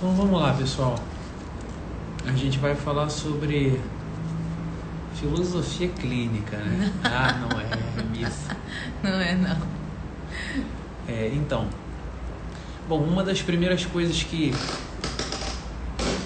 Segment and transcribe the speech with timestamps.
[0.00, 0.98] Então vamos lá, pessoal.
[2.26, 3.78] A gente vai falar sobre
[5.14, 6.90] filosofia clínica, né?
[7.04, 8.56] Ah, não é, é missa.
[9.02, 9.58] Não é, não.
[11.06, 11.68] É, então,
[12.88, 14.54] bom, uma das primeiras coisas que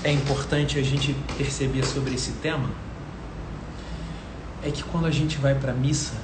[0.04, 2.70] é importante a gente perceber sobre esse tema
[4.62, 6.14] é que quando a gente vai para missa,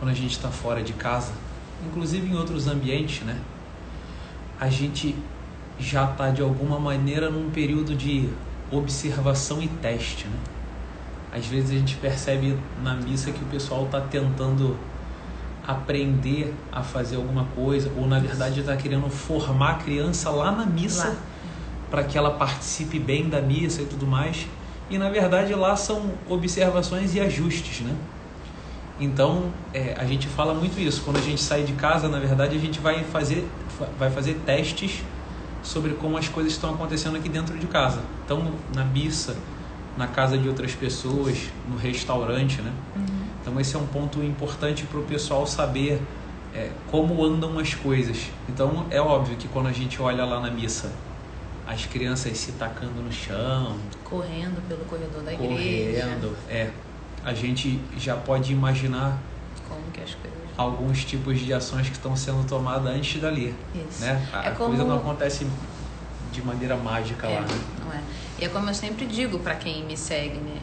[0.00, 1.32] quando a gente está fora de casa,
[1.86, 3.40] inclusive em outros ambientes, né?
[4.58, 5.14] A gente
[5.80, 8.28] já está de alguma maneira num período de
[8.70, 10.36] observação e teste, né?
[11.32, 14.76] Às vezes a gente percebe na missa que o pessoal está tentando
[15.66, 20.66] aprender a fazer alguma coisa, ou na verdade está querendo formar a criança lá na
[20.66, 21.16] missa
[21.90, 24.46] para que ela participe bem da missa e tudo mais.
[24.90, 27.94] E na verdade lá são observações e ajustes, né?
[28.98, 31.02] Então é, a gente fala muito isso.
[31.04, 33.48] Quando a gente sai de casa, na verdade a gente vai fazer,
[33.98, 35.02] vai fazer testes
[35.62, 38.00] sobre como as coisas estão acontecendo aqui dentro de casa.
[38.24, 39.36] Então na missa,
[39.96, 42.72] na casa de outras pessoas, no restaurante, né?
[42.96, 43.04] Uhum.
[43.40, 46.00] Então esse é um ponto importante para o pessoal saber
[46.54, 48.28] é, como andam as coisas.
[48.48, 50.92] Então é óbvio que quando a gente olha lá na missa
[51.66, 56.70] as crianças se tacando no chão, correndo pelo corredor da correndo, igreja, correndo, é,
[57.24, 59.18] a gente já pode imaginar
[59.68, 64.02] como que as coisas alguns tipos de ações que estão sendo tomadas antes dali, Isso.
[64.02, 64.28] né?
[64.32, 65.46] A é coisa não acontece
[66.30, 67.60] de maneira mágica é, lá, né?
[67.82, 68.00] Não é.
[68.38, 70.60] E é como eu sempre digo para quem me segue, né?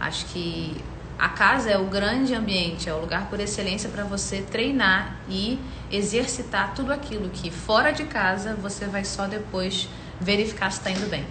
[0.00, 0.76] Acho que
[1.18, 5.58] a casa é o grande ambiente, é o lugar por excelência para você treinar e
[5.90, 9.88] exercitar tudo aquilo que fora de casa você vai só depois
[10.20, 11.24] verificar se está indo bem.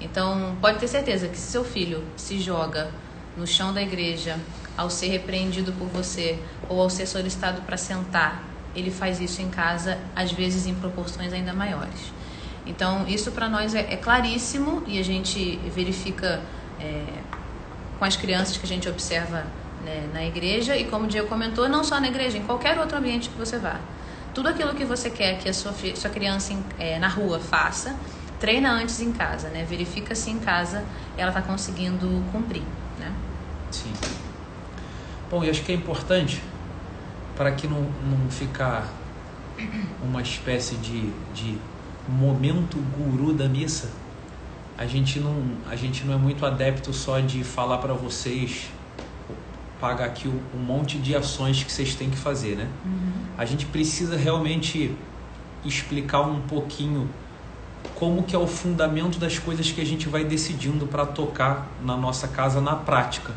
[0.00, 2.90] Então, pode ter certeza que se seu filho se joga
[3.36, 4.36] no chão da igreja
[4.76, 8.42] ao ser repreendido por você ou ao ser solicitado para sentar,
[8.74, 12.12] ele faz isso em casa, às vezes em proporções ainda maiores.
[12.66, 16.40] Então, isso para nós é, é, claríssimo e a gente verifica
[16.80, 17.04] é,
[17.98, 19.44] com as crianças que a gente observa
[19.84, 22.96] né, na igreja e, como o Diego comentou, não só na igreja, em qualquer outro
[22.96, 23.80] ambiente que você vá.
[24.32, 27.94] Tudo aquilo que você quer que a sua, sua criança é, na rua faça,
[28.40, 29.64] treina antes em casa, né?
[29.68, 30.84] Verifica se em casa
[31.16, 32.64] ela está conseguindo cumprir,
[32.98, 33.12] né?
[33.70, 33.92] Sim.
[35.32, 36.42] Bom, e acho que é importante
[37.34, 38.86] para que não, não ficar
[40.04, 41.56] uma espécie de, de
[42.06, 43.88] momento guru da missa,
[44.76, 48.68] a gente não, a gente não é muito adepto só de falar para vocês
[49.80, 52.68] pagar aqui um monte de ações que vocês têm que fazer, né?
[52.84, 53.12] Uhum.
[53.38, 54.94] A gente precisa realmente
[55.64, 57.08] explicar um pouquinho
[57.94, 61.96] como que é o fundamento das coisas que a gente vai decidindo para tocar na
[61.96, 63.32] nossa casa na prática.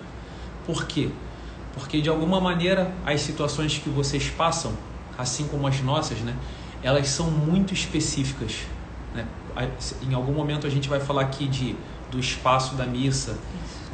[0.65, 1.09] Por quê?
[1.75, 4.73] Porque de alguma maneira as situações que vocês passam,
[5.17, 6.35] assim como as nossas, né,
[6.81, 8.53] elas são muito específicas.
[9.13, 9.25] Né?
[10.01, 11.75] Em algum momento a gente vai falar aqui de,
[12.09, 13.37] do espaço da missa,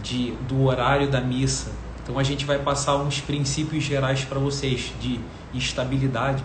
[0.01, 1.71] de, do horário da missa.
[2.03, 5.19] Então a gente vai passar uns princípios gerais para vocês de
[5.53, 6.43] estabilidade,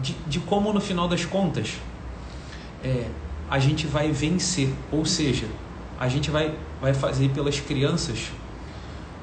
[0.00, 1.74] de, de como no final das contas
[2.82, 3.06] é,
[3.50, 5.46] a gente vai vencer, ou seja,
[5.98, 8.30] a gente vai, vai fazer pelas crianças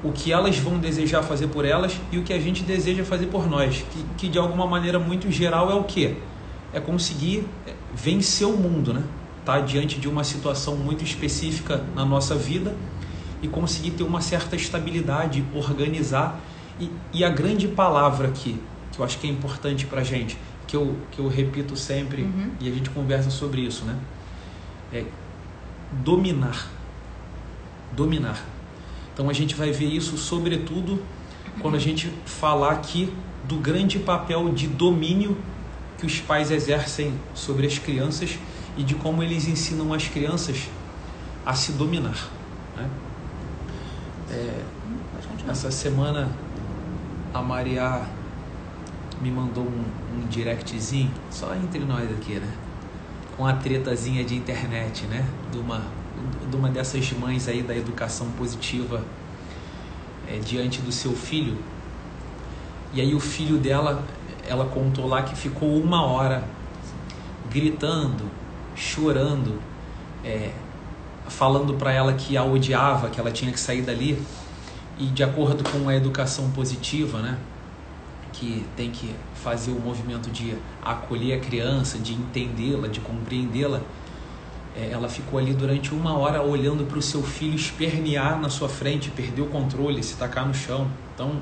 [0.08, 3.26] o que elas vão desejar fazer por elas e o que a gente deseja fazer
[3.26, 6.16] por nós, que, que de alguma maneira muito geral é o que?
[6.72, 9.02] É conseguir é, vencer o mundo, né?
[9.44, 12.74] Tá diante de uma situação muito específica na nossa vida
[13.40, 16.40] e conseguir ter uma certa estabilidade, organizar
[16.80, 18.58] e, e a grande palavra aqui
[18.92, 22.50] que eu acho que é importante para gente, que eu, que eu repito sempre uhum.
[22.58, 23.96] e a gente conversa sobre isso, né?
[24.92, 25.04] é
[26.02, 26.68] dominar.
[27.94, 28.42] Dominar.
[29.16, 31.02] Então a gente vai ver isso, sobretudo,
[31.62, 33.10] quando a gente falar aqui
[33.44, 35.38] do grande papel de domínio
[35.96, 38.38] que os pais exercem sobre as crianças
[38.76, 40.68] e de como eles ensinam as crianças
[41.46, 42.28] a se dominar.
[42.76, 42.90] Né?
[44.30, 44.60] É,
[45.48, 46.28] essa semana
[47.32, 48.02] a Maria
[49.22, 49.84] me mandou um,
[50.14, 52.52] um directzinho, só entre nós aqui, né?
[53.34, 55.24] com a tretazinha de internet, né?
[55.50, 55.82] De uma,
[56.48, 59.02] de uma dessas mães aí da educação positiva
[60.28, 61.56] é, diante do seu filho.
[62.92, 64.04] E aí o filho dela,
[64.46, 66.44] ela contou lá que ficou uma hora
[67.50, 68.24] gritando,
[68.74, 69.60] chorando,
[70.24, 70.50] é,
[71.28, 74.22] falando para ela que a odiava, que ela tinha que sair dali.
[74.98, 77.38] E de acordo com a educação positiva, né?
[78.38, 83.80] que tem que fazer o movimento de acolher a criança, de entendê-la, de compreendê-la,
[84.78, 89.10] ela ficou ali durante uma hora olhando para o seu filho espernear na sua frente,
[89.10, 90.86] perder o controle, se tacar no chão.
[91.14, 91.32] Então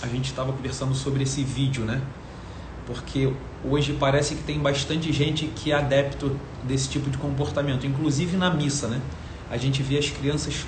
[0.00, 2.00] a gente estava conversando sobre esse vídeo, né?
[2.86, 3.32] Porque
[3.64, 8.50] hoje parece que tem bastante gente que é adepto desse tipo de comportamento, inclusive na
[8.50, 9.00] missa, né?
[9.50, 10.64] A gente vê as crianças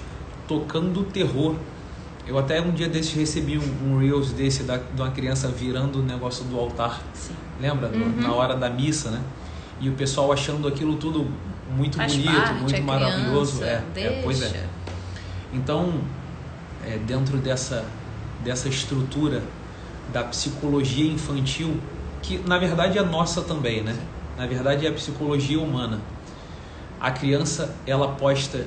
[0.48, 1.54] tocando terror.
[2.26, 6.00] Eu até um dia desses recebi um, um Reels desse da, de uma criança virando
[6.00, 7.00] o negócio do altar.
[7.14, 7.34] Sim.
[7.60, 7.88] Lembra?
[7.88, 8.20] Uhum.
[8.20, 9.22] Na hora da missa, né?
[9.80, 11.30] E o pessoal achando aquilo tudo
[11.70, 13.58] muito Faz bonito, parte, muito é maravilhoso.
[13.58, 14.64] criança, é, é, pois é.
[15.52, 16.00] Então,
[16.84, 17.84] é, dentro dessa,
[18.44, 19.42] dessa estrutura
[20.12, 21.76] da psicologia infantil,
[22.22, 23.96] que na verdade é nossa também, né?
[24.36, 26.00] Na verdade é a psicologia humana.
[27.00, 28.66] A criança, ela posta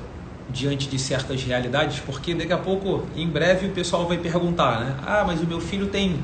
[0.50, 4.96] diante de certas realidades, porque daqui a pouco, em breve, o pessoal vai perguntar, né?
[5.06, 6.20] Ah, mas o meu filho tem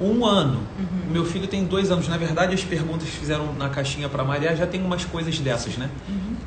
[0.00, 0.60] um ano,
[1.08, 2.08] o meu filho tem dois anos.
[2.08, 5.76] Na verdade, as perguntas que fizeram na caixinha para Maria já tem umas coisas dessas,
[5.76, 5.90] né?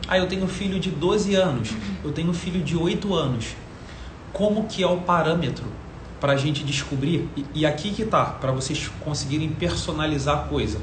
[0.07, 1.69] Ah, eu tenho filho de 12 anos,
[2.03, 3.55] eu tenho filho de 8 anos.
[4.31, 5.65] Como que é o parâmetro
[6.19, 7.27] para a gente descobrir?
[7.35, 10.79] E, e aqui que tá, para vocês conseguirem personalizar a coisa.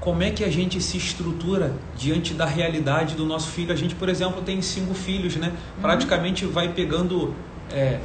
[0.00, 3.72] Como é que a gente se estrutura diante da realidade do nosso filho?
[3.72, 5.52] A gente, por exemplo, tem cinco filhos, né?
[5.80, 7.32] Praticamente vai pegando
[7.70, 8.00] é,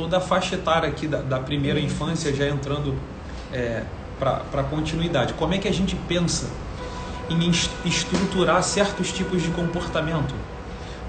[0.00, 2.94] toda a faixa etária aqui da, da primeira infância, já entrando
[3.52, 3.82] é,
[4.18, 5.34] para continuidade.
[5.34, 6.48] Como é que a gente pensa
[7.28, 10.34] em es- estruturar certos tipos de comportamento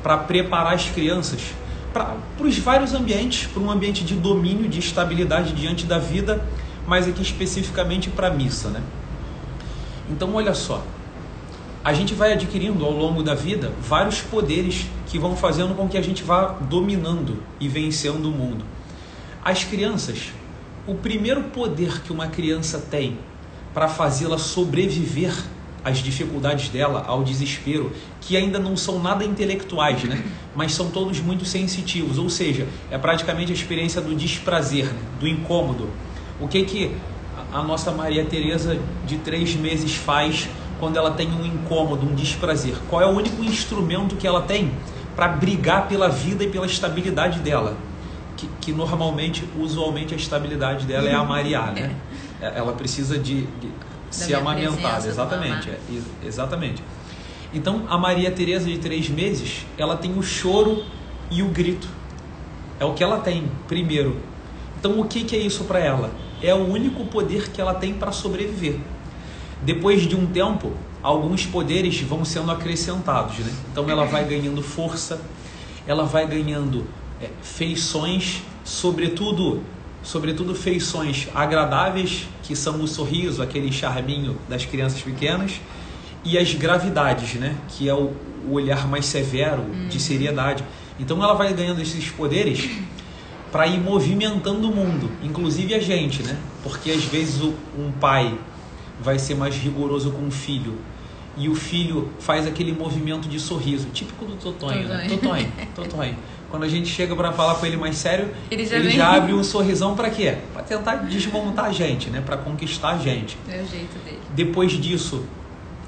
[0.03, 1.41] para preparar as crianças
[1.93, 6.43] para os vários ambientes, para um ambiente de domínio, de estabilidade diante da vida,
[6.87, 8.81] mas aqui especificamente para a missa, né?
[10.09, 10.83] Então, olha só,
[11.83, 15.97] a gente vai adquirindo ao longo da vida vários poderes que vão fazendo com que
[15.97, 18.63] a gente vá dominando e vencendo o mundo.
[19.43, 20.31] As crianças,
[20.85, 23.17] o primeiro poder que uma criança tem
[23.73, 25.33] para fazê-la sobreviver
[25.83, 30.23] às dificuldades dela, ao desespero, que ainda não são nada intelectuais, né?
[30.55, 34.99] mas são todos muito sensitivos, ou seja, é praticamente a experiência do desprazer, né?
[35.19, 35.89] do incômodo.
[36.39, 36.95] O que que
[37.51, 40.47] a a nossa Maria Teresa de três meses faz
[40.79, 42.75] quando ela tem um incômodo, um desprazer?
[42.87, 44.71] Qual é o único instrumento que ela tem
[45.15, 47.75] para brigar pela vida e pela estabilidade dela?
[48.41, 51.95] Que, que normalmente, usualmente, a estabilidade dela é a Mariá, né?
[52.41, 53.69] É, Ela precisa de, de
[54.09, 56.83] ser amamentada, exatamente, é, ex- exatamente.
[57.53, 60.83] Então, a Maria Teresa de três meses, ela tem o choro
[61.29, 61.87] e o grito.
[62.79, 64.17] É o que ela tem primeiro.
[64.79, 66.09] Então, o que, que é isso para ela?
[66.41, 68.77] É o único poder que ela tem para sobreviver.
[69.61, 70.71] Depois de um tempo,
[71.03, 73.51] alguns poderes vão sendo acrescentados, né?
[73.71, 75.21] Então, ela vai ganhando força,
[75.85, 76.87] ela vai ganhando
[77.21, 79.61] é, feições, sobretudo,
[80.03, 85.61] sobretudo feições agradáveis, que são o sorriso, aquele charminho das crianças pequenas,
[86.23, 87.55] e as gravidades, né?
[87.69, 88.11] Que é o,
[88.47, 90.63] o olhar mais severo, de seriedade.
[90.99, 92.69] Então, ela vai ganhando esses poderes
[93.51, 96.37] para ir movimentando o mundo, inclusive a gente, né?
[96.63, 98.37] Porque às vezes o- um pai
[99.01, 100.75] vai ser mais rigoroso com o filho
[101.35, 105.05] e o filho faz aquele movimento de sorriso, típico do Totonho, né?
[105.09, 105.19] Totonho.
[105.19, 106.15] Totonho, Totonho.
[106.51, 109.15] Quando a gente chega para falar com ele mais sério, Ele já ele vem- já
[109.15, 110.35] abre um sorrisão para quê?
[110.53, 112.21] Para tentar desmontar a gente, né?
[112.23, 113.37] Para conquistar a gente.
[113.47, 114.19] É o jeito dele.
[114.35, 115.23] Depois disso,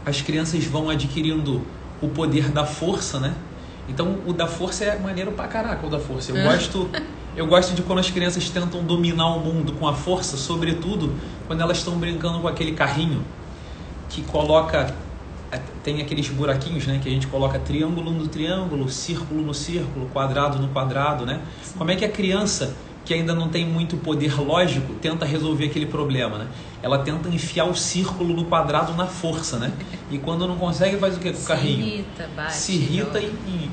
[0.06, 1.62] as crianças vão adquirindo
[2.02, 3.34] o poder da força, né?
[3.90, 6.32] Então, o da força é maneiro pra caraca, o da força.
[6.32, 6.44] Eu É.
[6.44, 6.90] gosto,
[7.36, 11.14] eu gosto de quando as crianças tentam dominar o mundo com a força, sobretudo
[11.46, 13.22] quando elas estão brincando com aquele carrinho
[14.08, 14.96] que coloca
[15.84, 20.60] tem aqueles buraquinhos, né, que a gente coloca triângulo no triângulo, círculo no círculo, quadrado
[20.60, 21.42] no quadrado, né?
[21.78, 22.76] Como é que a criança
[23.06, 26.48] que ainda não tem muito poder lógico tenta resolver aquele problema, né?
[26.82, 29.74] Ela tenta enfiar o círculo no quadrado na força, né?
[30.10, 31.86] E quando não consegue faz o que com o Se carrinho?
[31.86, 32.54] irrita, bate.
[32.54, 33.26] se irrita e,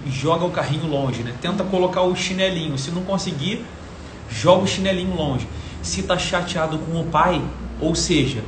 [0.05, 1.33] e joga o carrinho longe, né?
[1.41, 2.77] Tenta colocar o chinelinho.
[2.77, 3.65] Se não conseguir,
[4.29, 5.47] joga o chinelinho longe.
[5.81, 7.41] Se tá chateado com o pai,
[7.81, 8.43] ou seja,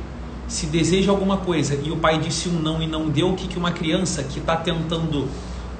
[0.53, 3.47] se deseja alguma coisa e o pai disse um não e não deu, o que,
[3.47, 5.27] que uma criança que está tentando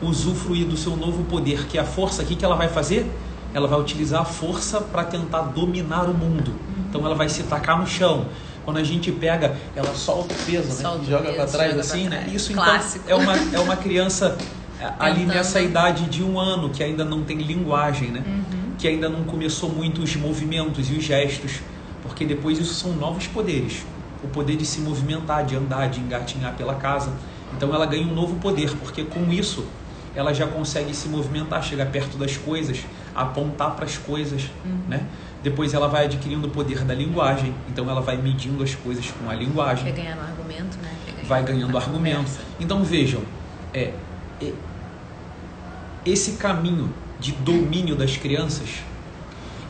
[0.02, 3.06] usufruir do seu novo poder, que é a força, o que, que ela vai fazer?
[3.54, 6.56] Ela vai utilizar a força para tentar dominar o mundo.
[6.90, 8.26] Então ela vai se tacar no chão.
[8.66, 10.74] Quando a gente pega, ela solta o peso, né?
[10.74, 12.32] Solta o joga para trás joga assim, pra né?
[12.34, 13.06] Isso Clássico.
[13.06, 14.36] então é uma, é uma criança
[14.82, 18.24] é, ali nessa idade de um ano que ainda não tem linguagem, né?
[18.26, 18.74] Uhum.
[18.80, 21.60] Que ainda não começou muito os movimentos e os gestos,
[22.02, 23.84] porque depois isso são novos poderes.
[24.24, 27.12] O poder de se movimentar, de andar, de engatinhar pela casa.
[27.56, 29.66] Então ela ganha um novo poder, porque com isso
[30.16, 32.80] ela já consegue se movimentar, chegar perto das coisas,
[33.16, 34.78] apontar para as coisas, Uhum.
[34.88, 35.06] né?
[35.42, 39.30] Depois ela vai adquirindo o poder da linguagem, então ela vai medindo as coisas com
[39.30, 40.96] a linguagem Vai ganhando argumento, né?
[41.06, 42.16] ganhando vai ganhando argumento.
[42.18, 42.40] conversa.
[42.60, 43.22] Então vejam,
[43.74, 43.92] é,
[44.42, 44.54] é,
[46.06, 48.70] esse caminho de domínio das crianças,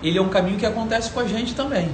[0.03, 1.89] ele é um caminho que acontece com a gente também.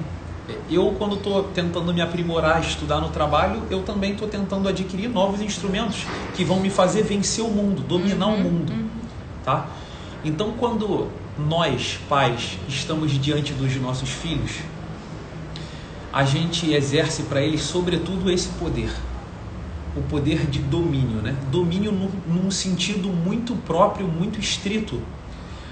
[0.70, 5.42] Eu, quando estou tentando me aprimorar, estudar no trabalho, eu também estou tentando adquirir novos
[5.42, 8.72] instrumentos que vão me fazer vencer o mundo, dominar uhum, o mundo.
[8.72, 8.90] Uhum.
[9.44, 9.68] Tá?
[10.24, 14.58] Então, quando nós, pais, estamos diante dos nossos filhos,
[16.12, 18.92] a gente exerce para eles, sobretudo, esse poder.
[19.96, 21.36] O poder de domínio, né?
[21.52, 25.02] Domínio num, num sentido muito próprio, muito estrito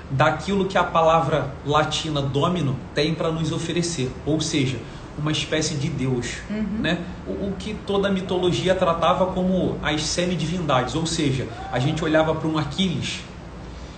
[0.09, 4.77] daquilo que a palavra latina domino tem para nos oferecer, ou seja,
[5.17, 6.79] uma espécie de Deus, uhum.
[6.79, 6.99] né?
[7.25, 12.35] O, o, que toda a mitologia tratava como as semidivindades, ou seja, a gente olhava
[12.35, 13.21] para um Aquiles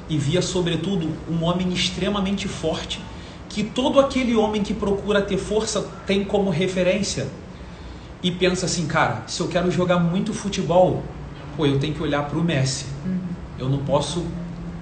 [0.07, 3.01] e via sobretudo um homem extremamente forte,
[3.49, 7.27] que todo aquele homem que procura ter força tem como referência
[8.23, 11.03] e pensa assim, cara, se eu quero jogar muito futebol,
[11.57, 12.85] pô, eu tenho que olhar para o Messi.
[13.05, 13.19] Uhum.
[13.57, 14.25] Eu não posso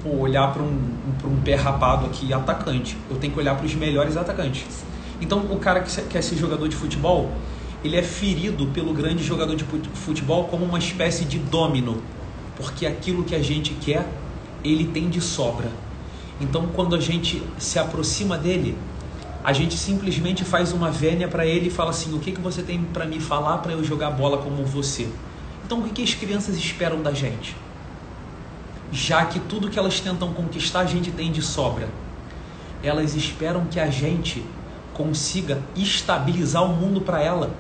[0.07, 0.79] pô, olhar para um,
[1.25, 2.97] um pé rapado aqui atacante.
[3.09, 4.85] Eu tenho que olhar para os melhores atacantes.
[5.19, 7.31] Então, o cara que quer ser jogador de futebol,
[7.83, 12.01] ele é ferido pelo grande jogador de futebol como uma espécie de domino,
[12.55, 14.07] porque aquilo que a gente quer,
[14.63, 15.69] ele tem de sobra.
[16.39, 18.77] Então, quando a gente se aproxima dele,
[19.43, 22.61] a gente simplesmente faz uma vênia para ele e fala assim: o que, que você
[22.61, 25.07] tem para me falar para eu jogar bola como você?
[25.65, 27.55] Então, o que, que as crianças esperam da gente?
[28.91, 31.89] Já que tudo que elas tentam conquistar a gente tem de sobra.
[32.81, 34.43] Elas esperam que a gente
[34.93, 37.51] consiga estabilizar o mundo para ela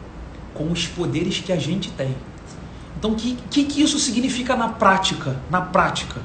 [0.53, 2.15] com os poderes que a gente tem.
[2.97, 5.39] Então, o que, que, que isso significa na prática?
[5.51, 6.21] Na prática,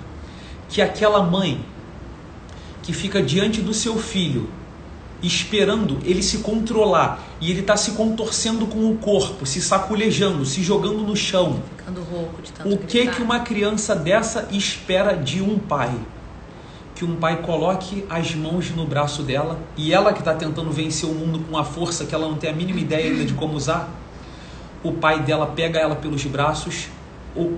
[0.69, 1.63] que aquela mãe
[2.83, 4.49] que fica diante do seu filho
[5.23, 10.63] esperando ele se controlar e ele está se contorcendo com o corpo, se saculejando, se
[10.63, 11.63] jogando no chão.
[11.77, 13.17] Ficando rouco de tanto O que gritar.
[13.17, 15.93] que uma criança dessa espera de um pai?
[16.95, 21.09] Que um pai coloque as mãos no braço dela e ela que está tentando vencer
[21.09, 23.55] o mundo com a força que ela não tem a mínima ideia ainda de como
[23.55, 23.89] usar,
[24.83, 26.89] o pai dela pega ela pelos braços,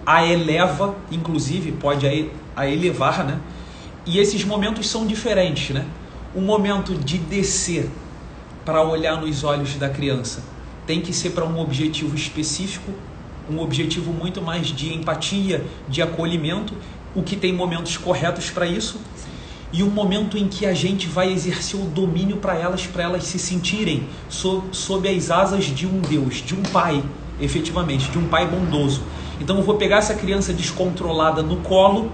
[0.05, 2.07] a eleva, inclusive pode
[2.55, 3.41] a elevar, né?
[4.07, 5.85] E esses momentos são diferentes, né?
[6.35, 7.89] Um momento de descer
[8.65, 10.43] para olhar nos olhos da criança
[10.87, 12.93] tem que ser para um objetivo específico,
[13.51, 16.75] um objetivo muito mais de empatia, de acolhimento,
[17.15, 19.01] o que tem momentos corretos para isso,
[19.73, 23.25] e um momento em que a gente vai exercer o domínio para elas, para elas
[23.25, 27.03] se sentirem sob, sob as asas de um Deus, de um pai,
[27.41, 29.03] efetivamente, de um pai bondoso.
[29.41, 32.13] Então eu vou pegar essa criança descontrolada no colo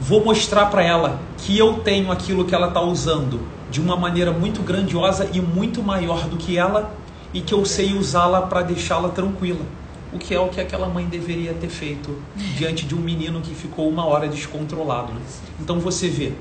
[0.00, 3.40] vou mostrar para ela que eu tenho aquilo que ela está usando
[3.70, 6.92] de uma maneira muito grandiosa e muito maior do que ela
[7.32, 9.64] e que eu sei usá-la para deixá-la tranquila.
[10.12, 12.20] O que é o que aquela mãe deveria ter feito
[12.56, 15.12] diante de um menino que ficou uma hora descontrolado.
[15.12, 15.20] Né?
[15.60, 16.32] Então você vê,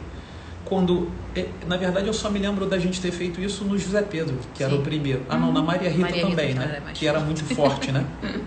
[0.65, 1.07] quando.
[1.35, 4.37] É, na verdade, eu só me lembro da gente ter feito isso no José Pedro,
[4.55, 4.63] que Sim.
[4.63, 5.21] era o primeiro.
[5.29, 6.81] Ah, não, na Maria Rita Maria também, Rita né?
[6.83, 8.05] Era que era muito forte, né?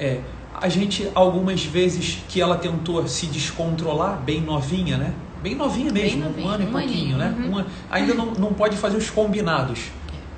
[0.00, 0.20] É,
[0.60, 5.14] a gente, algumas vezes que ela tentou se descontrolar, bem novinha, né?
[5.42, 7.34] Bem novinha mesmo, bem novinha, um ano e um pouquinho, né?
[7.38, 7.48] Uhum.
[7.48, 9.84] Uma, ainda não, não pode fazer os combinados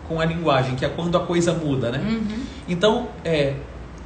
[0.06, 1.98] com a linguagem, que é quando a coisa muda, né?
[1.98, 2.42] Uhum.
[2.68, 3.54] Então, é,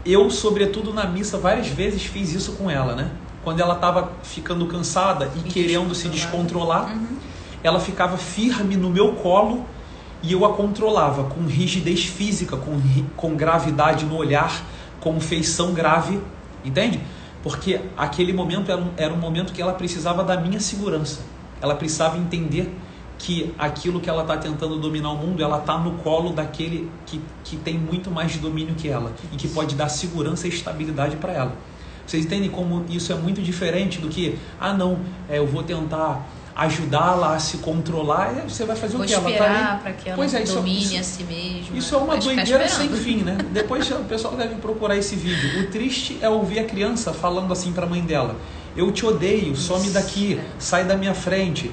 [0.05, 3.11] eu, sobretudo na missa, várias vezes fiz isso com ela, né?
[3.43, 7.17] Quando ela estava ficando cansada e, e querendo se descontrolar, uhum.
[7.63, 9.65] ela ficava firme no meu colo
[10.23, 12.81] e eu a controlava com rigidez física, com,
[13.17, 14.65] com gravidade no olhar
[15.05, 16.19] com feição grave,
[16.65, 16.99] entende?
[17.43, 21.21] Porque aquele momento era um, momento que ela precisava da minha segurança.
[21.61, 22.75] Ela precisava entender
[23.19, 27.21] que aquilo que ela está tentando dominar o mundo, ela está no colo daquele que,
[27.45, 31.33] que tem muito mais domínio que ela e que pode dar segurança e estabilidade para
[31.33, 31.57] ela.
[32.07, 36.27] Vocês entendem como isso é muito diferente do que, ah, não, é, eu vou tentar
[36.57, 39.13] ajudá-la a se controlar, você vai fazer Vou o que?
[39.13, 41.77] Ela tá para que ela pois é, é domine isso, a si mesma.
[41.77, 43.37] Isso é uma doideira sem fim, né?
[43.51, 45.63] Depois o pessoal deve procurar esse vídeo.
[45.63, 48.37] O triste é ouvir a criança falando assim para a mãe dela:
[48.77, 50.45] Eu te odeio, some daqui, é.
[50.59, 51.73] sai da minha frente.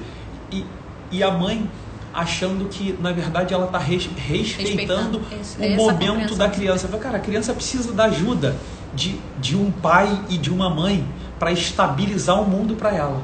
[0.50, 0.66] E,
[1.12, 1.70] e a mãe
[2.12, 5.22] achando que, na verdade, ela está respeitando, respeitando
[5.58, 6.88] o momento da criança.
[6.88, 8.56] Falo, cara, a criança precisa da ajuda
[8.94, 11.06] de, de um pai e de uma mãe
[11.38, 13.22] para estabilizar o mundo para ela.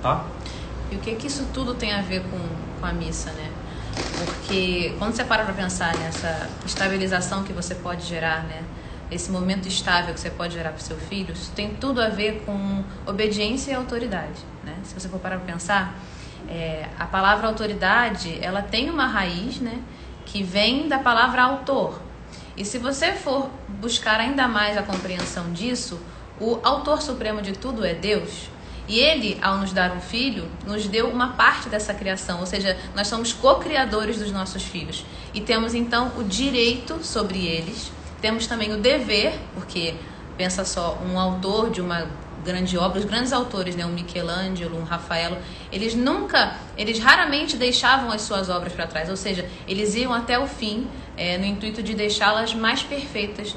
[0.00, 0.24] Tá?
[0.96, 2.38] O que que isso tudo tem a ver com,
[2.80, 3.50] com a missa, né?
[4.24, 8.62] Porque quando você para para pensar nessa estabilização que você pode gerar, né?
[9.10, 12.42] Esse momento estável que você pode gerar para seu filho, isso tem tudo a ver
[12.46, 14.74] com obediência e autoridade, né?
[14.84, 15.94] Se você for parar para pensar,
[16.48, 19.80] é, a palavra autoridade, ela tem uma raiz, né?
[20.24, 22.00] Que vem da palavra autor.
[22.56, 26.00] E se você for buscar ainda mais a compreensão disso,
[26.40, 28.48] o autor supremo de tudo é Deus.
[28.86, 32.76] E ele, ao nos dar um filho, nos deu uma parte dessa criação, ou seja,
[32.94, 35.04] nós somos co-criadores dos nossos filhos.
[35.32, 39.94] E temos então o direito sobre eles, temos também o dever, porque
[40.36, 42.06] pensa só, um autor de uma
[42.44, 45.38] grande obra, os grandes autores, né, um Michelangelo, um Rafaelo,
[45.72, 50.38] eles nunca, eles raramente deixavam as suas obras para trás, ou seja, eles iam até
[50.38, 50.86] o fim
[51.16, 53.56] é, no intuito de deixá-las mais perfeitas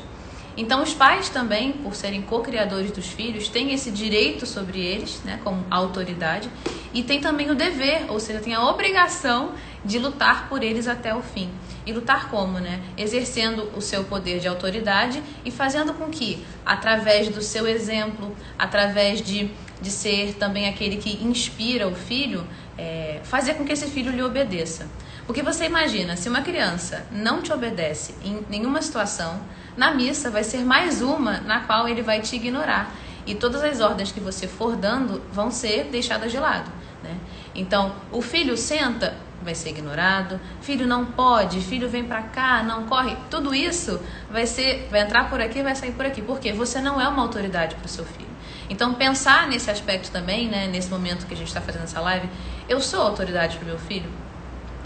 [0.58, 5.40] então, os pais também, por serem co-criadores dos filhos, têm esse direito sobre eles, né,
[5.44, 6.50] como autoridade,
[6.92, 9.52] e tem também o dever, ou seja, tem a obrigação
[9.86, 11.48] de lutar por eles até o fim.
[11.86, 12.82] E lutar como, né?
[12.98, 19.22] Exercendo o seu poder de autoridade e fazendo com que, através do seu exemplo, através
[19.22, 22.46] de, de ser também aquele que inspira o filho,
[22.78, 24.88] é, fazer com que esse filho lhe obedeça.
[25.28, 29.40] Porque você imagina, se uma criança não te obedece em nenhuma situação,
[29.78, 32.92] na missa vai ser mais uma na qual ele vai te ignorar.
[33.26, 36.72] E todas as ordens que você for dando vão ser deixadas de lado.
[37.04, 37.16] Né?
[37.54, 40.40] Então, o filho senta, vai ser ignorado.
[40.62, 43.16] Filho não pode, filho vem para cá, não corre.
[43.30, 44.00] Tudo isso
[44.32, 46.22] vai ser, vai entrar por aqui, vai sair por aqui.
[46.22, 48.28] Porque você não é uma autoridade para o seu filho.
[48.70, 52.28] Então, pensar nesse aspecto também, né, nesse momento que a gente está fazendo essa live,
[52.68, 54.10] eu sou autoridade para meu filho.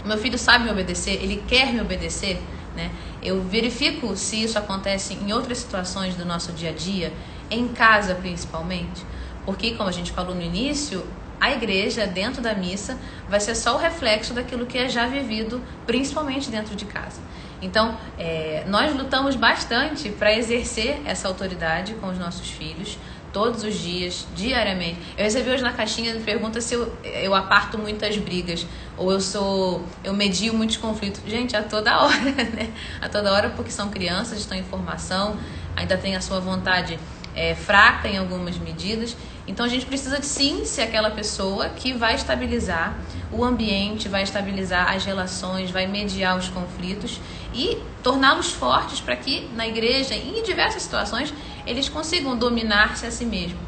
[0.04, 2.40] Meu filho sabe me obedecer, ele quer me obedecer.
[2.74, 2.90] Né?
[3.22, 7.12] Eu verifico se isso acontece em outras situações do nosso dia a dia,
[7.50, 9.04] em casa principalmente,
[9.44, 11.04] porque, como a gente falou no início,
[11.40, 12.96] a igreja, dentro da missa,
[13.28, 17.20] vai ser só o reflexo daquilo que é já vivido, principalmente dentro de casa.
[17.60, 22.96] Então, é, nós lutamos bastante para exercer essa autoridade com os nossos filhos,
[23.32, 24.98] todos os dias, diariamente.
[25.16, 29.82] Eu recebi hoje na caixinha pergunta se eu, eu aparto muitas brigas ou eu sou
[30.04, 31.22] eu medio muitos conflitos.
[31.26, 32.20] Gente, a toda hora,
[32.54, 32.70] né?
[33.00, 35.36] A toda hora porque são crianças, estão em formação,
[35.74, 36.98] ainda tem a sua vontade
[37.34, 39.16] é, fraca em algumas medidas.
[39.46, 42.96] Então a gente precisa de sim ser aquela pessoa que vai estabilizar
[43.32, 47.20] o ambiente, vai estabilizar as relações, vai mediar os conflitos
[47.52, 51.34] e torná-los fortes para que na igreja e em diversas situações
[51.66, 53.58] eles consigam dominar-se a si mesmo.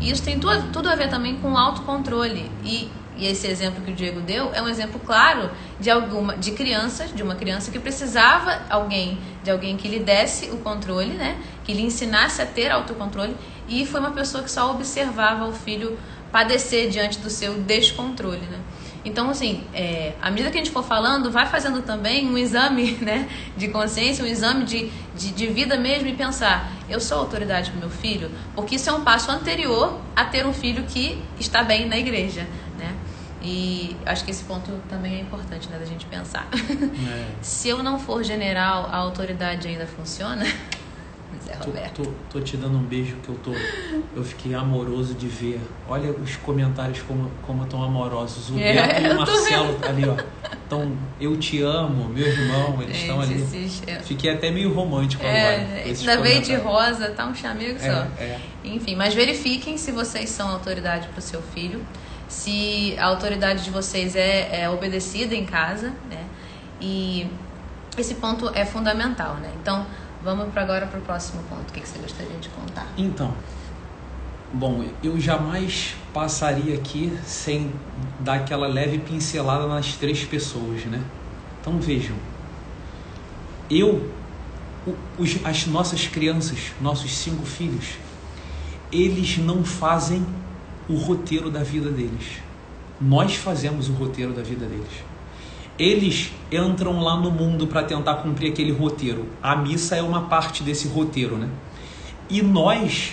[0.00, 2.50] E isso tem tudo, tudo a ver também com o autocontrole.
[2.62, 6.50] E, e esse exemplo que o Diego deu é um exemplo claro de alguma de
[6.50, 11.40] crianças, de uma criança que precisava alguém, de alguém que lhe desse o controle, né?
[11.64, 13.34] Que lhe ensinasse a ter autocontrole
[13.68, 15.98] e foi uma pessoa que só observava o filho
[16.30, 18.58] padecer diante do seu descontrole, né?
[19.04, 22.92] Então, assim, é, à medida que a gente for falando, vai fazendo também um exame
[23.02, 27.70] né, de consciência, um exame de, de, de vida mesmo e pensar: eu sou autoridade
[27.70, 28.30] para meu filho?
[28.54, 32.46] Porque isso é um passo anterior a ter um filho que está bem na igreja.
[32.78, 32.94] Né?
[33.42, 36.48] E acho que esse ponto também é importante né, da gente pensar.
[37.06, 37.26] É.
[37.42, 40.44] Se eu não for general, a autoridade ainda funciona?
[41.46, 42.02] Zé Roberto.
[42.02, 43.52] Tô, tô, tô, te dando um beijo que eu tô.
[44.14, 45.60] Eu fiquei amoroso de ver.
[45.88, 48.50] Olha os comentários como como tão amorosos.
[48.50, 50.16] O é, Beto e o Marcelo ali, ó.
[50.66, 53.34] Então, eu te amo, meu irmão, eles estão ali.
[53.34, 53.82] Esses...
[54.04, 55.82] Fiquei até meio romântico é, agora.
[55.84, 58.06] Ainda veio de rosa, tá um chamego só.
[58.18, 58.40] É, é.
[58.64, 61.84] Enfim, mas verifiquem se vocês são autoridade para o seu filho.
[62.26, 66.24] Se a autoridade de vocês é, é obedecida em casa, né?
[66.80, 67.26] E
[67.96, 69.50] esse ponto é fundamental, né?
[69.60, 69.86] Então,
[70.24, 71.68] Vamos para agora para o próximo ponto.
[71.68, 72.88] O que, que você gostaria de contar?
[72.96, 73.34] Então,
[74.54, 77.70] bom, eu jamais passaria aqui sem
[78.20, 81.04] dar aquela leve pincelada nas três pessoas, né?
[81.60, 82.16] Então vejam,
[83.70, 84.10] eu,
[85.18, 87.98] os, as nossas crianças, nossos cinco filhos,
[88.90, 90.24] eles não fazem
[90.88, 92.38] o roteiro da vida deles.
[92.98, 95.04] Nós fazemos o roteiro da vida deles
[95.78, 99.26] eles entram lá no mundo para tentar cumprir aquele roteiro.
[99.42, 101.48] A missa é uma parte desse roteiro, né?
[102.30, 103.12] E nós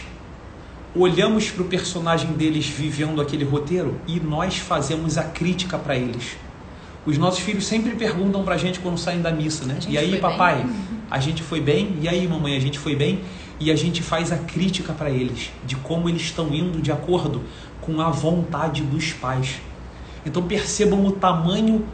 [0.95, 6.37] olhamos para o personagem deles vivendo aquele roteiro e nós fazemos a crítica para eles.
[7.05, 9.79] Os nossos filhos sempre perguntam para a gente quando saem da missa, né?
[9.87, 10.75] E aí, papai, bem?
[11.09, 11.97] a gente foi bem?
[11.99, 13.21] E aí, mamãe, a gente foi bem?
[13.59, 17.41] E a gente faz a crítica para eles de como eles estão indo de acordo
[17.79, 19.59] com a vontade dos pais.
[20.25, 21.85] Então percebam o tamanho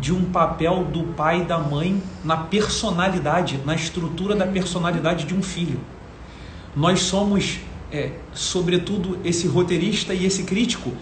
[0.00, 5.34] de um papel do pai e da mãe na personalidade, na estrutura da personalidade de
[5.34, 5.80] um filho.
[6.74, 10.92] Nós somos, é, sobretudo, esse roteirista e esse crítico,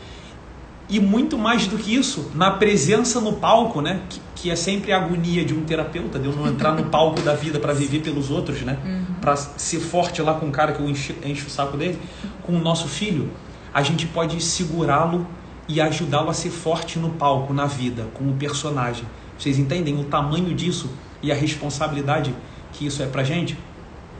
[0.88, 4.00] e muito mais do que isso, na presença no palco, né?
[4.08, 7.20] Que, que é sempre a agonia de um terapeuta, de eu não entrar no palco
[7.20, 8.76] da vida para viver pelos outros, né?
[8.84, 9.14] Uhum.
[9.20, 11.96] Para ser forte lá com o cara que eu encho, encho o saco dele,
[12.42, 13.30] com o nosso filho,
[13.72, 15.24] a gente pode segurá-lo
[15.70, 19.04] e ajudá-lo a ser forte no palco, na vida, como personagem.
[19.38, 20.90] Vocês entendem o tamanho disso
[21.22, 22.34] e a responsabilidade
[22.72, 23.56] que isso é pra gente?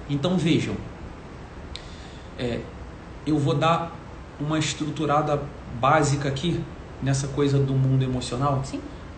[0.08, 0.76] Então vejam,
[2.38, 2.60] é,
[3.26, 3.92] eu vou dar
[4.38, 5.42] uma estruturada
[5.80, 6.60] básica aqui
[7.02, 8.62] nessa coisa do mundo emocional?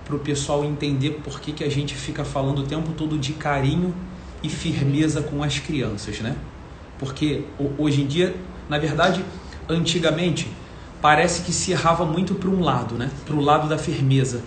[0.03, 3.35] Para o pessoal entender por que, que a gente fica falando o tempo todo de
[3.35, 3.95] carinho
[4.43, 6.35] e firmeza com as crianças, né?
[6.99, 7.45] Porque
[7.77, 8.35] hoje em dia,
[8.71, 9.23] na verdade,
[9.69, 10.51] antigamente,
[11.03, 13.11] parece que se errava muito para um lado, né?
[13.27, 14.43] Para o lado da firmeza.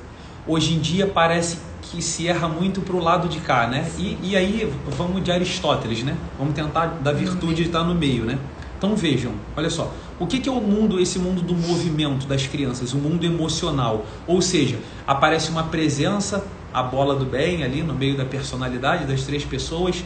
[0.47, 3.91] Hoje em dia parece que se erra muito para o lado de cá, né?
[3.97, 6.15] E, e aí vamos de Aristóteles, né?
[6.39, 8.39] Vamos tentar da virtude estar no meio, né?
[8.77, 12.47] Então vejam, olha só, o que, que é o mundo, esse mundo do movimento das
[12.47, 14.05] crianças, o mundo emocional?
[14.25, 19.23] Ou seja, aparece uma presença, a bola do bem ali no meio da personalidade das
[19.23, 20.03] três pessoas,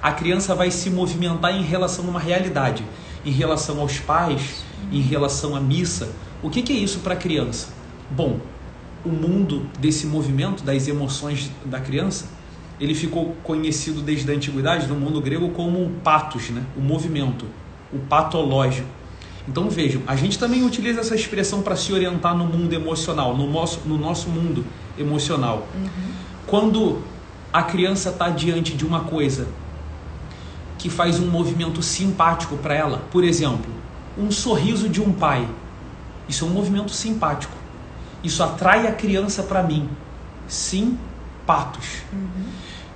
[0.00, 2.84] a criança vai se movimentar em relação a uma realidade,
[3.24, 6.10] em relação aos pais, em relação à missa.
[6.42, 7.68] O que, que é isso para a criança?
[8.10, 8.38] Bom,
[9.04, 12.26] o mundo desse movimento, das emoções da criança,
[12.80, 16.62] ele ficou conhecido desde a antiguidade no mundo grego como o patos, né?
[16.76, 17.44] o movimento,
[17.92, 18.88] o patológico.
[19.48, 23.50] Então vejam, a gente também utiliza essa expressão para se orientar no mundo emocional, no
[23.50, 24.64] nosso, no nosso mundo
[24.98, 25.66] emocional.
[25.74, 25.88] Uhum.
[26.46, 27.02] Quando
[27.52, 29.48] a criança está diante de uma coisa
[30.76, 33.72] que faz um movimento simpático para ela, por exemplo,
[34.18, 35.48] um sorriso de um pai,
[36.28, 37.54] isso é um movimento simpático.
[38.22, 39.88] Isso atrai a criança para mim.
[40.48, 40.98] Sim,
[41.46, 42.02] patos.
[42.12, 42.44] Uhum.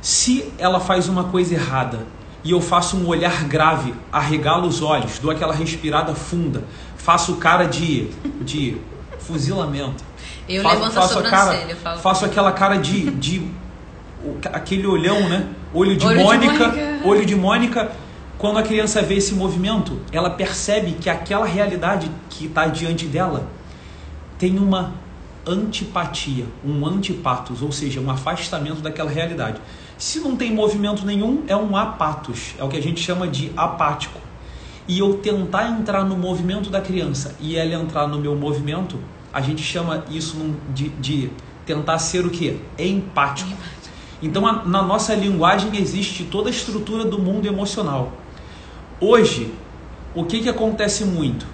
[0.00, 2.06] Se ela faz uma coisa errada
[2.42, 6.64] e eu faço um olhar grave, arregalo os olhos, dou aquela respirada funda,
[6.96, 8.08] faço cara de,
[8.40, 8.76] de
[9.20, 10.04] fuzilamento.
[10.48, 11.98] Eu faço, levanto faço a cara, falo.
[12.00, 13.48] Faço aquela cara de, de
[14.52, 15.46] aquele olhão, né?
[15.72, 17.92] Olho de olho Mônica, de Mônica, olho de Mônica.
[18.42, 23.46] Quando a criança vê esse movimento, ela percebe que aquela realidade que está diante dela
[24.36, 24.94] tem uma
[25.46, 29.60] antipatia, um antipatos, ou seja, um afastamento daquela realidade.
[29.96, 33.52] Se não tem movimento nenhum, é um apatos, é o que a gente chama de
[33.56, 34.18] apático.
[34.88, 38.98] E eu tentar entrar no movimento da criança e ela entrar no meu movimento,
[39.32, 40.36] a gente chama isso
[40.74, 41.30] de, de
[41.64, 42.60] tentar ser o que?
[42.76, 43.52] Empático.
[44.20, 48.12] Então, a, na nossa linguagem existe toda a estrutura do mundo emocional.
[49.04, 49.52] Hoje,
[50.14, 51.44] o que, que acontece muito?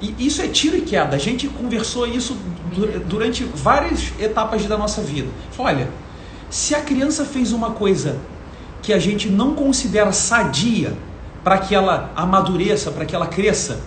[0.00, 1.14] E isso é tiro e queda.
[1.14, 2.34] A gente conversou isso
[3.06, 5.28] durante várias etapas da nossa vida.
[5.58, 5.90] olha,
[6.48, 8.18] se a criança fez uma coisa
[8.80, 10.96] que a gente não considera sadia
[11.44, 13.78] para que ela amadureça, para que ela cresça,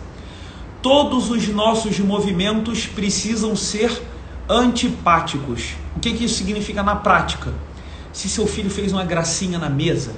[0.79, 3.91] todos os nossos movimentos precisam ser
[4.47, 5.73] antipáticos.
[5.95, 7.51] O que, que isso significa na prática?
[8.13, 10.11] Se seu filho fez uma gracinha na mesa,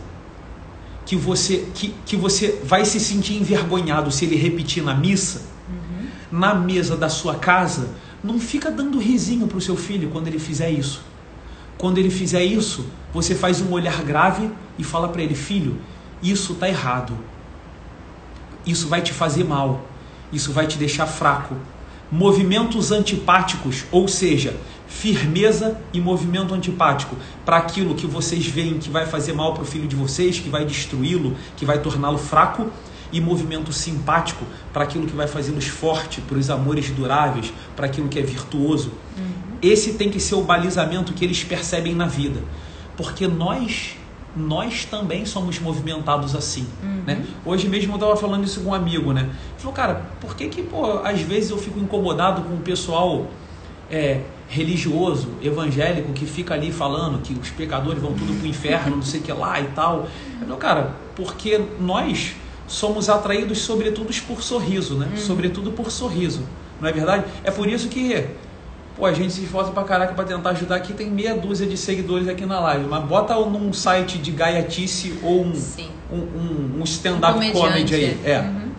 [1.06, 5.42] que você, que, que você vai se sentir envergonhado se ele repetir na missa,
[6.32, 7.90] na mesa da sua casa,
[8.24, 11.04] não fica dando risinho para o seu filho quando ele fizer isso.
[11.78, 15.78] Quando ele fizer isso, você faz um olhar grave e fala para ele: Filho,
[16.22, 17.18] isso está errado.
[18.66, 19.84] Isso vai te fazer mal.
[20.32, 21.56] Isso vai te deixar fraco.
[22.12, 24.56] Movimentos antipáticos, ou seja,
[24.92, 29.66] firmeza e movimento antipático para aquilo que vocês veem que vai fazer mal para o
[29.66, 32.70] filho de vocês, que vai destruí-lo, que vai torná-lo fraco
[33.12, 38.10] e movimento simpático para aquilo que vai fazê-los forte, para os amores duráveis, para aquilo
[38.10, 38.92] que é virtuoso.
[39.18, 39.58] Uhum.
[39.62, 42.42] Esse tem que ser o balizamento que eles percebem na vida,
[42.98, 43.96] porque nós
[44.34, 47.02] nós também somos movimentados assim, uhum.
[47.06, 47.26] né?
[47.44, 49.24] Hoje mesmo eu estava falando isso com um amigo, né?
[49.24, 53.28] Ele falou, cara, por que que, pô, às vezes eu fico incomodado com o pessoal
[53.90, 54.22] é,
[54.52, 59.22] religioso, evangélico, que fica ali falando que os pecadores vão tudo pro inferno, não sei
[59.22, 60.10] o que lá e tal.
[60.40, 62.34] Falei, cara, porque nós
[62.68, 65.08] somos atraídos sobretudo por sorriso, né?
[65.10, 65.18] Uhum.
[65.18, 66.42] Sobretudo por sorriso,
[66.82, 67.24] não é verdade?
[67.46, 68.28] É por isso que
[68.98, 71.78] pô, a gente se esforça pra caraca pra tentar ajudar aqui, tem meia dúzia de
[71.78, 75.54] seguidores aqui na live, mas bota num site de gaiatice ou um,
[76.12, 78.20] um, um, um stand-up um comedy aí.
[78.26, 78.40] É.
[78.42, 78.72] Uhum.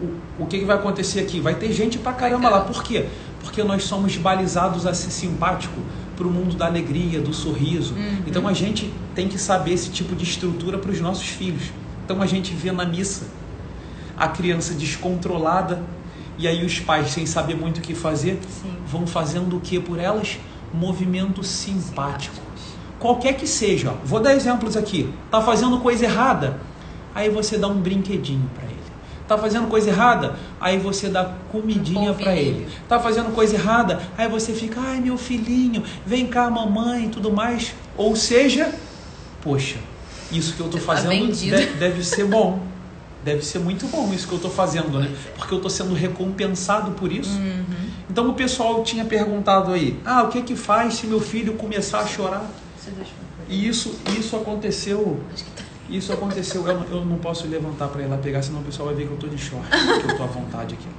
[0.00, 1.38] O, o que, que vai acontecer aqui?
[1.38, 2.60] Vai ter gente pra caramba lá.
[2.60, 3.06] Por quê?
[3.42, 5.80] Porque nós somos balizados a ser simpático
[6.16, 7.94] para o mundo da alegria, do sorriso.
[7.94, 8.22] Uhum.
[8.26, 11.70] Então a gente tem que saber esse tipo de estrutura para os nossos filhos.
[12.04, 13.26] Então a gente vê na missa
[14.16, 15.82] a criança descontrolada
[16.36, 18.72] e aí os pais, sem saber muito o que fazer, Sim.
[18.86, 20.38] vão fazendo o que por elas?
[20.72, 22.36] Movimento simpático.
[22.98, 25.12] Qualquer que seja, vou dar exemplos aqui.
[25.30, 26.58] Tá fazendo coisa errada,
[27.14, 28.67] aí você dá um brinquedinho para.
[29.28, 32.66] Tá fazendo coisa errada, aí você dá comidinha um para ele.
[32.88, 37.30] Tá fazendo coisa errada, aí você fica, ai meu filhinho, vem cá mamãe e tudo
[37.30, 37.74] mais.
[37.94, 38.72] Ou seja,
[39.42, 39.76] poxa,
[40.32, 42.66] isso que eu estou tá fazendo deve, deve ser bom.
[43.24, 45.12] Deve ser muito bom isso que eu estou fazendo, né?
[45.36, 47.36] Porque eu estou sendo recompensado por isso.
[47.36, 47.64] Uhum.
[48.08, 51.98] Então o pessoal tinha perguntado aí: ah, o que que faz se meu filho começar
[51.98, 52.48] a chorar?
[53.48, 55.20] E isso, isso aconteceu.
[55.88, 56.66] Isso aconteceu.
[56.66, 59.10] Eu, eu não posso levantar para ir lá pegar, senão o pessoal vai ver que
[59.10, 60.88] eu estou de short, que eu estou à vontade aqui.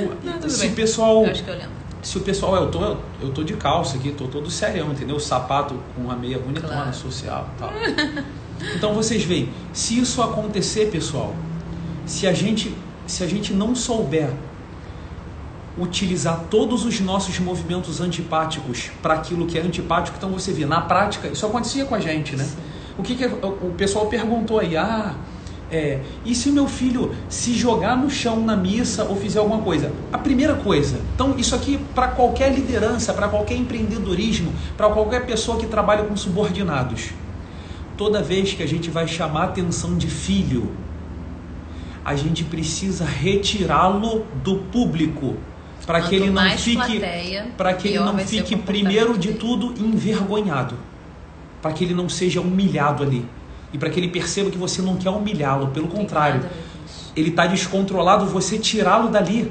[0.00, 0.70] O- Não, se bem.
[0.70, 1.24] o pessoal.
[1.24, 1.70] Eu acho que eu lembro.
[2.02, 5.16] Se o pessoal, eu tô, eu tô de calça aqui, tô todo serião, entendeu?
[5.16, 6.94] O sapato com a meia bonitona, Claro.
[6.94, 7.72] social e tal.
[8.74, 11.34] Então vocês veem, se isso acontecer, pessoal,
[12.06, 12.74] se a gente,
[13.06, 14.30] se a gente não souber
[15.78, 20.80] utilizar todos os nossos movimentos antipáticos para aquilo que é antipático, então você vê, na
[20.80, 22.48] prática, isso acontecia com a gente, né?
[23.00, 24.76] O que, que o pessoal perguntou aí?
[24.76, 25.14] Ah,
[25.70, 29.62] é, e se o meu filho se jogar no chão na missa ou fizer alguma
[29.62, 29.90] coisa?
[30.12, 35.58] A primeira coisa, então isso aqui para qualquer liderança, para qualquer empreendedorismo, para qualquer pessoa
[35.58, 37.10] que trabalha com subordinados.
[37.96, 40.70] Toda vez que a gente vai chamar a atenção de filho,
[42.04, 45.36] a gente precisa retirá-lo do público
[45.86, 47.00] para que ele não fique
[47.56, 50.74] para que ele não fique primeiro de tudo envergonhado,
[51.60, 53.24] para que ele não seja humilhado ali
[53.72, 56.44] e para que ele perceba que você não quer humilhá-lo, pelo contrário,
[57.14, 59.50] ele está descontrolado, você tirá-lo dali.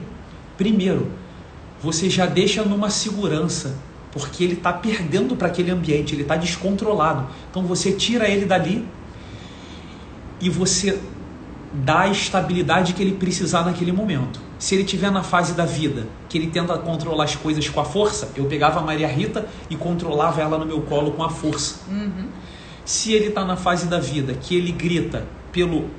[0.58, 1.12] Primeiro,
[1.82, 3.78] você já deixa numa segurança,
[4.12, 7.28] porque ele está perdendo para aquele ambiente, ele está descontrolado.
[7.50, 8.86] Então você tira ele dali
[10.42, 11.00] e você
[11.74, 14.40] dá a estabilidade que ele precisar naquele momento.
[14.58, 17.86] Se ele estiver na fase da vida que ele tenta controlar as coisas com a
[17.86, 21.82] força, eu pegava a Maria Rita e controlava ela no meu colo com a força.
[21.90, 22.28] Uhum.
[22.84, 25.90] Se ele está na fase da vida que ele grita pelo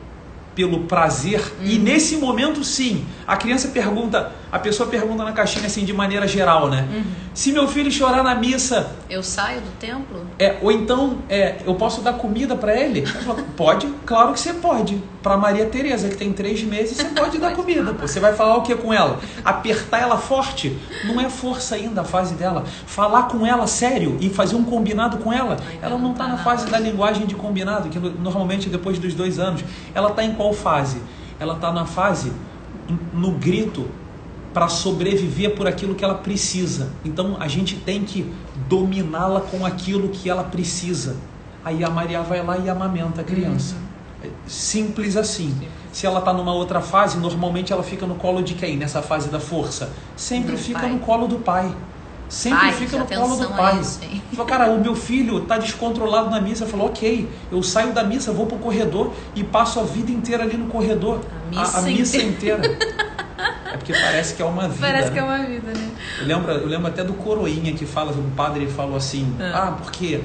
[0.55, 1.83] pelo prazer e Uhum.
[1.83, 6.69] nesse momento sim, a criança pergunta, a pessoa pergunta na caixinha assim de maneira geral,
[6.69, 6.89] né?
[6.93, 7.03] Uhum.
[7.35, 10.21] Se meu filho chorar na missa, Eu saio do templo?
[10.39, 13.07] é, ou então é, eu posso dar comida para ele?
[13.07, 15.01] Fala, pode, claro que você pode.
[15.23, 17.93] Para Maria Tereza que tem três meses, você pode dar comida.
[17.95, 18.07] Pô.
[18.09, 19.21] Você vai falar o que com ela?
[19.45, 20.77] Apertar ela forte?
[21.05, 22.65] Não é força ainda a fase dela.
[22.87, 25.59] Falar com ela sério e fazer um combinado com ela.
[25.71, 28.99] Ainda Ela não está tá na fase da linguagem de combinado, que no- normalmente depois
[28.99, 29.63] dos dois anos.
[29.95, 31.01] Ela está em qual fase?
[31.39, 32.33] Ela está na fase
[33.13, 33.87] no grito
[34.53, 36.91] para sobreviver por aquilo que ela precisa.
[37.05, 38.31] Então a gente tem que
[38.69, 41.17] dominá-la com aquilo que ela precisa.
[41.65, 43.77] Aí a Maria vai lá e amamenta a criança.
[44.23, 45.55] É Simples assim.
[45.93, 48.77] Se ela está numa outra fase, normalmente ela fica no colo de quem?
[48.77, 49.91] Nessa fase da força?
[50.17, 50.91] Sempre Do fica pai.
[50.91, 51.75] no colo do pai.
[52.29, 53.81] Sempre Pai, fica no colo do a pai.
[53.81, 53.99] isso?
[54.31, 56.65] Falou, cara, o meu filho está descontrolado na missa.
[56.65, 60.57] Falou, ok, eu saio da missa, vou pro corredor e passo a vida inteira ali
[60.57, 61.21] no corredor.
[61.49, 62.63] A missa missa inteira.
[63.91, 64.87] porque parece que é uma vida.
[64.87, 65.13] Parece né?
[65.13, 65.91] que é uma vida, né?
[66.21, 69.69] Eu lembro, eu lembro até do Coroinha que fala, o padre falou assim, Ah.
[69.69, 70.21] ah, porque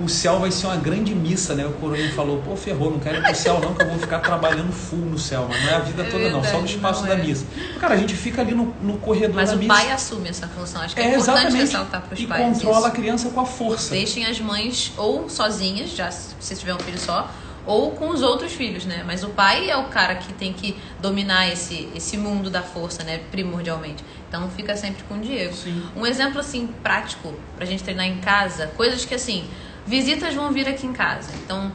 [0.00, 1.64] o céu vai ser uma grande missa, né?
[1.66, 4.20] O Coroinha falou, pô, ferrou, não quero ir pro céu não, que eu vou ficar
[4.20, 6.74] trabalhando full no céu, mas não é a vida É toda não, só no verdade,
[6.74, 7.16] espaço da é.
[7.16, 7.46] missa.
[7.78, 9.74] Cara, a gente fica ali no, no corredor Mas da o missa.
[9.74, 10.82] pai assume essa função.
[10.82, 12.90] Acho que é, é, importante ressaltar para os E pais controla a isso.
[13.00, 13.90] criança com a força.
[13.90, 17.30] Deixem as mães ou sozinhas, já se se tiver um filho só,
[17.66, 19.02] ou com os outros filhos, né?
[19.06, 23.04] Mas o pai é o cara que tem que dominar esse, esse mundo da força,
[23.04, 23.20] né?
[23.30, 24.04] Primordialmente.
[24.28, 25.54] Então fica sempre com o Diego.
[25.54, 25.82] Sim.
[25.96, 29.48] Um exemplo assim prático pra gente treinar em casa, coisas que assim,
[29.86, 31.30] visitas vão vir aqui em casa.
[31.44, 31.72] Então,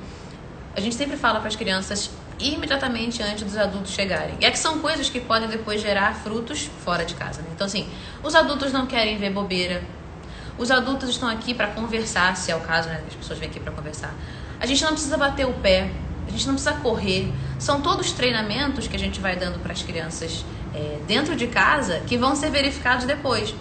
[0.75, 4.35] a gente sempre fala para as crianças imediatamente antes dos adultos chegarem.
[4.41, 7.41] E é que são coisas que podem depois gerar frutos fora de casa.
[7.41, 7.47] né?
[7.53, 7.87] Então, assim,
[8.23, 9.83] os adultos não querem ver bobeira.
[10.57, 13.01] Os adultos estão aqui para conversar, se é o caso, né?
[13.07, 14.13] As pessoas vêm aqui para conversar.
[14.59, 15.89] A gente não precisa bater o pé,
[16.27, 17.31] a gente não precisa correr.
[17.59, 22.01] São todos treinamentos que a gente vai dando para as crianças é, dentro de casa
[22.07, 23.53] que vão ser verificados depois.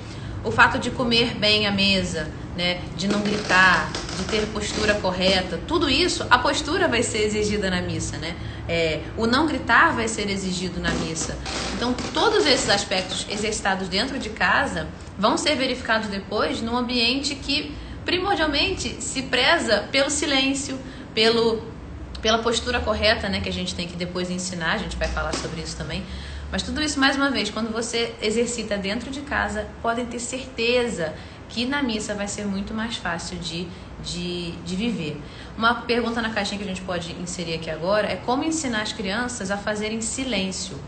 [0.42, 5.58] O fato de comer bem à mesa, né, de não gritar, de ter postura correta,
[5.66, 8.36] tudo isso, a postura vai ser exigida na missa, né?
[8.68, 11.36] É, o não gritar vai ser exigido na missa.
[11.72, 14.86] Então, todos esses aspectos exercitados dentro de casa
[15.18, 20.78] vão ser verificados depois num ambiente que primordialmente se preza pelo silêncio,
[21.14, 21.74] pelo
[22.24, 25.34] pela postura correta, né, que a gente tem que depois ensinar, a gente vai falar
[25.34, 26.02] sobre isso também.
[26.50, 31.12] Mas tudo isso, mais uma vez, quando você exercita dentro de casa, podem ter certeza
[31.50, 33.68] que na missa vai ser muito mais fácil de,
[34.02, 35.20] de, de viver.
[35.58, 38.92] Uma pergunta na caixinha que a gente pode inserir aqui agora é como ensinar as
[38.94, 40.78] crianças a fazerem silêncio.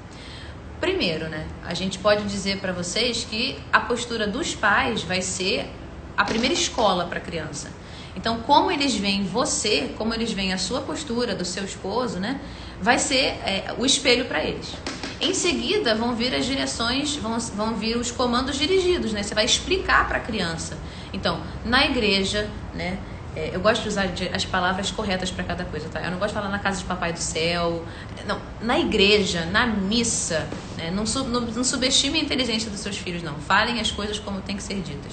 [0.80, 5.68] Primeiro, né, a gente pode dizer para vocês que a postura dos pais vai ser
[6.16, 7.70] a primeira escola para a criança.
[8.16, 12.40] Então, como eles veem você, como eles veem a sua postura, do seu esposo, né?
[12.80, 14.72] Vai ser é, o espelho para eles.
[15.20, 19.22] Em seguida, vão vir as direções, vão, vão vir os comandos dirigidos, né?
[19.22, 20.78] Você vai explicar para a criança.
[21.12, 22.98] Então, na igreja, né?
[23.34, 26.00] É, eu gosto de usar as palavras corretas para cada coisa, tá?
[26.00, 27.84] Eu não gosto de falar na casa de papai do céu.
[28.26, 30.48] Não, na igreja, na missa,
[30.78, 30.90] né?
[30.90, 33.34] não, sub, não, não subestime a inteligência dos seus filhos, não.
[33.34, 35.12] Falem as coisas como tem que ser ditas.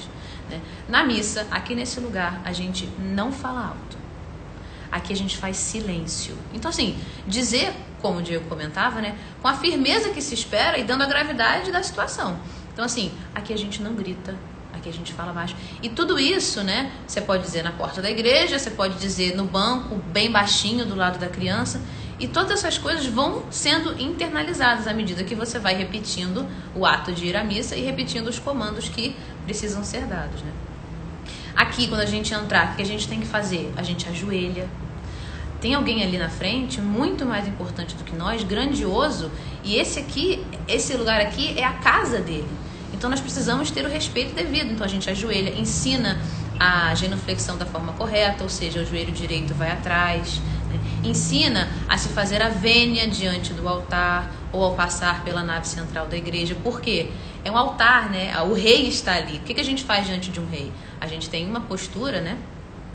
[0.54, 0.62] Né?
[0.88, 3.98] Na missa, aqui nesse lugar, a gente não fala alto.
[4.92, 6.38] Aqui a gente faz silêncio.
[6.54, 6.96] Então, assim,
[7.28, 11.06] dizer como o Diego comentava, né, com a firmeza que se espera e dando a
[11.06, 12.38] gravidade da situação.
[12.74, 14.36] Então, assim, aqui a gente não grita,
[14.74, 15.56] aqui a gente fala baixo.
[15.82, 19.46] E tudo isso, né, você pode dizer na porta da igreja, você pode dizer no
[19.46, 21.82] banco, bem baixinho do lado da criança.
[22.20, 27.12] E todas essas coisas vão sendo internalizadas à medida que você vai repetindo o ato
[27.12, 30.52] de ir à missa e repetindo os comandos que precisam ser dados, né?
[31.56, 33.72] Aqui, quando a gente entrar, o que a gente tem que fazer?
[33.78, 34.68] A gente ajoelha.
[35.62, 39.32] Tem alguém ali na frente muito mais importante do que nós, grandioso,
[39.64, 42.50] e esse aqui, esse lugar aqui é a casa dele.
[42.94, 44.72] Então nós precisamos ter o respeito devido.
[44.72, 46.20] Então a gente ajoelha, ensina
[46.60, 50.42] a genuflexão da forma correta, ou seja, o joelho direito vai atrás.
[50.70, 50.80] Né?
[51.04, 56.08] Ensina a se fazer a vênia diante do altar ou ao passar pela nave central
[56.08, 56.56] da igreja.
[56.56, 57.10] Por quê?
[57.44, 58.34] É um altar, né?
[58.44, 59.38] O rei está ali.
[59.38, 60.72] O que a gente faz diante de um rei?
[61.00, 62.38] A gente tem uma postura, né?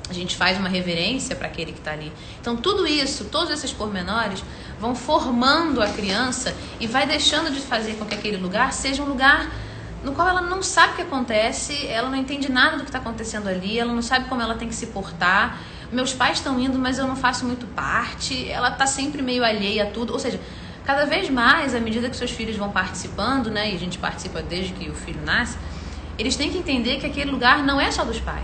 [0.09, 2.11] A gente faz uma reverência para aquele que está ali.
[2.41, 4.43] Então, tudo isso, todos esses pormenores,
[4.81, 9.07] vão formando a criança e vai deixando de fazer com que aquele lugar seja um
[9.07, 9.51] lugar
[10.03, 12.99] no qual ela não sabe o que acontece, ela não entende nada do que está
[12.99, 15.59] acontecendo ali, ela não sabe como ela tem que se portar.
[15.91, 18.49] Meus pais estão indo, mas eu não faço muito parte.
[18.49, 20.13] Ela está sempre meio alheia a tudo.
[20.13, 20.39] Ou seja,
[20.89, 24.41] cada vez mais, à medida que seus filhos vão participando, né, e a gente participa
[24.41, 25.59] desde que o filho nasce,
[26.19, 28.43] eles têm que entender que aquele lugar não é só dos pais,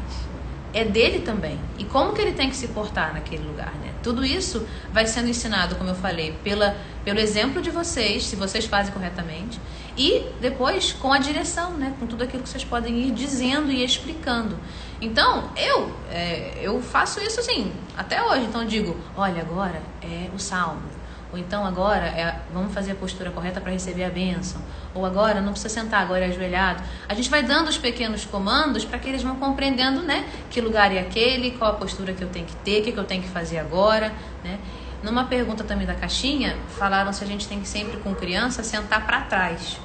[0.74, 1.58] é dele também.
[1.78, 3.94] E como que ele tem que se portar naquele lugar, né?
[4.02, 8.66] Tudo isso vai sendo ensinado, como eu falei, pela, pelo exemplo de vocês, se vocês
[8.66, 9.58] fazem corretamente,
[9.96, 11.94] e depois com a direção, né?
[11.98, 14.58] Com tudo aquilo que vocês podem ir dizendo e explicando.
[15.00, 18.44] Então, eu é, eu faço isso assim, até hoje.
[18.44, 21.03] Então, eu digo: olha, agora é o salmo.
[21.34, 24.62] Ou então, agora é, vamos fazer a postura correta para receber a bênção.
[24.94, 26.80] Ou agora não precisa sentar, agora é ajoelhado.
[27.08, 30.28] A gente vai dando os pequenos comandos para que eles vão compreendendo, né?
[30.48, 32.98] Que lugar é aquele, qual a postura que eu tenho que ter, o que, que
[32.98, 34.12] eu tenho que fazer agora,
[34.44, 34.60] né?
[35.02, 39.04] Numa pergunta também da caixinha, falaram se a gente tem que sempre com criança sentar
[39.04, 39.76] para trás.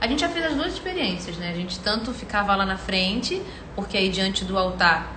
[0.00, 1.50] A gente já fez as duas experiências, né?
[1.50, 3.42] A gente tanto ficava lá na frente,
[3.74, 5.12] porque aí diante do altar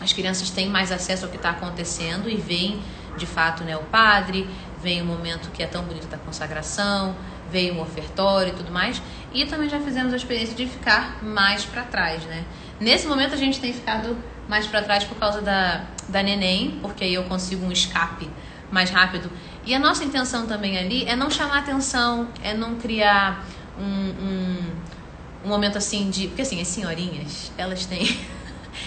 [0.00, 2.80] as crianças têm mais acesso ao que está acontecendo e veem
[3.18, 4.48] de fato né, o padre,
[4.82, 7.14] vem o momento que é tão bonito da consagração,
[7.50, 9.02] veio um ofertório e tudo mais.
[9.32, 12.44] E também já fizemos a experiência de ficar mais para trás, né?
[12.80, 14.16] Nesse momento a gente tem ficado
[14.48, 18.28] mais para trás por causa da, da neném, porque aí eu consigo um escape
[18.70, 19.30] mais rápido.
[19.64, 23.44] E a nossa intenção também ali é não chamar atenção, é não criar
[23.78, 24.56] um, um,
[25.44, 26.28] um momento assim de.
[26.28, 28.18] Porque assim, as senhorinhas, elas têm.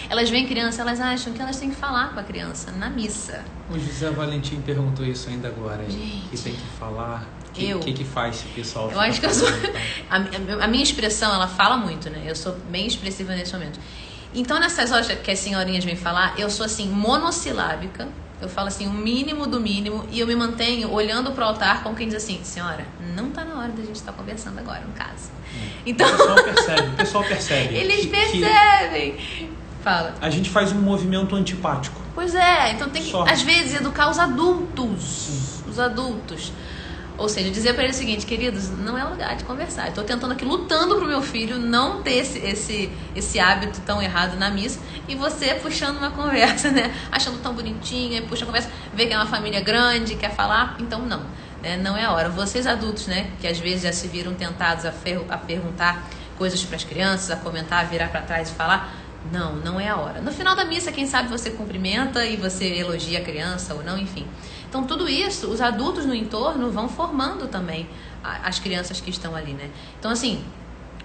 [0.10, 3.44] Elas veem criança, elas acham que elas têm que falar com a criança na missa.
[3.70, 5.84] O José Valentim perguntou isso ainda agora.
[5.90, 7.28] Gente, que tem que falar.
[7.50, 8.90] O que, que, que faz esse pessoal?
[8.92, 9.48] Eu acho que eu sou.
[10.10, 12.24] A, a, minha expressão, ela fala muito, né?
[12.26, 13.80] Eu sou bem expressiva nesse momento.
[14.34, 18.08] Então, nessas horas que as senhorinhas vêm falar, eu sou assim, monossilábica
[18.42, 21.96] eu falo assim, o mínimo do mínimo, e eu me mantenho olhando pro altar como
[21.96, 24.94] quem diz assim, senhora, não tá na hora da gente estar tá conversando agora, no
[24.94, 25.30] caso.
[25.56, 25.68] É.
[25.86, 26.08] Então...
[26.08, 27.76] O pessoal percebe, o pessoal percebe.
[27.78, 29.12] Eles percebem.
[29.14, 29.51] Que
[29.84, 30.14] Fala.
[30.22, 32.00] A gente faz um movimento antipático.
[32.14, 33.24] Pois é, então tem que, Só.
[33.24, 35.02] às vezes, educar os adultos.
[35.02, 35.70] Sim.
[35.70, 36.52] Os adultos.
[37.18, 39.90] Ou seja, dizer para ele o seguinte, queridos, não é lugar de conversar.
[39.90, 44.38] Estou tentando aqui, lutando pro meu filho não ter esse, esse, esse hábito tão errado
[44.38, 46.94] na missa e você puxando uma conversa, né?
[47.12, 50.76] Achando tão bonitinho, e puxa a conversa, vê que é uma família grande, quer falar,
[50.80, 51.22] então não.
[51.62, 51.78] Né?
[51.78, 52.30] Não é a hora.
[52.30, 53.30] Vocês adultos, né?
[53.40, 56.08] Que às vezes já se viram tentados a, fer a perguntar
[56.40, 59.01] coisas para as crianças, a comentar, a virar para trás e falar.
[59.30, 60.22] Não, não é a hora.
[60.22, 63.98] No final da missa, quem sabe você cumprimenta e você elogia a criança ou não,
[63.98, 64.26] enfim.
[64.68, 67.88] Então, tudo isso, os adultos no entorno vão formando também
[68.24, 69.70] as crianças que estão ali, né?
[70.00, 70.44] Então, assim,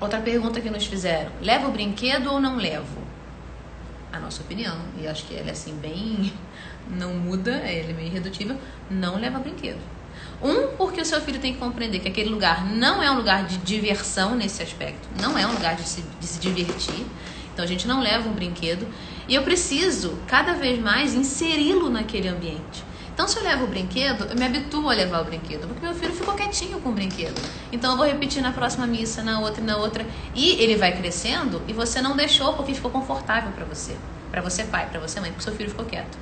[0.00, 3.04] outra pergunta que nos fizeram: leva o brinquedo ou não levo?
[4.12, 6.32] A nossa opinião, e acho que ela é assim, bem.
[6.88, 8.56] não muda, ela é meio irredutível,
[8.88, 9.80] não leva brinquedo.
[10.42, 13.44] Um, porque o seu filho tem que compreender que aquele lugar não é um lugar
[13.44, 17.06] de diversão nesse aspecto, não é um lugar de se, de se divertir.
[17.56, 18.86] Então a gente não leva um brinquedo.
[19.26, 22.84] E eu preciso, cada vez mais, inseri-lo naquele ambiente.
[23.14, 25.94] Então, se eu levo o brinquedo, eu me habituo a levar o brinquedo, porque meu
[25.94, 27.40] filho ficou quietinho com o brinquedo.
[27.72, 30.06] Então, eu vou repetir na próxima missa, na outra e na outra.
[30.34, 33.96] E ele vai crescendo e você não deixou porque ficou confortável para você.
[34.30, 36.18] Para você, pai, para você, mãe, porque seu filho ficou quieto.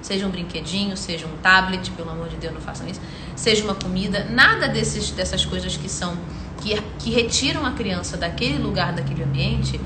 [0.00, 3.00] Seja um brinquedinho, seja um tablet, pelo amor de Deus, não façam isso.
[3.36, 6.16] Seja uma comida, nada desses, dessas coisas que são
[6.62, 9.80] que, que retiram a criança daquele lugar, daquele ambiente,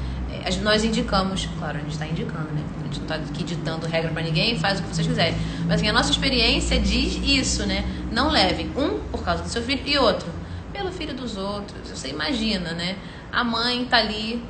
[0.63, 2.63] nós indicamos, claro, a gente está indicando, né?
[2.81, 5.35] A gente não está aqui ditando regra para ninguém, faz o que vocês quiserem.
[5.67, 7.85] Mas assim, a nossa experiência diz isso, né?
[8.11, 11.89] Não levem um por causa do seu filho e outro pelo filho dos outros.
[11.89, 12.97] Você imagina, né?
[13.31, 14.43] A mãe tá ali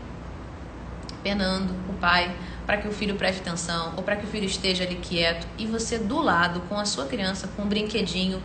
[1.23, 2.35] penando o pai
[2.67, 5.67] para que o filho preste atenção ou para que o filho esteja ali quieto e
[5.67, 8.43] você do lado com a sua criança com um brinquedinho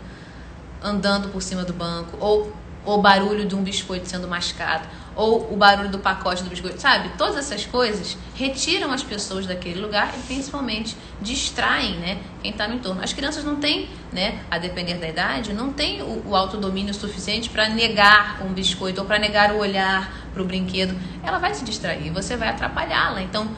[0.81, 2.53] andando por cima do banco, ou
[2.85, 4.87] o barulho de um biscoito sendo mascado,
[5.17, 7.09] ou o barulho do pacote do biscoito, sabe?
[7.17, 12.75] Todas essas coisas retiram as pessoas daquele lugar e principalmente distraem, né, quem está no
[12.75, 13.03] entorno.
[13.03, 17.49] As crianças não têm, né, a depender da idade, não têm o, o autodomínio suficiente
[17.49, 20.95] para negar um biscoito ou para negar o olhar para o brinquedo.
[21.23, 23.23] Ela vai se distrair, você vai atrapalhá-la.
[23.23, 23.49] Então,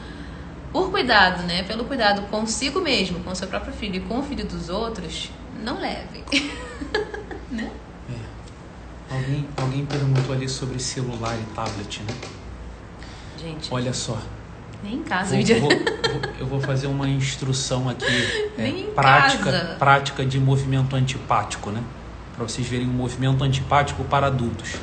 [0.72, 4.46] por cuidado, né, pelo cuidado consigo mesmo, com seu próprio filho e com o filho
[4.46, 5.30] dos outros,
[5.62, 6.24] não leve.
[7.52, 7.70] né?
[9.10, 12.14] Alguém, alguém perguntou ali sobre celular e tablet, né?
[13.36, 14.18] Gente, Olha só.
[14.84, 15.60] nem em casa, Vou, vídeo.
[15.60, 15.70] vou-
[16.38, 18.04] eu vou fazer uma instrução aqui
[18.56, 19.74] é, prática, casa.
[19.78, 21.82] prática de movimento antipático, né?
[22.36, 24.76] Para vocês verem um movimento antipático para adultos.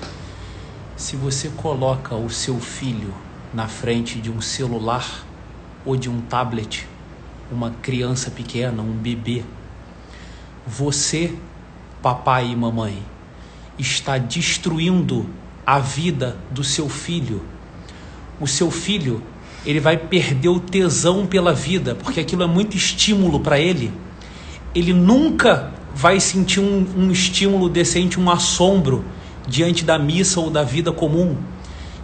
[0.97, 3.13] Se você coloca o seu filho
[3.53, 5.23] na frente de um celular
[5.85, 6.85] ou de um tablet,
[7.51, 9.43] uma criança pequena, um bebê,
[10.65, 11.33] você,
[12.01, 13.01] papai e mamãe,
[13.77, 15.27] está destruindo
[15.65, 17.41] a vida do seu filho.
[18.39, 19.21] O seu filho,
[19.65, 23.91] ele vai perder o tesão pela vida, porque aquilo é muito estímulo para ele.
[24.73, 29.03] Ele nunca vai sentir um, um estímulo decente, um assombro
[29.47, 31.35] diante da missa ou da vida comum.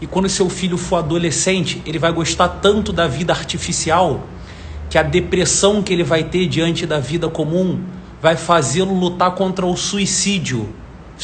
[0.01, 4.27] E quando seu filho for adolescente, ele vai gostar tanto da vida artificial
[4.89, 7.81] que a depressão que ele vai ter diante da vida comum
[8.21, 10.69] vai fazê-lo lutar contra o suicídio.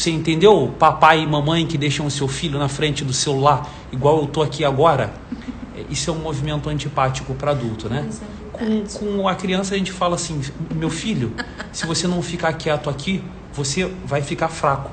[0.00, 0.74] Você entendeu?
[0.78, 4.40] Papai e mamãe que deixam o seu filho na frente do celular, igual eu tô
[4.40, 5.12] aqui agora.
[5.90, 8.08] Isso é um movimento antipático para adulto, né?
[8.50, 10.40] Com, com a criança a gente fala assim:
[10.74, 11.34] meu filho,
[11.70, 13.22] se você não ficar quieto aqui,
[13.52, 14.90] você vai ficar fraco.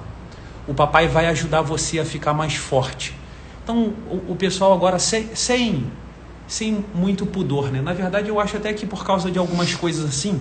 [0.68, 3.16] O papai vai ajudar você a ficar mais forte.
[3.64, 5.86] Então, o, o pessoal agora sem, sem,
[6.50, 7.80] sem muito pudor, né?
[7.80, 10.38] Na verdade, eu acho até que por causa de algumas coisas assim,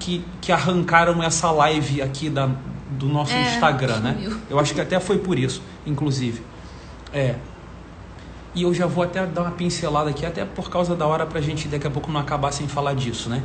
[0.00, 2.50] que, que arrancaram essa live aqui da,
[2.90, 4.30] do nosso É, Instagram, né?
[4.48, 6.42] Eu acho que até foi por isso, inclusive.
[7.12, 7.34] É.
[8.54, 11.40] E eu já vou até dar uma pincelada aqui, até por causa da hora pra
[11.40, 13.42] gente daqui a pouco não acabar sem falar disso, né?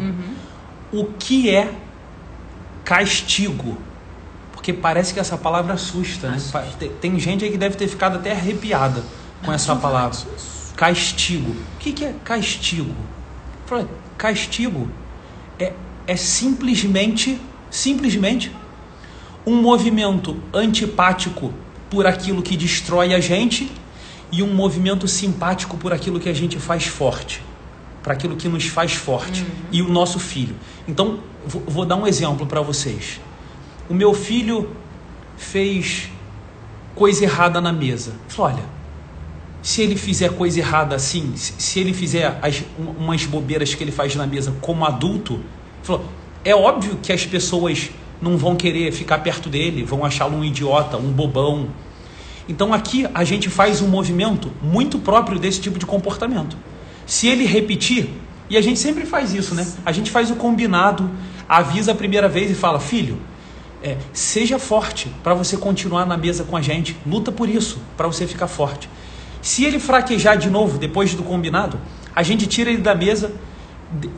[0.91, 1.72] O que é
[2.84, 3.78] castigo?
[4.54, 6.41] Porque parece que essa palavra assusta, né?
[6.52, 9.04] Pa- te- Tem gente aí que deve ter ficado até arrepiada
[9.44, 10.18] com essa palavra.
[10.76, 11.52] Castigo.
[11.52, 12.94] O que que é castigo?
[14.18, 14.89] Castigo
[15.60, 15.74] é,
[16.08, 17.39] é simplesmente,
[17.70, 18.52] simplesmente
[19.46, 21.54] um movimento antipático
[21.89, 23.72] por aquilo que destrói a gente
[24.32, 27.41] e um movimento simpático por aquilo que a gente faz forte,
[28.02, 30.56] para aquilo que nos faz forte e o nosso filho.
[30.88, 33.20] Então, vou, dar um exemplo para vocês.
[33.89, 34.72] O meu filho
[35.38, 36.10] fez
[36.96, 38.14] coisa errada na mesa.
[38.28, 38.66] Falei, olha,
[39.62, 43.91] se ele fizer coisa errada assim, se ele fizer as, um- umas bobeiras que ele
[43.91, 45.39] faz na mesa como adulto,
[45.82, 46.06] falou,
[46.44, 47.89] é óbvio que as pessoas
[48.24, 51.67] não vão querer ficar perto dele, vão achá-lo um idiota, um bobão.
[52.47, 56.57] Então aqui a gente faz um movimento muito próprio desse tipo de comportamento.
[57.05, 58.09] Se ele repetir,
[58.49, 59.67] e a gente sempre faz isso, né?
[59.86, 61.09] A gente faz o combinado,
[61.47, 63.19] avisa a primeira vez e fala: filho,
[63.84, 66.95] é, seja forte para você continuar na mesa com a gente.
[67.05, 68.89] Luta por isso, para você ficar forte.
[69.41, 71.78] Se ele fraquejar de novo depois do combinado,
[72.15, 73.34] a gente tira ele da mesa.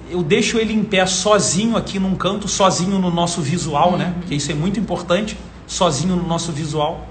[0.09, 4.13] Eu deixo ele em pé sozinho aqui num canto, sozinho no nosso visual, né?
[4.19, 7.07] Porque isso é muito importante, sozinho no nosso visual.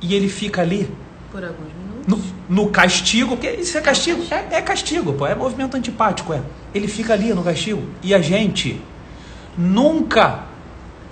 [0.00, 0.88] E ele fica ali
[1.30, 2.24] Por alguns minutos.
[2.48, 6.42] no, no castigo, porque isso é castigo, é, é castigo, pô, é movimento antipático, é.
[6.74, 8.80] Ele fica ali no castigo e a gente
[9.56, 10.44] nunca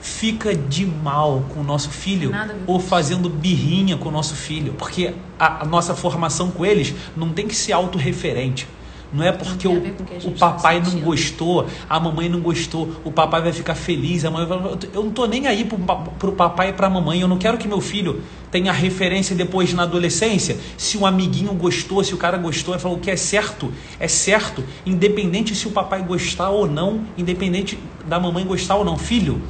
[0.01, 2.31] fica de mal com o nosso filho
[2.67, 7.31] ou fazendo birrinha com o nosso filho, porque a, a nossa formação com eles não
[7.31, 8.69] tem que ser autorreferente.
[9.12, 13.40] Não é porque o, o tá papai não gostou, a mamãe não gostou, o papai
[13.40, 14.59] vai ficar feliz, a mãe vai...
[14.92, 15.78] Eu não tô nem aí pro,
[16.18, 19.84] pro papai e pra mamãe, eu não quero que meu filho tenha referência depois na
[19.84, 23.72] adolescência, se um amiguinho gostou, se o cara gostou, ele falou o que é certo,
[24.00, 28.96] é certo, independente se o papai gostar ou não, independente da mamãe gostar ou não.
[28.96, 29.40] Filho,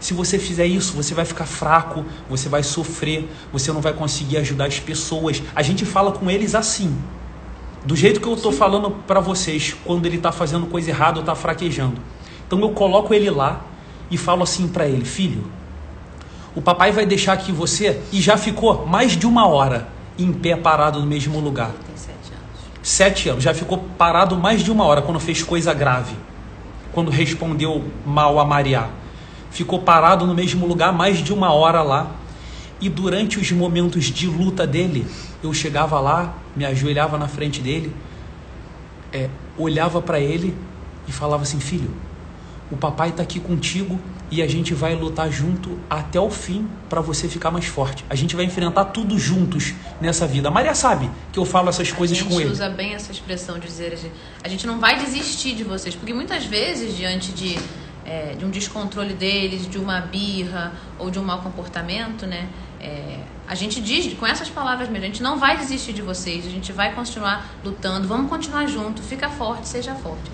[0.00, 4.38] se você fizer isso, você vai ficar fraco, você vai sofrer, você não vai conseguir
[4.38, 5.42] ajudar as pessoas.
[5.54, 6.96] A gente fala com eles assim.
[7.84, 11.22] Do jeito que eu estou falando para vocês, quando ele está fazendo coisa errada ou
[11.22, 12.00] está fraquejando.
[12.46, 13.60] Então eu coloco ele lá
[14.10, 15.44] e falo assim para ele: Filho,
[16.54, 20.54] o papai vai deixar aqui você e já ficou mais de uma hora em pé
[20.54, 21.70] parado no mesmo lugar.
[21.70, 22.60] Ele tem sete anos.
[22.82, 26.14] Sete anos, já ficou parado mais de uma hora quando fez coisa grave.
[26.92, 28.90] Quando respondeu mal a Maria.
[29.50, 32.10] Ficou parado no mesmo lugar mais de uma hora lá.
[32.80, 35.06] E durante os momentos de luta dele,
[35.42, 37.94] eu chegava lá, me ajoelhava na frente dele,
[39.12, 39.28] é,
[39.58, 40.56] olhava para ele
[41.06, 41.90] e falava assim: Filho,
[42.70, 47.02] o papai está aqui contigo e a gente vai lutar junto até o fim para
[47.02, 48.02] você ficar mais forte.
[48.08, 50.48] A gente vai enfrentar tudo juntos nessa vida.
[50.48, 52.44] A Maria sabe que eu falo essas coisas com ele.
[52.44, 53.98] A gente usa bem essa expressão de dizer
[54.42, 57.58] a gente não vai desistir de vocês, porque muitas vezes diante de
[58.04, 62.48] é, de um descontrole deles, de uma birra ou de um mau comportamento, né?
[62.82, 66.44] É, a gente diz com essas palavras mesmo, a gente não vai desistir de vocês,
[66.46, 70.30] a gente vai continuar lutando, vamos continuar junto, fica forte, seja forte.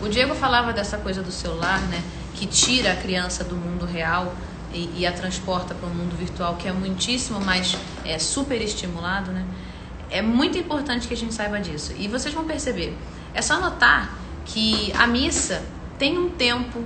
[0.00, 2.02] O Diego falava dessa coisa do celular, né?
[2.34, 4.32] Que tira a criança do mundo real
[4.72, 9.32] e, e a transporta para o mundo virtual, que é muitíssimo mais é, super estimulado,
[9.32, 9.44] né?
[10.08, 11.92] É muito importante que a gente saiba disso.
[11.98, 12.96] E vocês vão perceber,
[13.34, 15.62] é só notar que a missa
[15.98, 16.82] tem um tempo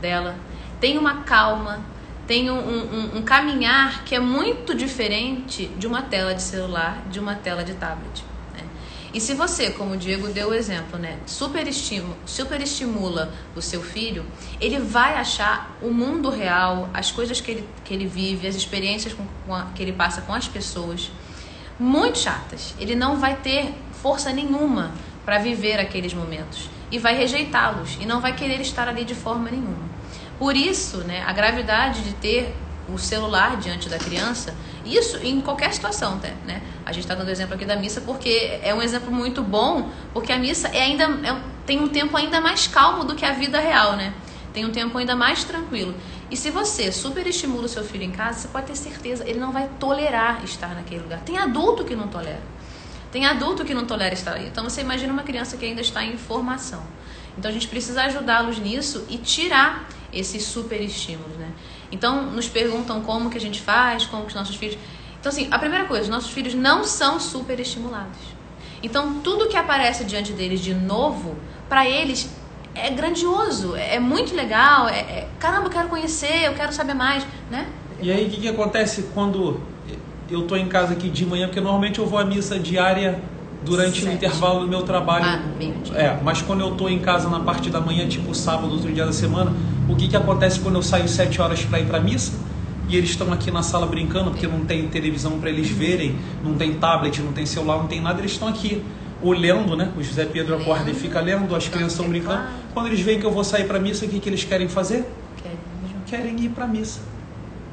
[0.00, 0.36] dela,
[0.80, 1.80] tem uma calma,
[2.26, 7.20] tem um, um, um, caminhar que é muito diferente de uma tela de celular, de
[7.20, 8.24] uma tela de tablet.
[8.52, 8.64] Né?
[9.14, 14.26] E se você, como o Diego deu o exemplo, né, superestimula, superestimula o seu filho,
[14.60, 19.14] ele vai achar o mundo real, as coisas que ele, que ele vive, as experiências
[19.14, 21.10] com, com a, que ele passa com as pessoas,
[21.78, 22.74] muito chatas.
[22.78, 23.72] Ele não vai ter
[24.02, 24.92] força nenhuma
[25.24, 29.50] para viver aqueles momentos e vai rejeitá-los e não vai querer estar ali de forma
[29.50, 29.95] nenhuma.
[30.38, 32.54] Por isso, né, a gravidade de ter
[32.92, 36.62] o celular diante da criança, isso em qualquer situação, né?
[36.84, 40.32] A gente está dando exemplo aqui da missa porque é um exemplo muito bom, porque
[40.32, 43.58] a missa é ainda é, tem um tempo ainda mais calmo do que a vida
[43.58, 44.14] real, né?
[44.52, 45.94] Tem um tempo ainda mais tranquilo.
[46.30, 49.52] E se você superestimula o seu filho em casa, você pode ter certeza, ele não
[49.52, 51.20] vai tolerar estar naquele lugar.
[51.20, 52.40] Tem adulto que não tolera.
[53.10, 54.46] Tem adulto que não tolera estar ali.
[54.46, 56.82] Então você imagina uma criança que ainda está em formação.
[57.36, 61.50] Então a gente precisa ajudá-los nisso e tirar esses super estímulos, né?
[61.90, 64.78] Então nos perguntam como que a gente faz, como que os nossos filhos.
[65.20, 68.18] Então assim, a primeira coisa, nossos filhos não são super estimulados.
[68.82, 71.36] Então tudo que aparece diante deles de novo,
[71.68, 72.30] para eles
[72.74, 77.26] é grandioso, é muito legal, é, é, caramba, eu quero conhecer, eu quero saber mais,
[77.50, 77.66] né?
[78.00, 79.60] E aí o que, que acontece quando
[80.30, 83.20] eu estou em casa aqui de manhã, porque normalmente eu vou à missa diária
[83.64, 84.08] durante Sete.
[84.08, 85.24] o intervalo do meu trabalho.
[85.24, 85.40] Ah,
[85.94, 89.06] é, mas quando eu estou em casa na parte da manhã, tipo sábado, outro dia
[89.06, 89.52] da semana,
[89.88, 92.32] o que, que acontece quando eu saio sete horas para ir para missa?
[92.88, 96.54] E eles estão aqui na sala brincando, porque não tem televisão para eles verem, não
[96.54, 98.82] tem tablet, não tem celular, não tem nada, eles estão aqui
[99.22, 99.92] olhando, né?
[99.96, 102.44] O José Pedro acorda e fica lendo, as crianças estão brincando.
[102.72, 105.04] Quando eles veem que eu vou sair para missa, o que, que eles querem fazer?
[106.06, 107.00] Querem ir para missa.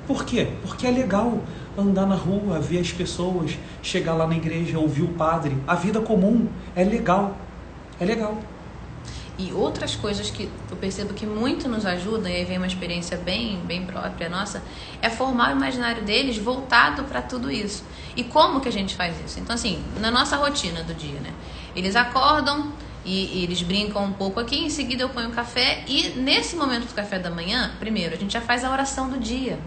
[0.07, 0.47] Por quê?
[0.63, 1.39] Porque é legal
[1.77, 5.55] andar na rua, ver as pessoas, chegar lá na igreja, ouvir o padre.
[5.67, 7.37] A vida comum é legal.
[7.99, 8.37] É legal.
[9.37, 13.17] E outras coisas que eu percebo que muito nos ajudam, e aí vem uma experiência
[13.17, 14.61] bem, bem própria nossa,
[15.01, 17.83] é formar o imaginário deles voltado para tudo isso.
[18.15, 19.39] E como que a gente faz isso?
[19.39, 21.33] Então, assim, na nossa rotina do dia, né?
[21.75, 22.71] Eles acordam
[23.03, 26.55] e, e eles brincam um pouco aqui, em seguida eu ponho o café, e nesse
[26.55, 29.57] momento do café da manhã, primeiro, a gente já faz a oração do dia.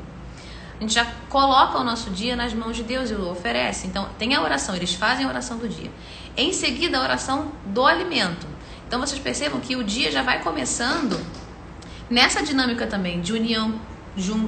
[0.78, 3.86] A gente já coloca o nosso dia nas mãos de Deus e o oferece.
[3.86, 5.90] Então, tem a oração, eles fazem a oração do dia.
[6.36, 8.46] Em seguida, a oração do alimento.
[8.86, 11.20] Então, vocês percebam que o dia já vai começando
[12.08, 13.80] nessa dinâmica também de união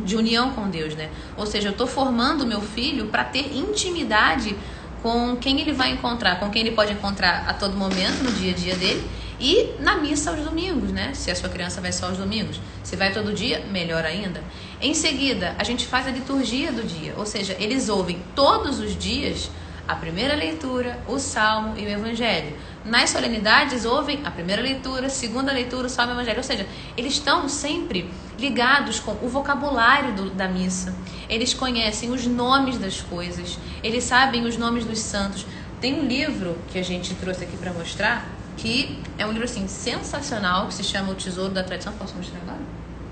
[0.04, 1.10] de união com Deus, né?
[1.36, 4.56] Ou seja, eu estou formando meu filho para ter intimidade
[5.02, 8.52] com quem ele vai encontrar, com quem ele pode encontrar a todo momento no dia
[8.52, 9.06] a dia dele
[9.38, 11.12] e na missa aos domingos, né?
[11.14, 12.60] Se a sua criança vai só aos domingos.
[12.82, 14.42] Se vai todo dia, melhor ainda.
[14.80, 18.96] Em seguida, a gente faz a liturgia do dia, ou seja, eles ouvem todos os
[18.96, 19.50] dias
[19.86, 22.54] a primeira leitura, o salmo e o evangelho.
[22.88, 26.38] Nas solenidades, ouvem a primeira leitura, a segunda leitura, o salmo o evangelho.
[26.38, 26.66] Ou seja,
[26.96, 30.94] eles estão sempre ligados com o vocabulário do, da missa.
[31.28, 35.44] Eles conhecem os nomes das coisas, eles sabem os nomes dos santos.
[35.80, 38.26] Tem um livro que a gente trouxe aqui para mostrar,
[38.56, 41.92] que é um livro assim sensacional que se chama O Tesouro da Tradição.
[41.92, 42.60] Posso mostrar agora?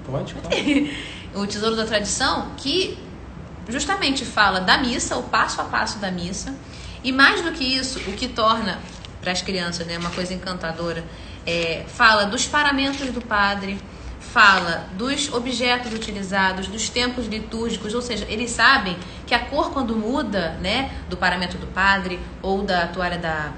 [0.07, 0.97] Pode, pode.
[1.35, 2.99] o Tesouro da Tradição, que
[3.69, 6.55] justamente fala da missa, o passo a passo da missa.
[7.05, 8.81] E mais do que isso, o que torna
[9.27, 11.03] para as crianças né, uma coisa encantadora,
[11.45, 13.77] é, fala dos paramentos do padre,
[14.21, 18.97] fala dos objetos utilizados, dos tempos litúrgicos, ou seja, eles sabem
[19.27, 23.53] que a cor quando muda, né, do paramento do padre ou da toalha da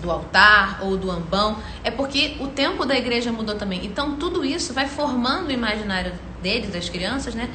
[0.00, 3.84] do altar ou do ambão, é porque o tempo da igreja mudou também.
[3.84, 7.50] Então tudo isso vai formando o imaginário deles, das crianças, né,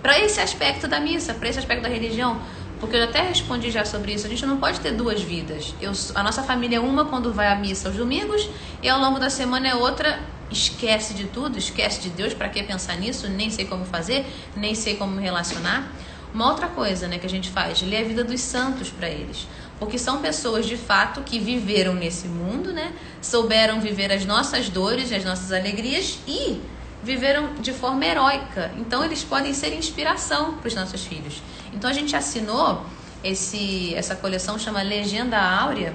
[0.00, 2.40] para esse aspecto da missa, para esse aspecto da religião.
[2.80, 4.26] Porque eu até respondi já sobre isso.
[4.26, 5.74] A gente não pode ter duas vidas.
[5.80, 8.48] Eu, a nossa família é uma quando vai à missa aos domingos
[8.82, 10.20] e ao longo da semana é outra.
[10.50, 12.34] Esquece de tudo, esquece de Deus.
[12.34, 13.28] Para que pensar nisso?
[13.28, 15.90] Nem sei como fazer, nem sei como me relacionar.
[16.32, 19.48] Uma outra coisa né, que a gente faz, ler a vida dos santos para eles.
[19.78, 22.92] Porque são pessoas de fato que viveram nesse mundo, né?
[23.20, 26.60] Souberam viver as nossas dores, as nossas alegrias e
[27.02, 28.72] viveram de forma heróica.
[28.78, 31.42] Então eles podem ser inspiração para os nossos filhos.
[31.76, 32.84] Então a gente assinou
[33.22, 35.94] esse, essa coleção chama Legenda Áurea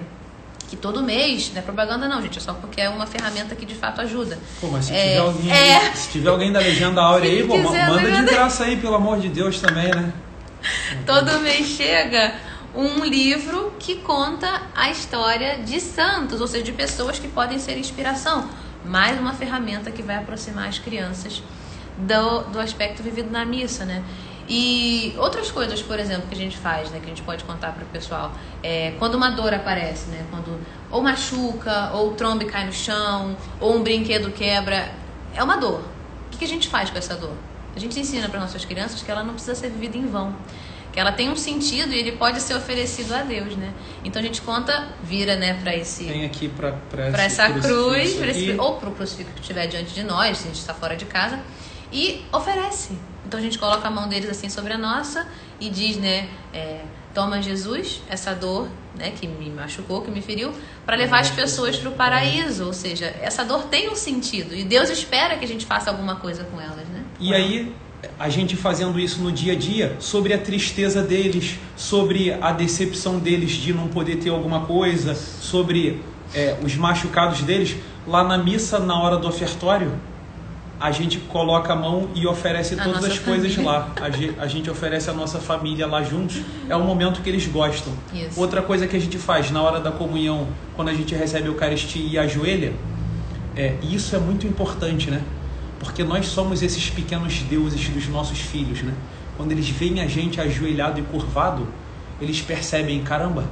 [0.69, 3.65] que todo mês, não é propaganda não, gente, é só porque é uma ferramenta que
[3.65, 4.39] de fato ajuda.
[4.61, 5.91] Pô, mas se É, tiver alguém, é.
[5.93, 9.19] se tiver alguém da legenda áurea aí, pô, manda de legenda- graça aí, pelo amor
[9.19, 10.13] de Deus também, né?
[11.05, 12.35] Todo mês chega
[12.73, 17.77] um livro que conta a história de santos, ou seja, de pessoas que podem ser
[17.77, 18.47] inspiração.
[18.85, 21.43] Mais uma ferramenta que vai aproximar as crianças
[21.97, 24.01] do, do aspecto vivido na missa, né?
[24.53, 27.71] E outras coisas, por exemplo, que a gente faz, né, que a gente pode contar
[27.71, 30.59] para o pessoal, é quando uma dor aparece, né, quando
[30.91, 34.91] ou machuca, ou o trombe cai no chão, ou um brinquedo quebra,
[35.33, 35.81] é uma dor.
[36.33, 37.33] O que a gente faz com essa dor?
[37.73, 40.35] A gente ensina para nossas crianças que ela não precisa ser vivida em vão,
[40.91, 43.71] que ela tem um sentido e ele pode ser oferecido a Deus, né?
[44.03, 46.75] Então a gente conta, vira, né, para esse Tem aqui para
[47.07, 50.43] esse essa cruz, pra esse- ou para o crucifixo que estiver diante de nós, se
[50.43, 51.39] a gente está fora de casa,
[51.89, 52.97] e oferece.
[53.31, 55.25] Então a gente coloca a mão deles assim sobre a nossa
[55.57, 56.81] e diz, né, é,
[57.13, 60.51] toma Jesus, essa dor, né, que me machucou, que me feriu,
[60.85, 62.65] para levar as pessoas para o paraíso.
[62.65, 66.17] Ou seja, essa dor tem um sentido e Deus espera que a gente faça alguma
[66.17, 67.05] coisa com elas, né?
[67.21, 67.73] E aí,
[68.19, 73.17] a gente fazendo isso no dia a dia, sobre a tristeza deles, sobre a decepção
[73.17, 76.03] deles de não poder ter alguma coisa, sobre
[76.33, 79.97] é, os machucados deles, lá na missa, na hora do ofertório,
[80.81, 83.71] a gente coloca a mão e oferece A todas as coisas família.
[83.71, 83.91] lá.
[84.01, 86.41] A ge- a gente oferece a nossa família lá juntos.
[86.67, 87.93] É um momento que eles gostam.
[88.13, 88.39] Isso.
[88.39, 91.51] Outra coisa que a gente faz na hora da comunhão, quando a gente recebe a
[91.51, 92.73] Eucaristia e ajoelha,
[93.55, 95.21] é, e isso é muito importante, né?
[95.79, 98.93] Porque nós somos esses pequenos deuses dos nossos filhos, né?
[99.37, 101.67] Quando eles veem a gente ajoelhado e curvado,
[102.19, 103.45] eles percebem, caramba,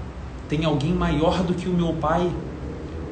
[0.47, 2.29] tem alguém maior do que o meu pai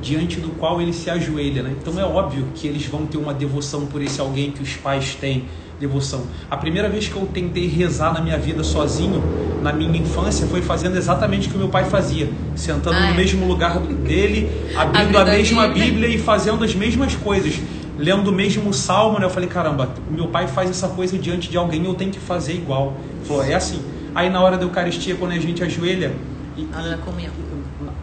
[0.02, 1.74] diante do qual ele se ajoelha, né?
[1.82, 5.16] Então é óbvio que eles vão ter uma devoção por esse alguém que os pais
[5.16, 5.45] têm
[5.80, 6.26] devoção.
[6.50, 9.24] A primeira vez que eu tentei rezar na minha vida sozinho,
[9.62, 13.14] na minha infância, foi fazendo exatamente o que meu pai fazia, sentando Ah, no é.
[13.14, 15.86] mesmo lugar dele, abrindo Abrindo a a mesma Bíblia.
[15.86, 17.60] Bíblia e fazendo as mesmas coisas,
[17.98, 19.26] lendo o mesmo salmo, né?
[19.26, 22.54] Eu falei, caramba, meu pai faz essa coisa diante de alguém, eu tenho que fazer
[22.54, 22.98] igual.
[23.20, 23.80] Ele falou, é assim.
[24.16, 26.12] Aí na hora da Eucaristia, quando a gente ajoelha,
[26.58, 27.32] e- Na hora da comunhão.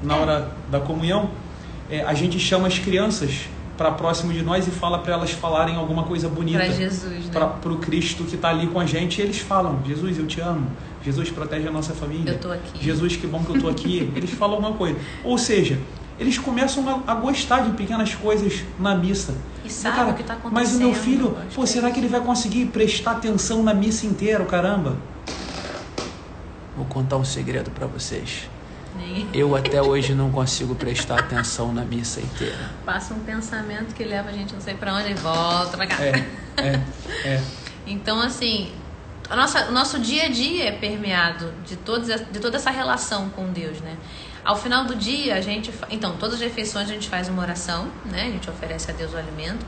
[0.02, 1.30] na hora da comunhão,
[1.94, 3.42] é, a gente chama as crianças
[3.76, 7.30] para próximo de nós e fala para elas falarem alguma coisa bonita Para Jesus, né?
[7.30, 9.20] para o Cristo que está ali com a gente.
[9.20, 10.66] E eles falam: Jesus, eu te amo.
[11.04, 12.32] Jesus protege a nossa família.
[12.32, 12.82] Eu tô aqui.
[12.82, 14.10] Jesus, que bom que eu tô aqui.
[14.16, 14.98] eles falam alguma coisa.
[15.22, 15.78] Ou seja,
[16.18, 19.34] eles começam a, a gostar de pequenas coisas na missa.
[19.64, 20.54] E sabe Cara, o que tá acontecendo.
[20.54, 23.74] Mas o meu filho, pô, que será é que ele vai conseguir prestar atenção na
[23.74, 24.96] missa inteira, caramba?
[26.76, 28.48] Vou contar um segredo para vocês.
[29.32, 32.70] Eu até hoje não consigo prestar atenção na missa inteira.
[32.84, 36.02] Passa um pensamento que leva a gente não sei pra onde e volta pra cá.
[36.02, 36.26] É,
[36.58, 36.80] é,
[37.24, 37.42] é.
[37.86, 38.72] Então, assim,
[39.28, 43.28] a nossa, o nosso dia a dia é permeado de, todos, de toda essa relação
[43.30, 43.96] com Deus, né?
[44.44, 45.72] Ao final do dia, a gente.
[45.90, 48.22] Então, todas as refeições a gente faz uma oração, né?
[48.22, 49.64] A gente oferece a Deus o alimento.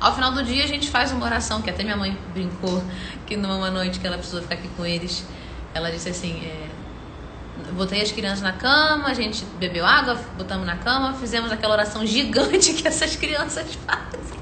[0.00, 2.82] Ao final do dia, a gente faz uma oração, que até minha mãe brincou
[3.26, 5.24] que numa noite que ela precisou ficar aqui com eles,
[5.72, 6.68] ela disse assim: é,
[7.74, 12.06] botei as crianças na cama, a gente bebeu água, botamos na cama, fizemos aquela oração
[12.06, 14.34] gigante que essas crianças fazem.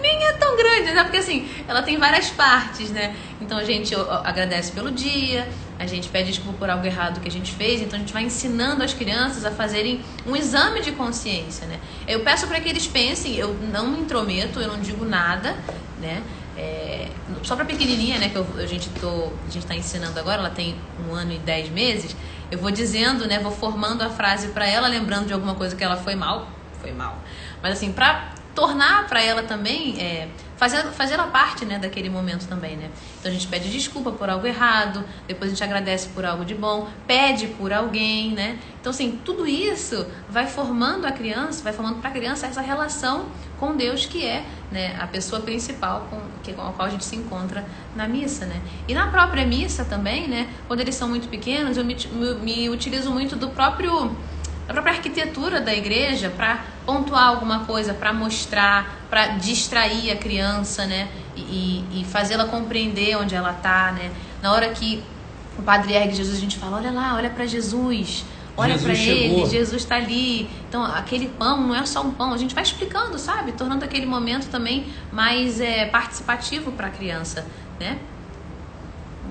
[0.00, 1.02] Nem é tão grande, né?
[1.02, 3.16] Porque assim, ela tem várias partes, né?
[3.40, 3.94] Então a gente
[4.24, 5.48] agradece pelo dia,
[5.78, 8.22] a gente pede desculpa por algo errado que a gente fez, então a gente vai
[8.22, 11.78] ensinando as crianças a fazerem um exame de consciência, né?
[12.06, 15.56] Eu peço para que eles pensem, eu não me intrometo, eu não digo nada,
[16.00, 16.22] né?
[16.60, 17.12] É,
[17.44, 20.50] só para pequenininha, né, que eu- a gente tô, a gente tá ensinando agora, ela
[20.50, 22.16] tem um ano e dez meses,
[22.50, 25.84] eu vou dizendo, né, vou formando a frase para ela, lembrando de alguma coisa que
[25.84, 26.50] ela foi mal,
[26.80, 27.22] foi mal.
[27.62, 32.48] Mas assim, para tornar para ela também, é, fazer, fazer ela parte né, daquele momento
[32.48, 32.90] também, né?
[33.20, 36.56] Então a gente pede desculpa por algo errado, depois a gente agradece por algo de
[36.56, 38.58] bom, pede por alguém, né?
[38.80, 43.26] Então assim, tudo isso vai formando a criança, vai formando para a criança essa relação
[43.60, 47.04] com Deus que é né, a pessoa principal com, que, com a qual a gente
[47.04, 48.60] se encontra na missa, né?
[48.88, 50.48] E na própria missa também, né?
[50.66, 54.16] Quando eles são muito pequenos, eu me, me, me utilizo muito do próprio
[54.68, 60.84] a própria arquitetura da igreja para pontuar alguma coisa, para mostrar, para distrair a criança,
[60.84, 61.08] né?
[61.34, 64.10] E, e- fazê-la compreender onde ela tá, né?
[64.42, 65.02] Na hora que
[65.58, 68.24] o padre ergue Jesus, a gente fala: olha lá, olha para Jesus.
[68.56, 69.46] Olha para ele.
[69.46, 70.50] Jesus está ali.
[70.68, 72.32] Então, aquele pão não é só um pão.
[72.34, 73.52] A gente vai explicando, sabe?
[73.52, 77.46] Tornando aquele momento também mais é, participativo para a criança,
[77.78, 77.98] né?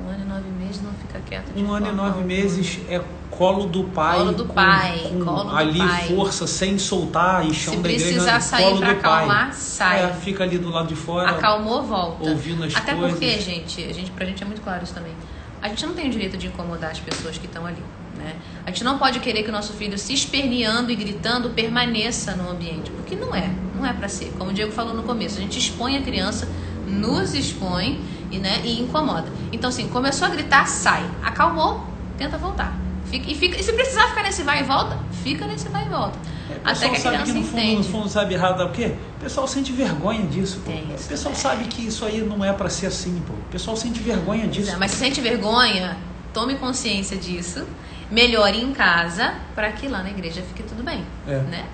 [0.08, 1.54] Um ano e nove meses não fica quieto.
[1.54, 2.26] de Um ano e nove alguma.
[2.26, 4.18] meses é colo do pai.
[4.20, 6.08] Colo do com- pai, com colo do ali pai.
[6.08, 8.06] força, sem soltar e chão Se da igreja.
[8.06, 8.92] precisar sair pra do pai.
[8.92, 10.04] acalmar, sai.
[10.06, 11.30] É, fica ali do lado de fora.
[11.32, 12.30] Acalmou, volta.
[12.30, 13.12] ouvindo as Até coisas.
[13.12, 15.14] porque, gente, a gente, pra gente é muito claro isso também.
[15.62, 17.82] A gente não tem o direito de incomodar as pessoas que estão ali.
[18.16, 18.36] Né?
[18.66, 22.50] A gente não pode querer que o nosso filho se esperneando e gritando permaneça no
[22.50, 24.32] ambiente, porque não é, não é para ser.
[24.38, 26.48] Como o Diego falou no começo, a gente expõe a criança,
[26.88, 28.00] nos expõe
[28.32, 29.28] e, né, e incomoda.
[29.52, 31.06] Então, assim, começou a gritar, sai.
[31.24, 31.84] Acalmou,
[32.18, 32.74] tenta voltar.
[33.06, 35.90] Fica, e, fica, e se precisar ficar nesse vai e volta, fica nesse vai e
[35.90, 36.18] volta.
[36.50, 37.88] É, Até que a sabe criança que no fundo, no entende.
[37.90, 38.94] fundo sabe errado, sabe o quê?
[39.18, 40.72] O pessoal sente vergonha disso, pô.
[40.72, 41.38] Tem O isso, pessoal é.
[41.38, 43.34] sabe que isso aí não é pra ser assim, pô.
[43.34, 44.72] O pessoal sente vergonha Pois disso.
[44.72, 45.98] é, mas se sente vergonha,
[46.34, 47.66] tome consciência disso,
[48.12, 51.04] melhore em casa, para que lá na igreja fique tudo bem.
[51.28, 51.38] É.
[51.40, 51.66] Né?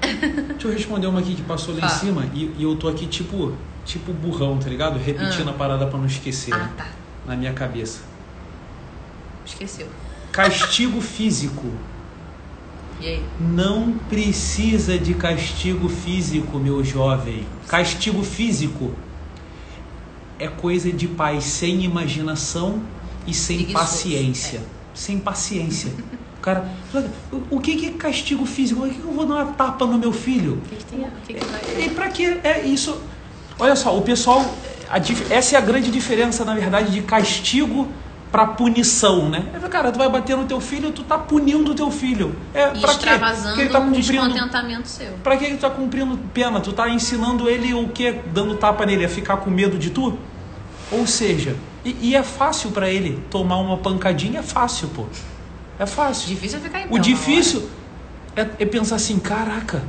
[0.49, 1.93] Deixa eu responder uma aqui que passou lá em Fala.
[1.93, 3.53] cima e, e eu tô aqui tipo,
[3.86, 4.97] tipo burrão, tá ligado?
[4.99, 5.51] Repetindo Ah.
[5.51, 6.71] a parada pra não esquecer Ah, né?
[6.77, 6.88] tá.
[7.25, 7.99] na minha cabeça.
[9.45, 9.88] Esqueceu.
[10.31, 11.67] Castigo físico.
[12.99, 13.23] E aí?
[13.39, 17.45] Não precisa de castigo físico, meu jovem.
[17.67, 18.93] Castigo físico
[20.39, 22.81] é coisa de pai sem imaginação
[23.27, 24.61] e sem Preguiçoso, paciência.
[24.93, 25.91] Sem paciência.
[26.41, 26.69] Cara,
[27.49, 28.81] o que que é castigo físico?
[28.81, 30.53] Por que que eu vou dar uma tapa no meu filho?
[30.65, 30.99] O que, que tem?
[31.01, 31.86] O que, que vai.
[31.86, 33.01] E pra que é isso?
[33.59, 34.43] Olha só, o pessoal.
[34.89, 34.97] a
[35.33, 37.87] essa é a grande diferença, na verdade, de castigo
[38.31, 39.43] pra punição, né?
[39.53, 42.35] É, Cara, tu vai bater no teu filho, tu tá punindo o teu filho.
[42.53, 42.95] É, E pra quê?
[42.95, 44.23] extravasando Porque ele tá um cumprindo.
[44.23, 45.11] descontentamento seu.
[45.23, 46.59] Pra que ele tá cumprindo pena?
[46.59, 48.19] Tu tá ensinando ele o quê?
[48.33, 49.05] Dando tapa nele?
[49.05, 50.17] A ficar com medo de tu?
[50.91, 55.05] Ou seja, e, e é fácil pra ele tomar uma pancadinha, é fácil, pô.
[55.79, 56.27] É fácil.
[56.29, 57.67] Difícil é ficar em pé O difícil
[58.35, 59.83] é, é pensar assim, caraca,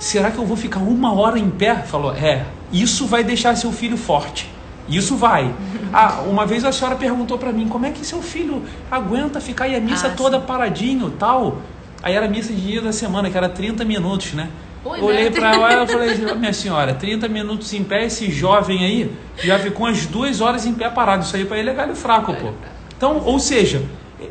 [0.00, 1.76] será que eu vou ficar uma hora em pé?
[1.76, 4.50] Falou, é, isso vai deixar seu filho forte.
[4.88, 5.54] Isso vai.
[5.92, 9.64] Ah, uma vez a senhora perguntou pra mim, como é que seu filho aguenta ficar
[9.64, 11.62] aí a missa Ah, toda paradinho tal?
[12.00, 14.50] Aí era a missa de dia da semana, que era 30 minutos, né?
[14.84, 15.30] Eu Olhei é.
[15.32, 19.86] pra ela e falei, minha senhora, 30 minutos em pé, esse jovem aí já ficou
[19.86, 21.24] umas duas horas em pé parado.
[21.24, 22.52] Isso aí pra ele é galho fraco, pô.
[22.96, 23.82] Então, ou seja,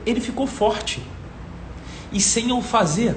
[0.05, 1.03] ele ficou forte.
[2.09, 3.15] E sem eu fazer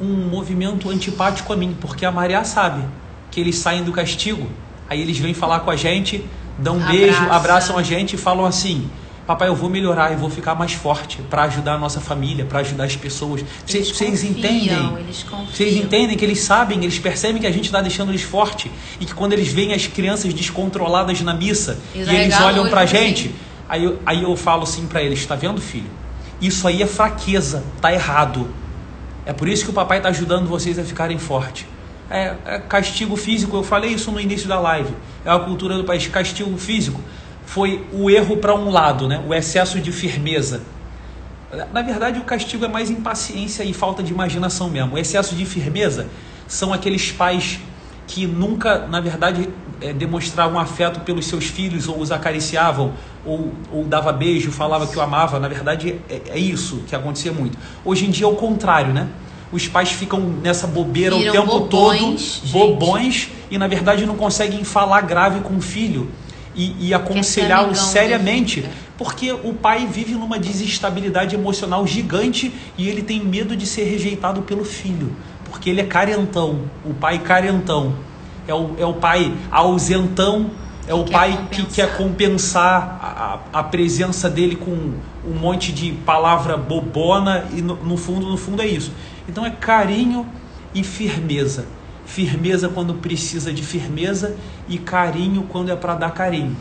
[0.00, 2.82] um movimento antipático a mim, porque a Maria sabe
[3.30, 4.48] que eles saem do castigo,
[4.88, 6.24] aí eles vêm falar com a gente,
[6.58, 7.36] dão um beijo, Abraça.
[7.36, 8.90] abraçam a gente e falam assim:
[9.26, 12.58] Papai, eu vou melhorar, eu vou ficar mais forte para ajudar a nossa família, para
[12.58, 13.44] ajudar as pessoas.
[13.64, 14.96] Vocês, entendem?
[15.50, 18.70] Vocês entendem que eles sabem, eles percebem que a gente está deixando eles forte
[19.00, 22.78] e que quando eles veem as crianças descontroladas na missa Eles e eles olham olho
[22.78, 22.96] assim.
[22.96, 23.34] gente,
[23.68, 25.90] aí eu, aí eu falo assim pra eles: tá vendo, filho?
[26.40, 28.48] Isso aí é fraqueza, tá errado.
[29.24, 31.66] É por isso que o papai está ajudando vocês a ficarem fortes.
[32.10, 34.94] É, é castigo físico, eu falei isso no início da live.
[35.24, 36.06] É a cultura do país.
[36.08, 37.00] Castigo físico
[37.46, 39.22] foi o erro para um lado, né?
[39.26, 40.62] o excesso de firmeza.
[41.72, 44.94] Na verdade, o castigo é mais impaciência e falta de imaginação mesmo.
[44.94, 46.06] O excesso de firmeza
[46.48, 47.60] são aqueles pais
[48.06, 49.48] que nunca, na verdade,
[49.82, 52.92] eh, demonstravam afeto pelos seus filhos, ou os acariciavam,
[53.24, 55.38] ou, ou dava beijo, falava que o amava.
[55.38, 57.58] Na verdade, é, é isso que acontecia muito.
[57.84, 59.08] Hoje em dia é o contrário, né?
[59.52, 62.52] Os pais ficam nessa bobeira Viram o tempo bobões, todo, gente.
[62.52, 66.10] bobões, e na verdade não conseguem falar grave com o filho
[66.54, 68.70] e, e aconselhá-lo seriamente, é.
[68.96, 74.42] porque o pai vive numa desestabilidade emocional gigante e ele tem medo de ser rejeitado
[74.42, 75.14] pelo filho,
[75.44, 77.94] porque ele é carentão, o pai carentão.
[78.46, 80.50] É o, é o pai ausentão,
[80.86, 81.74] é o quer pai que compensar.
[81.88, 82.98] quer compensar
[83.52, 84.70] a, a- presença dele com
[85.24, 88.92] um monte de palavra bobona e no, no fundo, no fundo é isso.
[89.28, 90.26] Então é carinho
[90.74, 91.66] e firmeza.
[92.04, 94.36] Firmeza quando precisa de firmeza
[94.68, 96.56] e carinho quando é para dar carinho.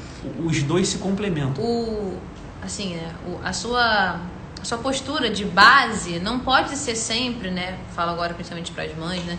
[0.45, 1.63] Os dois se complementam.
[1.63, 2.17] o
[2.63, 4.19] assim né, o- a sua
[4.61, 8.95] a sua postura de base não pode ser sempre né falo agora principalmente para as
[8.95, 9.35] mães né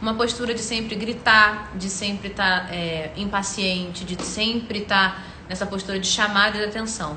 [0.00, 2.68] uma postura de sempre gritar de sempre estar
[3.16, 7.16] impaciente de sempre estar nessa postura de chamada de atenção.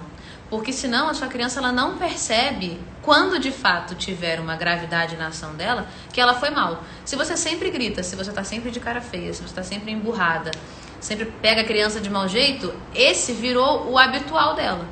[0.49, 5.27] Porque senão a sua criança ela não percebe quando de fato tiver uma gravidade na
[5.27, 6.84] ação dela que ela foi mal.
[7.05, 9.91] Se você sempre grita se você está sempre de cara feia se você está sempre
[9.91, 10.51] emburrada
[10.99, 14.88] sempre pega a criança de mau jeito, esse virou o habitual dela.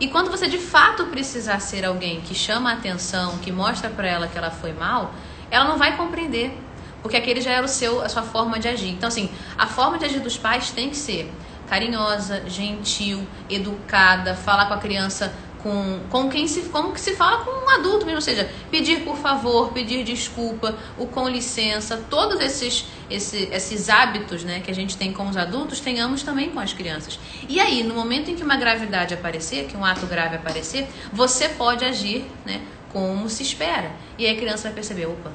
[0.00, 4.08] E quando você de fato precisar ser alguém que chama a atenção, que mostra pra
[4.08, 5.14] ela que ela foi mal,
[5.48, 6.58] ela não vai compreender,
[7.02, 8.90] porque aquele já era o seu, a sua forma de agir.
[8.90, 11.30] Então assim, a forma de agir dos pais tem que ser
[11.68, 15.32] carinhosa, gentil, educada, falar com a criança
[15.62, 19.04] com, com quem se como que se fala com um adulto mesmo, ou seja, pedir
[19.04, 24.74] por favor, pedir desculpa, o com licença, todos esses, esses, esses hábitos né, que a
[24.74, 27.18] gente tem com os adultos, tenhamos também com as crianças.
[27.48, 31.48] E aí, no momento em que uma gravidade aparecer, que um ato grave aparecer, você
[31.48, 32.60] pode agir né,
[32.92, 33.92] como se espera.
[34.18, 35.30] E aí a criança vai perceber, opa,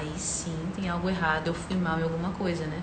[0.00, 2.80] aí sim tem algo errado, eu fui mal em alguma coisa, né?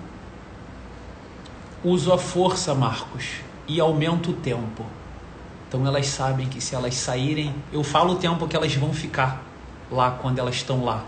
[1.84, 3.24] Uso a força, Marcos,
[3.66, 4.84] e aumento o tempo.
[5.68, 9.42] Então elas sabem que se elas saírem, eu falo o tempo que elas vão ficar
[9.90, 11.04] lá quando elas estão lá.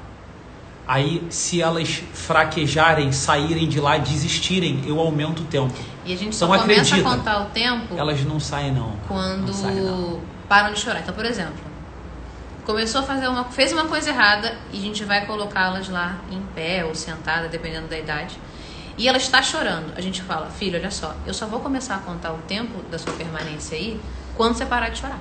[0.86, 5.78] Aí, se elas fraquejarem, saírem de lá, desistirem, eu aumento o tempo.
[6.04, 7.94] E a gente só então, começa acredita, a contar o tempo.
[7.96, 8.96] Elas não saem não.
[9.06, 10.20] Quando não saem, não.
[10.48, 11.00] param de chorar.
[11.00, 11.69] Então, por exemplo,
[12.70, 16.40] começou a fazer uma, fez uma coisa errada e a gente vai colocá-las lá em
[16.54, 18.38] pé ou sentada, dependendo da idade.
[18.96, 19.92] E ela está chorando.
[19.96, 22.96] A gente fala, filho, olha só, eu só vou começar a contar o tempo da
[22.96, 24.00] sua permanência aí
[24.36, 25.18] quando você parar de chorar.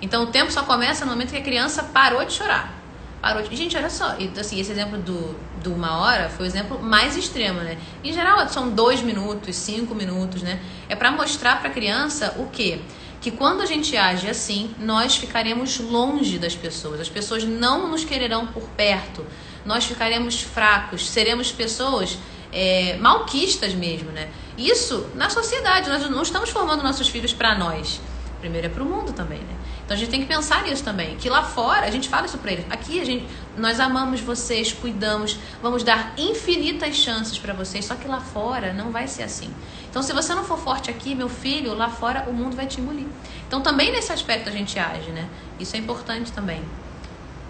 [0.00, 2.72] Então o tempo só começa no momento que a criança parou de chorar.
[3.20, 3.54] Parou de...
[3.54, 7.60] Gente, olha só, assim, esse exemplo do, do uma hora foi o exemplo mais extremo,
[7.60, 7.76] né?
[8.02, 10.60] Em geral são dois minutos, cinco minutos, né?
[10.88, 12.80] É para mostrar para a criança o quê?
[13.20, 17.00] Que quando a gente age assim, nós ficaremos longe das pessoas.
[17.00, 19.24] As pessoas não nos quererão por perto.
[19.64, 22.16] Nós ficaremos fracos, seremos pessoas
[22.52, 24.30] é, malquistas mesmo, né?
[24.56, 28.00] Isso na sociedade, nós não estamos formando nossos filhos para nós.
[28.40, 29.56] Primeiro é para o mundo também, né?
[29.88, 31.16] Então a gente tem que pensar nisso também.
[31.16, 32.66] Que lá fora, a gente fala isso para eles.
[32.68, 33.26] Aqui a gente,
[33.56, 37.86] nós amamos vocês, cuidamos, vamos dar infinitas chances para vocês.
[37.86, 39.48] Só que lá fora não vai ser assim.
[39.88, 42.82] Então se você não for forte aqui, meu filho, lá fora o mundo vai te
[42.82, 43.06] engolir.
[43.46, 45.26] Então também nesse aspecto a gente age, né?
[45.58, 46.60] Isso é importante também.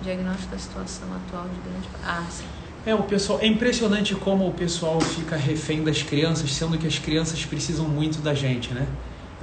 [0.00, 1.88] Diagnóstico da situação atual de grande.
[2.06, 2.44] Ah, sim.
[2.86, 7.00] É, o pessoal, é impressionante como o pessoal fica refém das crianças, sendo que as
[7.00, 8.86] crianças precisam muito da gente, né?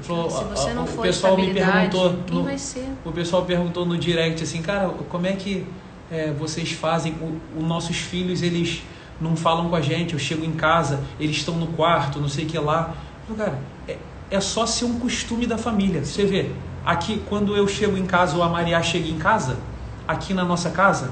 [0.01, 2.85] Falou, Se você não for o pessoal me perguntou no, vai ser?
[3.05, 5.65] O pessoal perguntou no direct assim, cara, como é que
[6.11, 7.15] é, vocês fazem?
[7.57, 8.83] Os nossos filhos, eles
[9.21, 12.45] não falam com a gente, eu chego em casa, eles estão no quarto, não sei
[12.45, 12.93] o que lá.
[13.29, 13.97] Eu, cara, é,
[14.29, 16.03] é só ser um costume da família.
[16.03, 16.51] Você vê,
[16.85, 19.57] aqui quando eu chego em casa ou a Maria chega em casa,
[20.05, 21.11] aqui na nossa casa,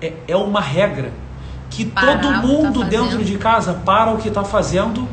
[0.00, 1.12] é, é uma regra
[1.70, 5.08] que Parar todo tá mundo tá dentro de casa para o que está fazendo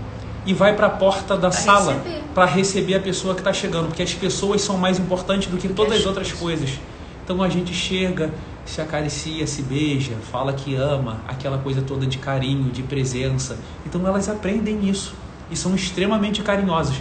[0.45, 2.01] e vai para a porta da pra sala
[2.33, 5.67] para receber a pessoa que está chegando, porque as pessoas são mais importantes do que
[5.69, 6.79] todas as outras coisas.
[7.23, 8.33] Então a gente chega,
[8.65, 13.57] se acaricia, se beija, fala que ama, aquela coisa toda de carinho, de presença.
[13.85, 15.13] Então elas aprendem isso
[15.49, 16.95] e são extremamente carinhosas.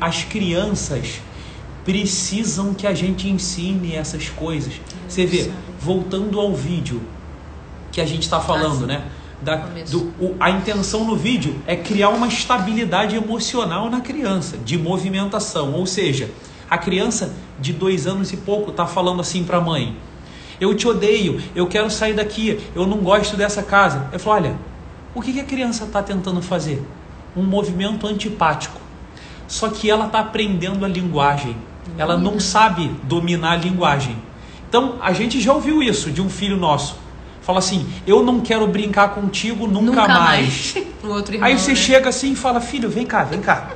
[0.00, 1.20] As crianças
[1.84, 4.74] precisam que a gente ensine essas coisas.
[5.08, 7.02] Você vê, voltando ao vídeo,
[7.92, 9.04] que a gente está falando, né?
[9.42, 9.56] Da,
[9.90, 15.72] do, o, a intenção no vídeo é criar uma estabilidade emocional na criança, de movimentação.
[15.72, 16.30] Ou seja,
[16.68, 19.96] a criança de dois anos e pouco está falando assim para a mãe:
[20.60, 24.08] Eu te odeio, eu quero sair daqui, eu não gosto dessa casa.
[24.12, 24.56] Eu falo: Olha,
[25.14, 26.82] o que, que a criança está tentando fazer?
[27.36, 28.78] Um movimento antipático.
[29.48, 31.56] Só que ela está aprendendo a linguagem.
[31.96, 34.16] Ela não sabe dominar a linguagem.
[34.68, 36.96] Então, a gente já ouviu isso de um filho nosso
[37.50, 40.74] fala assim: Eu não quero brincar contigo nunca, nunca mais.
[40.74, 40.76] mais.
[41.02, 41.76] irmão, Aí você né?
[41.76, 43.70] chega assim e fala: Filho, vem cá, vem cá.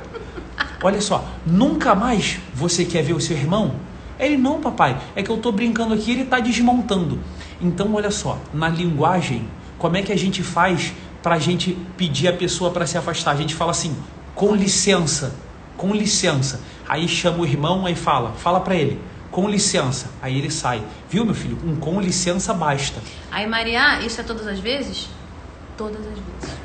[0.81, 3.75] Olha só, nunca mais você quer ver o seu irmão?
[4.19, 4.97] Ele não, papai.
[5.15, 7.19] É que eu estou brincando aqui, ele está desmontando.
[7.61, 9.47] Então, olha só, na linguagem,
[9.77, 13.31] como é que a gente faz para a gente pedir a pessoa para se afastar?
[13.31, 13.95] A gente fala assim:
[14.33, 15.35] com licença,
[15.75, 16.61] com licença.
[16.87, 18.99] Aí chama o irmão e fala, fala para ele
[19.35, 20.09] com licença.
[20.21, 20.81] Aí ele sai.
[21.09, 21.57] Viu, meu filho?
[21.65, 23.01] Um com licença basta.
[23.29, 25.09] Aí, Maria, isso é todas as vezes?
[25.77, 26.57] Todas as vezes.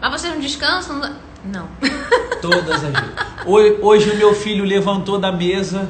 [0.00, 1.16] Mas você não descansa?
[1.44, 1.68] Não.
[2.42, 3.14] Todas as vezes.
[3.46, 5.88] Hoje, o meu filho levantou da mesa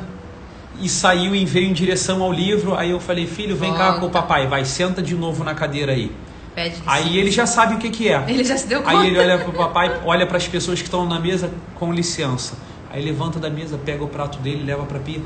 [0.80, 2.74] e saiu e veio em direção ao livro.
[2.74, 3.94] Aí eu falei, filho, vem Volta.
[3.94, 4.46] cá com o papai.
[4.46, 6.14] Vai, senta de novo na cadeira aí.
[6.54, 8.22] Pede aí ele já sabe o que, que é.
[8.28, 8.98] Ele já se deu conta.
[8.98, 11.90] Aí ele olha para o papai, olha para as pessoas que estão na mesa com
[11.90, 12.54] licença.
[12.90, 15.20] Aí levanta da mesa, pega o prato dele, leva para a pia.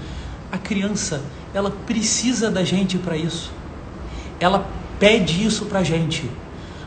[0.51, 1.22] A criança,
[1.53, 3.53] ela precisa da gente para isso.
[4.40, 4.66] Ela
[4.99, 6.28] pede isso para a gente.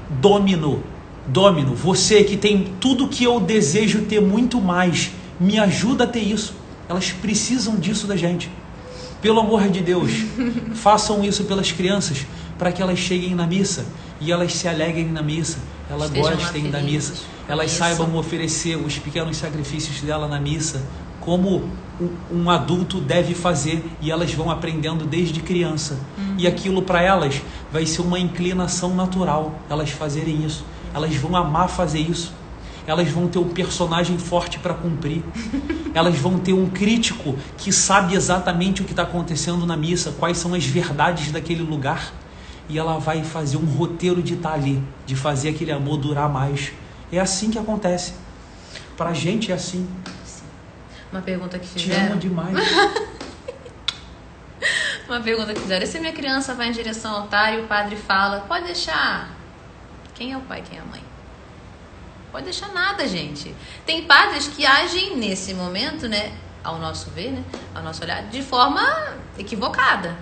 [0.10, 0.84] Domino,
[1.28, 6.22] domino, você que tem tudo que eu desejo ter muito mais, me ajuda a ter
[6.22, 6.56] isso.
[6.90, 8.50] Elas precisam disso da gente.
[9.22, 10.12] Pelo amor de Deus,
[10.74, 12.26] façam isso pelas crianças,
[12.58, 13.86] para que elas cheguem na missa
[14.20, 15.58] e elas se alegrem na missa,
[15.90, 17.14] elas Estejam gostem da missa,
[17.48, 20.82] elas saibam oferecer os pequenos sacrifícios dela na missa,
[21.22, 21.70] como
[22.32, 26.00] um adulto deve fazer e elas vão aprendendo desde criança.
[26.18, 26.36] Uhum.
[26.38, 27.42] E aquilo para elas
[27.72, 30.66] vai ser uma inclinação natural, elas fazerem isso.
[30.94, 32.34] Elas vão amar fazer isso.
[32.88, 35.24] elas vão ter um personagem forte para cumprir.
[35.94, 40.38] Elas vão ter um crítico que sabe exatamente o que está acontecendo na missa, quais
[40.38, 42.12] são as verdades daquele lugar.
[42.68, 46.28] E ela vai fazer um roteiro de estar tá ali, de fazer aquele amor durar
[46.28, 46.72] mais.
[47.12, 48.14] É assim que acontece.
[48.98, 49.88] Pra gente é assim.
[51.12, 52.06] Uma pergunta que fizeram.
[52.06, 52.58] Te amo demais.
[55.08, 55.84] Uma pergunta que fizeram.
[55.84, 59.30] E se minha criança vai em direção ao altar e o padre fala, pode deixar.
[60.14, 61.04] Quem é o pai, quem é a mãe?
[62.32, 63.54] Pode deixar nada, gente.
[63.86, 66.32] Tem padres que agem nesse momento, né?
[66.64, 67.44] Ao nosso ver, né?
[67.76, 68.82] Ao nosso olhar, de forma
[69.38, 70.16] equivocada.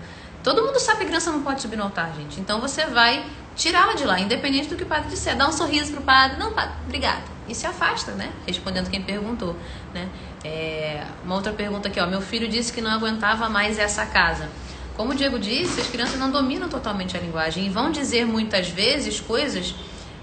[0.43, 2.39] Todo mundo sabe que a criança não pode subir no altar, gente.
[2.39, 3.23] Então você vai
[3.55, 5.35] tirá-la de lá, independente do que o padre disser.
[5.35, 6.37] Dá um sorriso pro padre.
[6.39, 7.38] Não, padre, obrigada.
[7.49, 8.31] E se afasta, né?
[8.45, 9.55] Respondendo quem perguntou,
[9.93, 10.07] né?
[10.43, 12.05] É, uma outra pergunta aqui, ó.
[12.05, 14.47] Meu filho disse que não aguentava mais essa casa.
[14.95, 18.69] Como o Diego disse, as crianças não dominam totalmente a linguagem e vão dizer muitas
[18.69, 19.73] vezes coisas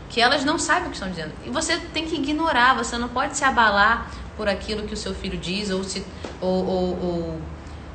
[0.08, 1.32] que elas não sabem o que estão dizendo.
[1.44, 5.14] E você tem que ignorar, você não pode se abalar por aquilo que o seu
[5.14, 6.04] filho diz ou, se,
[6.40, 7.40] ou, ou, ou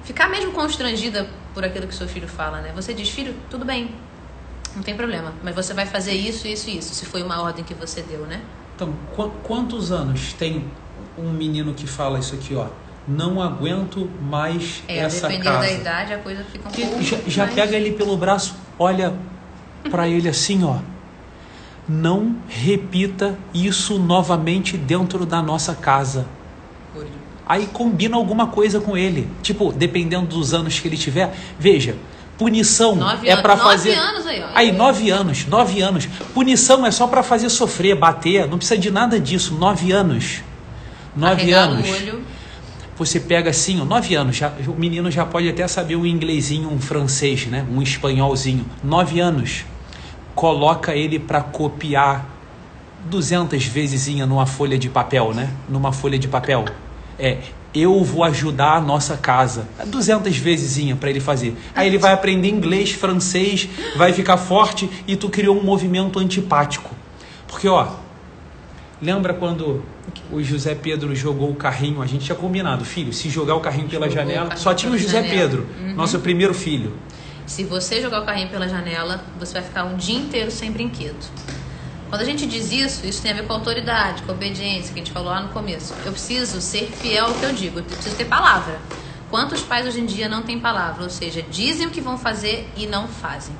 [0.03, 2.71] ficar mesmo constrangida por aquilo que o seu filho fala, né?
[2.75, 3.95] Você diz, filho, tudo bem,
[4.75, 7.63] não tem problema, mas você vai fazer isso, isso e isso, se foi uma ordem
[7.63, 8.41] que você deu, né?
[8.81, 10.65] Então, qu quantos anos tem
[11.15, 12.65] um menino que fala isso aqui, ó?
[13.07, 15.67] não aguento mais é, essa dependendo casa.
[15.67, 17.55] da idade, a coisa fica um pouco Já, já mais...
[17.55, 19.13] pega ele pelo braço, olha
[19.89, 20.77] para ele assim, ó.
[21.89, 26.25] Não repita isso novamente dentro da nossa casa.
[27.45, 29.27] Aí combina alguma coisa com ele.
[29.41, 31.35] Tipo, dependendo dos anos que ele tiver.
[31.59, 31.95] Veja,
[32.41, 33.93] punição nove é para fazer.
[33.93, 34.47] Anos aí, ó.
[34.55, 36.07] Aí, nove anos, nove anos.
[36.33, 38.47] Punição é só para fazer sofrer, bater.
[38.47, 39.53] Não precisa de nada disso.
[39.53, 40.41] Nove anos.
[41.15, 41.87] Nove Arregar anos.
[42.97, 46.71] Você pega assim, ó, nove anos, já, o menino já pode até saber um inglesinho,
[46.71, 47.65] um francês, né?
[47.71, 48.65] um espanholzinho.
[48.83, 49.65] Nove anos,
[50.35, 52.27] coloca ele para copiar
[53.05, 55.49] duzentas vezes numa folha de papel, né?
[55.67, 56.65] Numa folha de papel.
[57.17, 57.39] É,
[57.73, 59.67] eu vou ajudar a nossa casa.
[59.87, 61.55] Duzentas vezes para ele fazer.
[61.75, 66.93] Aí ele vai aprender inglês, francês, vai ficar forte e tu criou um movimento antipático.
[67.47, 67.87] Porque, ó,
[69.01, 69.83] lembra quando
[70.31, 73.87] o José Pedro jogou o carrinho, a gente tinha combinado, filho, se jogar o carrinho
[73.87, 75.33] pela jogou janela, carrinho só tinha o José janela.
[75.33, 75.95] Pedro, uhum.
[75.95, 76.93] nosso primeiro filho.
[77.45, 81.17] Se você jogar o carrinho pela janela, você vai ficar um dia inteiro sem brinquedo.
[82.11, 85.03] Quando a gente diz isso, isso tem a ver com autoridade, com obediência, que a
[85.03, 85.93] gente falou lá no começo.
[86.05, 88.79] Eu preciso ser fiel ao que eu digo, eu preciso ter palavra.
[89.29, 91.05] Quantos pais hoje em dia não têm palavra?
[91.05, 93.55] Ou seja, dizem o que vão fazer e não fazem.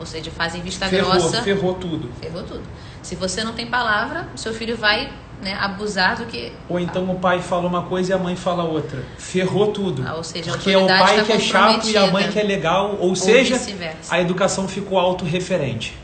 [0.00, 1.42] Ou seja, fazem vista ferrou, grossa.
[1.42, 2.10] Ferrou tudo.
[2.18, 2.62] Ferrou tudo.
[3.02, 5.12] Se você não tem palavra, seu filho vai
[5.42, 6.50] né, abusar do que.
[6.70, 9.04] Ou então o pai fala uma coisa e a mãe fala outra.
[9.18, 10.02] Ferrou tudo.
[10.06, 12.38] Ah, ou seja, Porque é o pai tá que é chato e a mãe que
[12.38, 12.96] é legal.
[12.98, 13.60] Ou, ou seja,
[14.08, 16.00] a educação ficou autorreferente.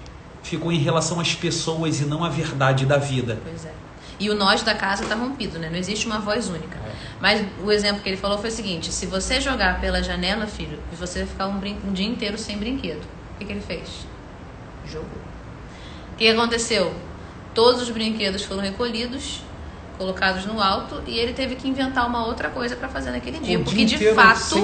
[0.49, 3.39] Ficou em relação às pessoas e não à verdade da vida.
[3.45, 3.73] Pois é.
[4.19, 5.69] E o nós da casa está rompido, né?
[5.69, 6.79] Não existe uma voz única.
[6.79, 6.93] É.
[7.21, 10.79] Mas o exemplo que ele falou foi o seguinte: se você jogar pela janela, filho,
[10.99, 13.03] você vai ficar um, um dia inteiro sem brinquedo.
[13.35, 14.07] O que, que ele fez?
[14.87, 15.21] Jogou.
[16.15, 16.95] O que aconteceu?
[17.55, 19.43] Todos os brinquedos foram recolhidos,
[19.99, 23.59] colocados no alto e ele teve que inventar uma outra coisa para fazer naquele dia,
[23.59, 24.57] o porque dia de fato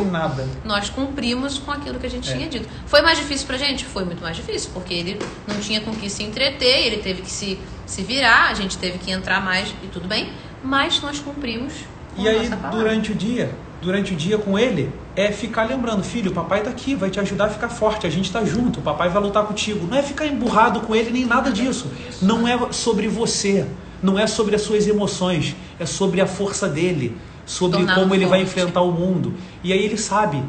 [0.64, 2.36] nós cumprimos com aquilo que a gente é.
[2.36, 2.68] tinha dito.
[2.86, 3.84] Foi mais difícil pra gente?
[3.84, 7.30] Foi muito mais difícil, porque ele não tinha com que se entreter, ele teve que
[7.30, 10.32] se, se virar, a gente teve que entrar mais e tudo bem,
[10.62, 11.72] mas nós cumprimos
[12.14, 13.50] com e aí, durante o dia,
[13.82, 17.20] durante o dia com ele, é ficar lembrando, filho, o papai tá aqui, vai te
[17.20, 19.86] ajudar a ficar forte, a gente tá junto, o papai vai lutar contigo.
[19.86, 21.90] Não é ficar emburrado com ele nem nada disso.
[22.22, 23.66] Não é sobre você,
[24.04, 28.26] não é sobre as suas emoções, é sobre a força dele, sobre Tornar como ele
[28.26, 28.50] vai forte.
[28.50, 29.32] enfrentar o mundo.
[29.62, 30.42] E aí ele sabe,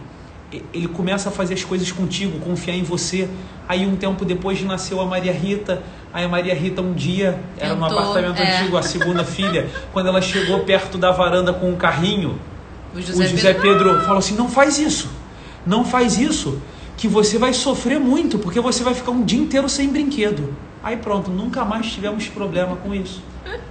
[0.74, 3.30] ele começa a fazer as coisas contigo, confiar em você.
[3.68, 5.82] Aí um tempo depois nasceu a Maria Rita.
[6.14, 8.58] Aí a Maria Rita um dia, era no Tentou, apartamento é.
[8.58, 12.38] antigo, a segunda filha, quando ela chegou perto da varanda com um carrinho,
[12.94, 15.10] O o José Pedro falou assim: não faz isso,
[15.66, 16.62] não faz isso,
[16.98, 20.54] que você vai sofrer muito, porque você vai ficar um dia inteiro sem brinquedo.
[20.84, 23.22] Aí pronto, nunca mais tivemos problema com isso.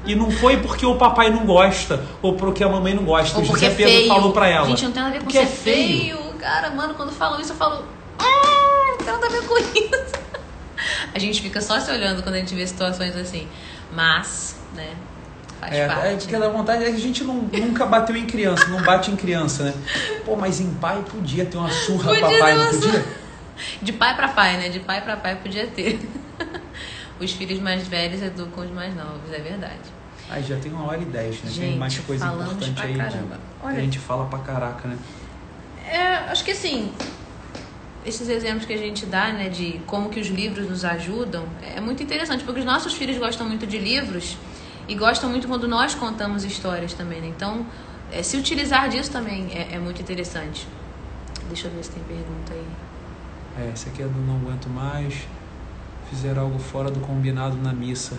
[0.05, 3.37] E não foi porque o papai não gosta, ou porque a mamãe não gosta.
[3.39, 4.09] Ou o porque José é Pedro feio.
[4.09, 4.67] falou pra ela.
[4.67, 6.17] Gente, não tem nada a ver com Porque ser é feio.
[6.17, 6.35] feio.
[6.39, 7.85] Cara, mano, quando falam isso, eu falo.
[8.19, 10.25] Ah, não tem nada a ver com isso.
[11.15, 13.47] A gente fica só se olhando quando a gente vê situações assim.
[13.93, 14.89] Mas, né?
[15.61, 16.07] Faz É, parte.
[16.09, 19.63] é porque dá vontade, a gente não, nunca bateu em criança, não bate em criança,
[19.63, 19.75] né?
[20.27, 23.05] Pô, mas em pai podia ter uma surra Podia papai, não podia?
[23.81, 24.69] De pai pra pai, né?
[24.69, 26.01] De pai pra pai podia ter.
[27.21, 29.81] Os filhos mais velhos educam os mais novos, é verdade.
[30.29, 31.43] Aí já tem uma hora e dez, né?
[31.43, 32.93] tem Gente, mais coisa importante aí.
[32.93, 33.37] de- caramba.
[33.61, 34.99] que Olha- a gente fala pra caraca, né?
[35.87, 36.93] É, acho que assim,
[38.05, 41.81] esses exemplos que a gente dá, né, de como que os livros nos ajudam, é
[41.81, 44.37] muito interessante, porque os nossos filhos gostam muito de livros
[44.87, 47.29] E gostam muito quando nós contamos histórias também, né?
[47.29, 47.65] Então,
[48.13, 50.69] é, se utilizar disso também é, é, muito interessante.
[51.49, 52.67] Deixa eu ver se tem pergunta aí.
[53.67, 55.27] É, esse aqui é do Não Aguento Mais.
[56.15, 58.17] Fizeram algo fora do combinado na missa.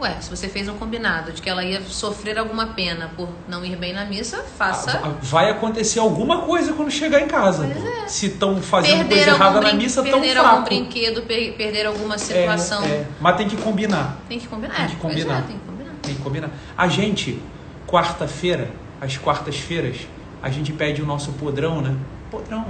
[0.00, 3.64] Ué, se você fez um combinado de que ela ia sofrer alguma pena por não
[3.64, 5.00] ir bem na missa, faça.
[5.04, 7.66] Ah, vai acontecer alguma coisa quando chegar em casa.
[7.66, 8.06] É.
[8.08, 10.48] Se estão fazendo Perder coisa errada na missa, tão perder fraco.
[10.48, 12.82] algum brinquedo, per- perder alguma situação.
[12.84, 13.06] É, é.
[13.20, 14.16] Mas tem que combinar.
[14.28, 14.74] Tem que combinar.
[14.74, 15.42] Tem que Pois é, combinar.
[15.42, 15.92] tem que combinar.
[16.02, 16.50] Tem que combinar.
[16.76, 17.40] A gente,
[17.88, 18.70] quarta-feira,
[19.00, 19.96] às quartas-feiras,
[20.42, 21.96] a gente pede o nosso podrão, né?
[22.30, 22.66] Podrão.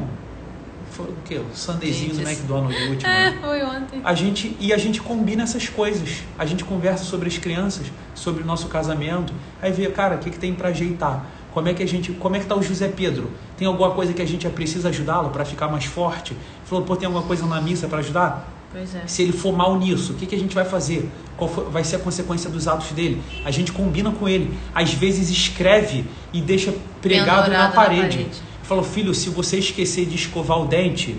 [0.99, 1.39] Foi o quê?
[1.39, 3.09] O sandezinho do McDonald's último.
[3.09, 4.01] É, foi ontem.
[4.03, 6.25] A gente, e a gente combina essas coisas.
[6.37, 7.87] A gente conversa sobre as crianças,
[8.17, 9.33] sobre o nosso casamento.
[9.63, 11.25] Aí vê, cara, o que, que tem para ajeitar?
[11.55, 13.31] Como é que a gente, como é que tá o José Pedro?
[13.57, 16.37] Tem alguma coisa que a gente precisa ajudá-lo para ficar mais forte?
[16.65, 18.53] Falou, pô, tem alguma coisa na missa para ajudar?
[18.73, 19.07] Pois é.
[19.07, 21.09] Se ele for mal nisso, o que, que a gente vai fazer?
[21.37, 23.23] Qual vai ser a consequência dos atos dele?
[23.45, 24.53] A gente combina com ele.
[24.75, 28.27] Às vezes escreve e deixa pregado na Pendurado na parede.
[28.69, 31.19] Falou, filho, se você esquecer de escovar o dente,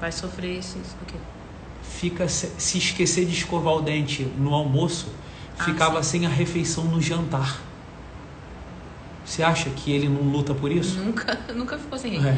[0.00, 1.16] Vai sofrer isso, isso, o quê?
[1.82, 5.06] fica se esquecer de escovar o dente no almoço,
[5.58, 7.60] Ah, ficava sem a refeição no jantar.
[9.24, 10.98] Você acha que ele não luta por isso?
[10.98, 12.26] Nunca, nunca ficou sem rir.
[12.26, 12.36] É.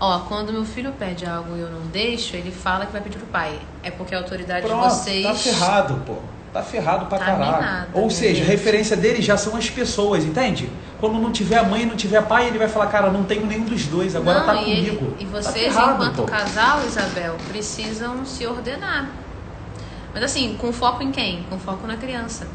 [0.00, 3.18] Ó, quando meu filho pede algo e eu não deixo, ele fala que vai pedir
[3.18, 3.58] pro pai.
[3.82, 5.24] É porque a autoridade Pronto, de vocês.
[5.24, 6.14] tá ferrado, pô.
[6.52, 7.56] Tá ferrado pra Tá caralho.
[7.56, 10.70] minado, Ou seja, a referência dele já são as pessoas, entende?
[11.00, 13.86] Quando não tiver mãe não tiver pai, ele vai falar, cara, não tenho nenhum dos
[13.86, 15.16] dois, agora não, tá e, ele- comigo.
[15.20, 16.22] e Tá vocês, ferrado, enquanto pô.
[16.24, 19.08] casal, Isabel, precisam se ordenar.
[20.12, 21.44] Mas assim, com foco em quem?
[21.48, 22.48] Com foco na criança.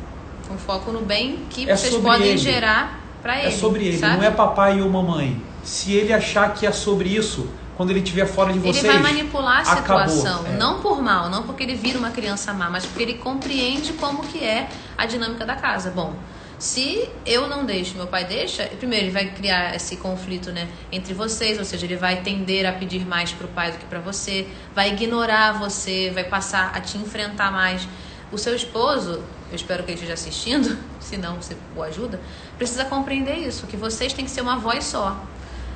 [0.47, 2.37] Com foco no bem que É vocês podem ele.
[2.37, 3.47] gerar pra ele.
[3.47, 4.17] É sobre ele, sabe?
[4.17, 5.41] não é papai ou mamãe.
[5.63, 9.01] Se ele achar que é sobre isso, quando ele estiver fora de vocês, Ele vai
[9.13, 10.05] manipular a acabou.
[10.09, 10.57] situação, É.
[10.57, 14.23] não por mal, não porque ele vira uma criança má, mas porque ele compreende como
[14.23, 14.67] que é
[14.97, 15.89] a dinâmica da casa.
[15.95, 16.13] Bom,
[16.63, 21.13] se eu não deixo, meu pai deixa, primeiro ele vai criar esse conflito, né, entre
[21.13, 24.47] vocês, ou seja, ele vai tender a pedir mais pro pai do que para você,
[24.73, 27.85] vai ignorar você, vai passar a te enfrentar mais.
[28.31, 32.21] O seu esposo, eu espero que ele esteja assistindo, se não você o ajuda,
[32.57, 35.21] precisa compreender isso, que vocês têm que ser uma voz só.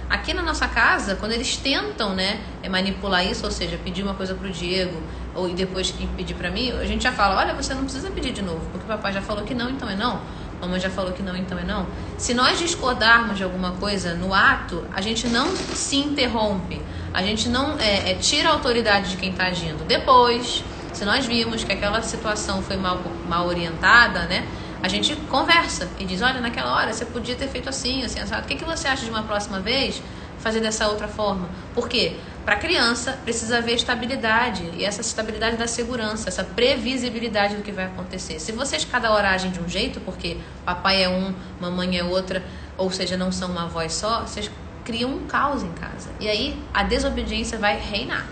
[0.09, 4.13] Aqui na nossa casa, quando eles tentam, né, é, manipular isso, ou seja, pedir uma
[4.13, 5.03] coisa pro Diego
[5.35, 8.31] ou e depois pedir pra mim, a gente já fala, olha, você não precisa pedir
[8.31, 10.21] de novo, porque o papai já falou que não, então é não.
[10.59, 11.85] Mamãe já falou que não, então é não.
[12.17, 16.81] Se nós discordarmos de alguma coisa no ato, a gente não se interrompe,
[17.13, 19.85] a gente não é, é, tira a autoridade de quem está agindo.
[19.85, 24.47] Depois, se nós vimos que aquela situação foi mal, mal orientada, né?
[24.81, 28.43] A gente conversa e diz, olha, naquela hora você podia ter feito assim, assim, assado.
[28.43, 30.01] O que, que você acha de uma próxima vez
[30.47, 31.49] fazer dessa outra forma?
[31.75, 32.15] Por quê?
[32.45, 37.85] Para criança precisa haver estabilidade e essa estabilidade da segurança, essa previsibilidade do que vai
[37.85, 38.39] acontecer.
[38.39, 42.41] Se vocês cada hora agem de um jeito, porque papai é um, mamãe é outra,
[42.77, 44.49] ou seja, não são uma voz só, vocês
[44.85, 46.09] criam um caos em casa.
[46.21, 48.25] E aí a desobediência vai reinar.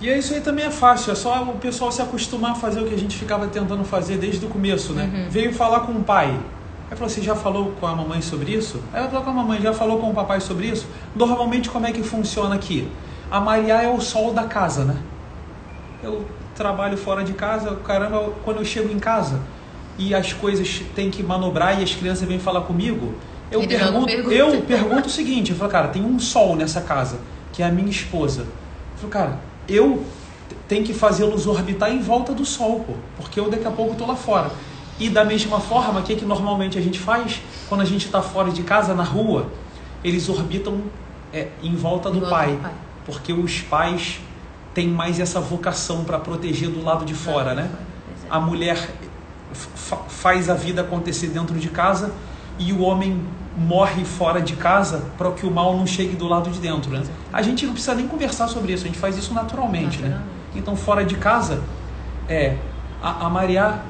[0.00, 2.86] E isso aí também é fácil, é só o pessoal se acostumar a fazer o
[2.86, 5.10] que a gente ficava tentando fazer desde o começo, né?
[5.12, 5.28] Uhum.
[5.28, 6.38] Veio falar com o pai.
[6.90, 8.82] Aí falou, você já falou com a mamãe sobre isso?
[8.92, 10.86] Aí vai falar com a mamãe, já falou com o papai sobre isso?
[11.14, 12.90] Normalmente como é que funciona aqui?
[13.30, 14.96] A Maria é o sol da casa, né?
[16.02, 16.24] Eu
[16.54, 19.40] trabalho fora de casa, caramba, quando eu chego em casa
[19.98, 23.14] e as coisas têm que manobrar e as crianças vêm falar comigo,
[23.50, 27.18] eu Ele pergunto, eu pergunto o seguinte, eu falo, cara, tem um sol nessa casa,
[27.52, 28.42] que é a minha esposa.
[28.42, 30.04] Eu falo, cara, eu
[30.66, 34.06] tenho que fazê-los orbitar em volta do sol, pô, porque eu daqui a pouco tô
[34.06, 34.50] lá fora.
[35.00, 38.20] E da mesma forma, o que, que normalmente a gente faz quando a gente está
[38.20, 39.46] fora de casa, na rua?
[40.02, 40.80] Eles orbitam
[41.32, 42.72] é, em volta do Em volta pai, do pai.
[43.06, 44.20] porque os pais
[44.74, 47.70] têm mais essa vocação para proteger do lado de fora, né?
[47.70, 48.26] É.
[48.30, 48.90] A mulher
[49.52, 52.12] fa- faz a vida acontecer dentro de casa
[52.58, 53.20] e o homem
[53.56, 57.02] morre fora de casa para que o mal não chegue do lado de dentro, né?
[57.32, 60.08] A gente não precisa nem conversar sobre isso, a gente faz isso naturalmente, né?
[60.08, 60.38] Naturalmente.
[60.56, 61.62] Então fora de casa,
[62.28, 62.56] é
[63.02, 63.80] a, a Maria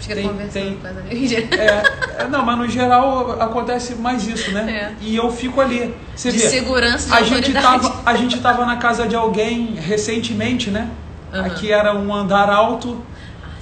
[0.00, 1.82] Fica tem, conversando tem com as é,
[2.18, 4.94] é, não, mas no geral acontece mais isso, né?
[5.00, 5.04] É.
[5.04, 5.94] E eu fico ali.
[6.14, 9.74] Você De vê, segurança, de a gente tava, a gente tava na casa de alguém
[9.74, 10.90] recentemente, né?
[11.32, 11.46] Aham.
[11.46, 13.02] Aqui era um andar alto,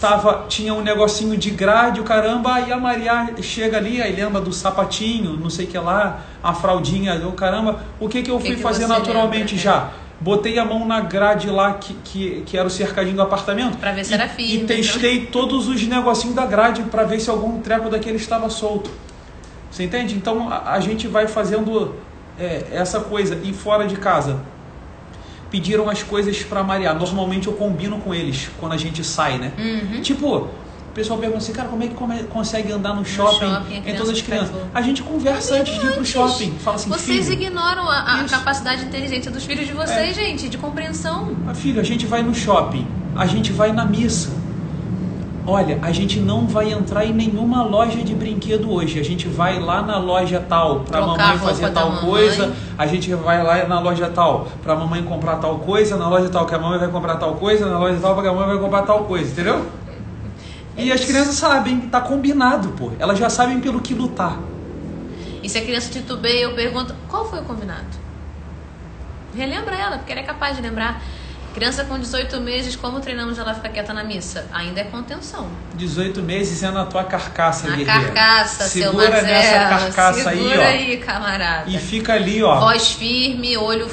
[0.01, 4.41] tava, tinha um negocinho de grade, o caramba, aí a Maria chega ali, aí lembra
[4.41, 8.39] do sapatinho, não sei o que lá, a fraldinha, o caramba, o que que eu
[8.39, 9.59] que fui que fazer naturalmente lembra?
[9.59, 9.91] já?
[10.19, 13.77] Botei a mão na grade lá, que, que, que era o cercadinho do apartamento.
[13.77, 17.21] Pra ver se e, era firme, E testei todos os negocinhos da grade para ver
[17.21, 18.91] se algum treco daquele estava solto.
[19.71, 20.15] Você entende?
[20.15, 21.95] Então a, a gente vai fazendo
[22.39, 23.39] é, essa coisa.
[23.45, 24.41] E fora de casa,
[25.51, 26.99] pediram as coisas para marear.
[26.99, 29.53] Normalmente eu combino com eles quando a gente sai, né?
[29.59, 30.01] Uhum.
[30.01, 30.49] Tipo,
[30.97, 33.95] pessoal pergunta assim, cara, como é que come- consegue andar no shopping, shopping, a em
[33.95, 34.51] todas as crianças?
[34.75, 36.53] A gente conversa antes de ir pro shopping.
[36.59, 40.15] Fala assim, Vocês filho, ignoram a, a capacidade de inteligência dos filhos de vocês, É.
[40.15, 41.37] gente, de compreensão.
[41.47, 44.31] Ah, filho, a gente vai no shopping, a gente vai na missa.
[45.49, 48.99] Olha, a gente não vai entrar em nenhuma loja de brinquedo hoje.
[48.99, 52.05] A gente vai lá na loja tal para mamãe fazer tal mamãe.
[52.11, 52.53] coisa.
[52.77, 55.97] A gente vai lá na loja tal para mamãe comprar tal coisa.
[55.97, 57.65] Na loja tal que a mamãe vai comprar tal coisa.
[57.67, 59.65] Na loja tal que a mamãe vai comprar tal coisa, entendeu?
[60.77, 62.93] E as crianças sabem, tá combinado, pô.
[62.99, 64.39] Elas já sabem pelo que lutar.
[65.43, 67.87] E se a criança titubeia, eu pergunto, qual foi o combinado?
[69.35, 71.03] Relembra ela, porque ela é capaz de lembrar.
[71.55, 74.47] Criança com 18 meses, como treinamos ela ficar quieta na missa?
[74.53, 75.49] Ainda é contenção.
[75.75, 78.13] 18 meses é na tua carcaça, Na guerreira.
[78.13, 79.27] carcaça, seu Segura Marcelo.
[79.33, 80.65] nessa carcaça aí, segura ó.
[80.67, 81.71] aí, camarada.
[81.71, 82.61] E fica ali, ó.
[82.61, 83.89] Voz firme, olho É.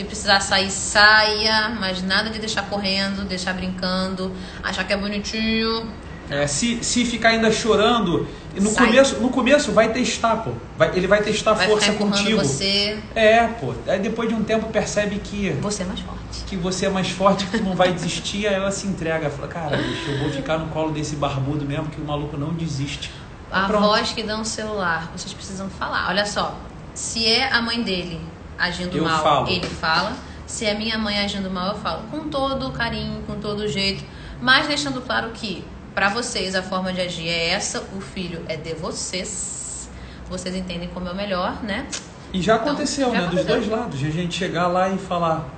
[0.00, 1.68] Se precisar sair, saia.
[1.78, 4.32] Mas nada de deixar correndo, deixar brincando,
[4.62, 5.86] achar que é bonitinho.
[6.30, 8.86] É, se, se ficar ainda chorando, no Sai.
[8.86, 10.52] começo, no começo vai testar, pô.
[10.78, 12.38] Vai- ele vai testar Vai força contigo.
[12.38, 12.98] você.
[13.14, 13.74] É, pô.
[13.86, 16.44] Aí depois de um tempo percebe que, Você é mais forte.
[16.46, 19.28] que você é mais forte, que tu não vai desistir, aí ela se entrega.
[19.28, 22.54] Fala, cara, bicho, eu vou ficar no colo desse barbudo mesmo, que o maluco não
[22.54, 23.10] desiste.
[23.52, 23.82] A Pronto.
[23.86, 26.08] voz que dá um celular, vocês precisam falar.
[26.08, 26.56] Olha só,
[26.94, 28.18] se é a mãe dele
[28.60, 29.48] agindo Eu mal, falo.
[29.48, 30.12] ele fala.
[30.46, 32.02] Se é minha mãe agindo mal, eu falo.
[32.10, 34.04] Com todo o carinho, com todo o jeito.
[34.40, 35.64] Mas deixando claro que,
[35.94, 37.82] pra vocês, a forma de agir é essa.
[37.96, 39.88] O filho é de vocês.
[40.28, 41.86] Vocês entendem como é o melhor, né?
[42.32, 43.18] E já Então, aconteceu, já né?
[43.26, 43.54] Dos aconteceu.
[43.56, 43.98] dois lados.
[43.98, 45.48] De a gente chegar lá e falar: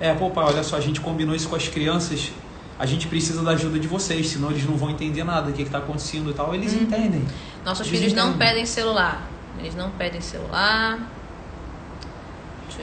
[0.00, 2.30] É, pô, pai, olha só, a gente combinou isso com as crianças.
[2.78, 5.62] A gente precisa da ajuda de vocês, senão eles não vão entender nada, o que,
[5.62, 6.54] está acontecendo e tal.
[6.54, 6.82] Eles Uhum.
[6.82, 7.24] entendem.
[7.64, 8.48] Nossos Eles filhos não entendem.
[8.48, 9.22] pedem celular.
[9.60, 10.98] Eles não pedem celular.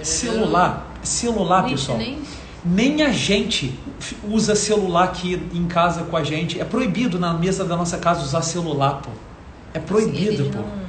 [0.04, 1.98] Celular, celular, pessoal.
[1.98, 2.20] nem-
[2.64, 3.74] Nem a gente
[4.24, 6.60] usa celular aqui em casa com a gente.
[6.62, 9.10] É proibido na mesa da nossa casa usar celular, pô.
[9.74, 10.60] É proibido, pô.
[10.60, 10.82] não-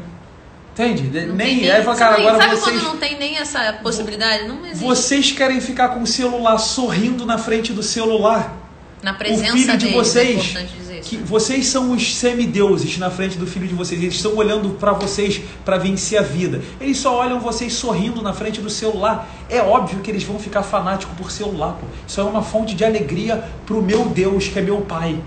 [0.73, 1.03] Entende?
[1.27, 4.49] não nem tem aí fala, cara, agora sabe vocês quando não tem nem essa possibilidade?
[4.49, 4.85] Não existe.
[4.85, 8.55] vocês querem ficar com o celular sorrindo na frente do celular.
[9.03, 10.61] Na presença o filho de deles, vocês, é.
[11.03, 14.01] Que vocês são os semideuses na frente do filho de vocês.
[14.01, 16.63] Eles estão olhando para vocês para vencer a vida.
[16.81, 19.29] Eles só olham vocês sorrindo na frente do celular.
[19.51, 21.73] É óbvio que eles vão ficar fanáticos por celular.
[21.81, 21.87] Pô.
[22.07, 25.19] Isso é uma fonte de alegria pro meu Deus, que é meu pai.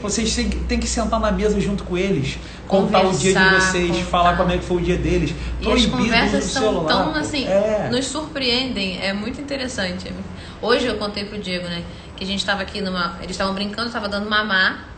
[0.00, 2.36] Vocês têm, que sentar na mesa junto com eles,
[2.66, 4.04] contar o dia de vocês, contar.
[4.06, 5.30] falar como é que foi o dia deles.
[5.30, 6.88] E as Proibido conversas o são celular.
[6.88, 7.88] tão assim, É.
[7.88, 10.12] nos surpreendem, é muito interessante.
[10.60, 11.84] Hoje eu contei pro Diego, né,
[12.16, 14.88] que a gente estava aqui numa, eles estavam brincando, estava dando mamar.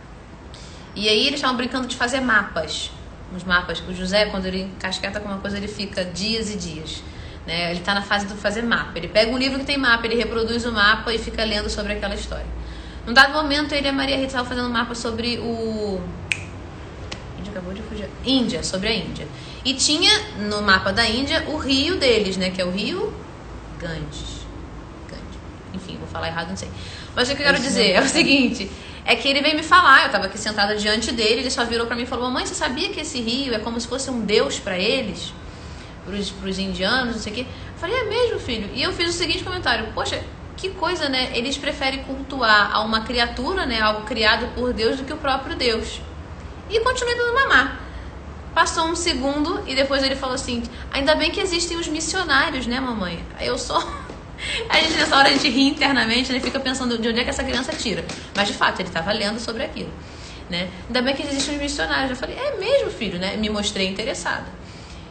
[0.95, 2.91] E aí eles estavam brincando de fazer mapas.
[3.37, 7.03] Os mapas, o José quando ele casqueta com uma coisa, ele fica dias e dias.
[7.47, 7.71] Né?
[7.71, 8.93] Ele está na fase do fazer mapa.
[8.97, 11.95] Ele pega um livro que tem mapa, ele reproduz o mapa e fica lendo sobre
[11.95, 12.47] aquela história.
[13.07, 16.01] Num dado momento, ele e a Maria Rita estavam fazendo um mapa sobre o
[17.39, 18.09] Índia acabou de fugir.
[18.25, 19.29] Índia, sobre a Índia.
[19.65, 20.11] E tinha
[20.49, 22.51] no mapa da Índia o rio deles, né?
[22.51, 23.13] Que é o rio
[23.79, 24.45] Ganges.
[25.09, 25.39] Ganges.
[25.75, 26.71] Enfim, vou falar errado, não sei.
[27.15, 28.71] Mas o que eu quero dizer é o seguinte:
[29.05, 31.87] é que ele veio me falar, eu tava aqui sentada diante dele, ele só virou
[31.87, 34.21] pra mim e falou: Mamãe, você sabia que esse rio é como se fosse um
[34.21, 35.33] deus pra eles?
[36.07, 37.43] Pros, pros indianos, não sei o quê.
[37.43, 38.71] Eu falei: É mesmo, filho?
[38.73, 40.25] E eu fiz o seguinte comentário: Poxa,
[40.57, 41.31] que coisa, né?
[41.35, 43.81] Eles preferem cultuar a uma criatura, né?
[43.81, 46.01] Algo criado por Deus do que o próprio Deus.
[46.71, 47.81] E continuei dando mamar.
[48.55, 52.81] Passou um segundo e depois ele falou assim: Ainda bem que existem os missionários, né,
[52.81, 53.23] mamãe?
[53.39, 53.87] Eu só.
[54.69, 56.41] A gente nessa hora a gente ri internamente, né?
[56.41, 58.05] Fica pensando de onde é que essa criança tira.
[58.35, 59.93] Mas de fato, ele estava lendo sobre aquilo.
[60.51, 60.69] Né?
[60.87, 62.11] Ainda bem que existem os missionários.
[62.11, 63.37] Eu falei, é mesmo, filho, né?
[63.37, 64.47] Me mostrei interessada.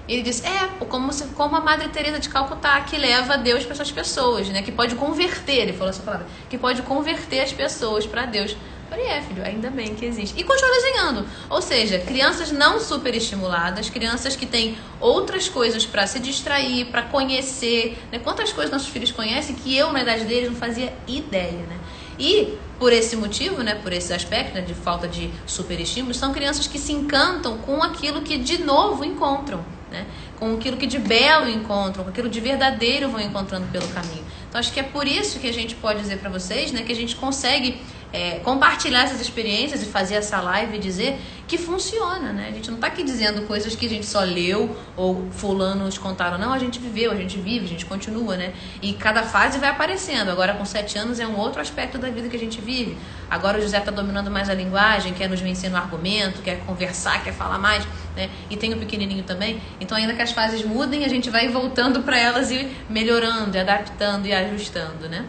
[0.08, 3.74] Ele disse, é, como, se, como a Madre Teresa de Calcutá, que leva Deus para
[3.74, 4.62] essas pessoas, né?
[4.62, 8.56] Que pode converter, ele falou essa palavra, que pode converter as pessoas para Deus.
[8.94, 10.40] Falei, é, filho, ainda bem que existe.
[10.40, 11.26] E continua desenhando.
[11.50, 17.98] Ou seja, crianças não superestimuladas, crianças que têm outras coisas para se distrair, para conhecer.
[18.12, 18.20] Né?
[18.20, 21.80] Quantas coisas nossos filhos conhecem que eu, na idade deles, não fazia ideia, né?
[22.20, 26.68] E por esse motivo, né, por esse aspecto né, de falta de superestímulo, são crianças
[26.68, 30.06] que se encantam com aquilo que de novo encontram, né?
[30.40, 34.24] com aquilo que de belo encontram, com aquilo de verdadeiro vão encontrando pelo caminho.
[34.48, 36.92] Então acho que é por isso que a gente pode dizer para vocês, né, que
[36.92, 37.82] a gente consegue
[38.14, 42.48] é, compartilhar essas experiências e fazer essa live e dizer que funciona, né?
[42.50, 45.98] A gente não está aqui dizendo coisas que a gente só leu ou fulano nos
[45.98, 48.54] contaram, não, a gente viveu, a gente vive, a gente continua, né?
[48.82, 50.30] E cada fase vai aparecendo.
[50.30, 52.96] Agora com sete anos é um outro aspecto da vida que a gente vive.
[53.30, 57.24] Agora o José está dominando mais a linguagem, quer nos vencer no argumento, quer conversar,
[57.24, 57.84] quer falar mais,
[58.16, 58.30] né?
[58.48, 59.60] E tem o pequenininho também.
[59.82, 63.60] Então ainda que as fases mudem, a gente vai voltando para elas e melhorando, e
[63.60, 65.26] adaptando e ajustando, né?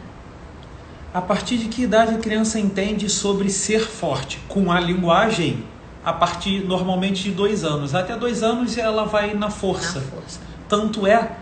[1.15, 4.41] A partir de que idade a criança entende sobre ser forte?
[4.49, 5.63] Com a linguagem,
[6.05, 7.95] a partir normalmente de dois anos.
[7.95, 10.01] Até dois anos ela vai na força.
[10.01, 10.41] Na força.
[10.69, 11.37] Tanto é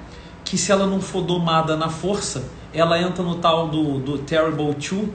[0.44, 2.44] que se ela não for domada na força,
[2.74, 5.08] ela entra no tal do, do Terrible Two,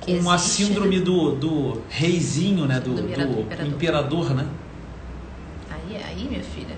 [0.00, 2.80] com a existe, síndrome do, do reizinho, né?
[2.80, 3.44] Do, Do do imperador.
[3.64, 4.46] imperador, né?
[5.70, 6.74] Aí, aí, minha filha.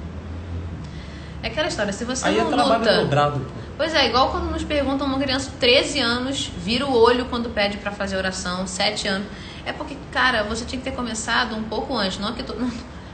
[1.42, 2.96] É aquela história, se você Aí é não trabalho luta.
[3.02, 3.40] dobrado.
[3.40, 3.61] pô.
[3.76, 7.50] Pois é, igual quando nos perguntam uma criança de 13 anos, vira o olho quando
[7.50, 9.26] pede pra fazer oração, 7 anos.
[9.64, 12.70] É porque, cara, você tinha que ter começado um pouco antes, não que tu, não,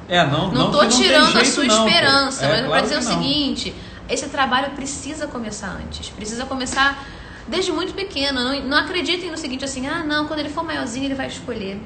[0.09, 2.99] É, não, não não tô tirando a jeito sua não, esperança, É, mas claro dizer
[2.99, 3.75] o seguinte,
[4.09, 7.05] esse trabalho precisa começar antes, precisa começar
[7.47, 8.43] desde muito pequeno.
[8.43, 11.81] Não, não acreditem no seguinte assim, ah, não, quando ele for maiorzinho ele vai escolher.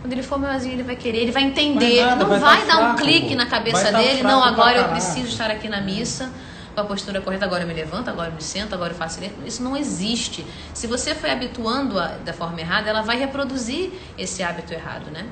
[0.00, 1.96] Quando ele for maiorzinho ele vai querer, ele vai entender.
[1.96, 3.34] Vai nada, não vai vai, tá dar um fraco, clique pô.
[3.34, 6.30] na cabeça tá dele, fraco não, agora eu preciso estar aqui na missa
[6.74, 9.22] com a postura correta, agora eu me levanto, agora eu me sento, agora eu faço
[9.22, 9.34] isso.
[9.44, 10.46] Isso não existe.
[10.72, 15.26] Se você foi habituando a, da forma errada, ela vai reproduzir esse hábito errado, né?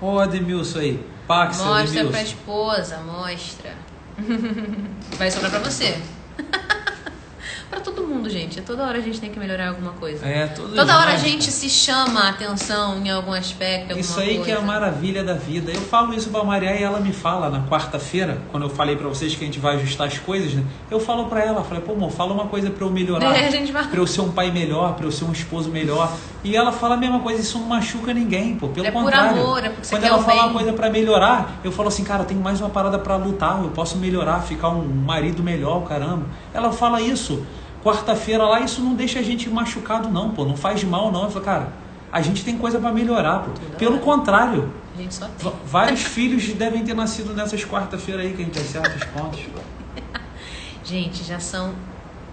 [0.00, 1.06] Ó, o Ademilson aí.
[1.26, 2.10] Pax, Mostra Ademilson.
[2.10, 3.74] pra esposa, mostra.
[5.18, 6.00] Vai sobrar pra você.
[7.70, 8.60] pra todo mundo, gente.
[8.62, 10.24] Toda hora a gente tem que melhorar alguma coisa.
[10.26, 14.44] É, Toda hora a gente se chama a atenção em algum aspecto, Isso aí coisa.
[14.44, 15.72] que é a maravilha da vida.
[15.72, 19.08] Eu falo isso pra Maria e ela me fala na quarta-feira, quando eu falei pra
[19.08, 20.62] vocês que a gente vai ajustar as coisas, né?
[20.90, 23.36] Eu falo pra ela, falei, pô, amor, fala uma coisa pra eu melhorar.
[23.36, 25.68] É, a gente vai- Pra eu ser um pai melhor, pra eu ser um esposo
[25.70, 26.12] melhor.
[26.44, 28.68] E ela fala a mesma coisa, isso não machuca ninguém, pô.
[28.68, 29.42] Pelo É por contrário.
[29.42, 32.22] amor, é porque você Quando ela fala uma coisa pra melhorar, eu falo assim, cara,
[32.22, 36.26] eu tenho mais uma parada pra lutar, eu posso melhorar, ficar um marido melhor, caramba.
[36.54, 37.44] Ela fala isso.
[37.86, 40.44] Quarta-feira lá, isso não deixa a gente machucado, não, pô.
[40.44, 41.22] Não faz mal, não.
[41.22, 41.72] Eu falo, cara,
[42.10, 43.50] a gente tem coisa pra melhorar, pô.
[43.78, 45.52] Pelo contrário, A gente só tem.
[45.64, 49.38] vários filhos devem ter nascido nessas quarta-feira aí, que a gente acerta as contas.
[50.82, 51.74] Gente, já são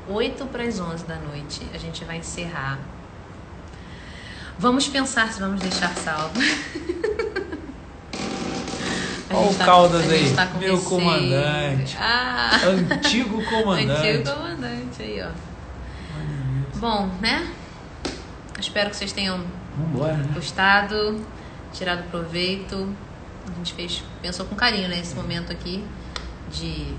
[0.07, 1.61] 8 para as 11 da noite.
[1.71, 2.80] A gente vai encerrar.
[4.57, 6.34] Vamos pensar se vamos deixar salvo.
[9.34, 10.89] A Ó gente o tá- Caldas aí, tá meu receio.
[10.89, 11.97] comandante.
[11.99, 12.51] Ah,
[12.91, 14.07] Antigo comandante.
[14.07, 15.30] antigo comandante aí, ó.
[16.80, 17.47] Bom, né?
[18.60, 19.43] Espero que vocês tenham
[19.77, 20.30] Vambora, né?
[20.34, 21.26] gostado,
[21.72, 22.93] tirado proveito.
[23.51, 25.84] A gente fez, pensou com carinho né, nesse momento aqui
[26.51, 26.93] de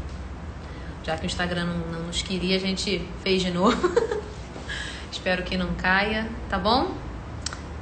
[1.05, 3.77] já que o Instagram não, não nos queria, a gente fez de novo.
[5.12, 6.93] Espero que não caia, tá bom?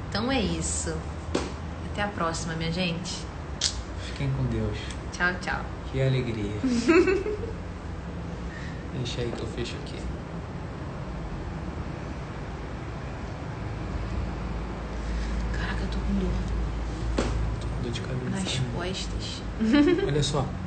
[0.09, 0.93] Então é isso.
[1.91, 3.13] Até a próxima, minha gente.
[4.13, 4.77] Fiquem com Deus.
[5.11, 5.61] Tchau, tchau.
[5.91, 6.53] Que alegria.
[8.95, 9.97] Deixa aí que eu fecho aqui.
[15.53, 16.29] Caraca, eu tô com dor
[17.61, 18.29] Tô com dor de cabeça.
[18.29, 19.41] nas costas.
[20.07, 20.45] Olha só.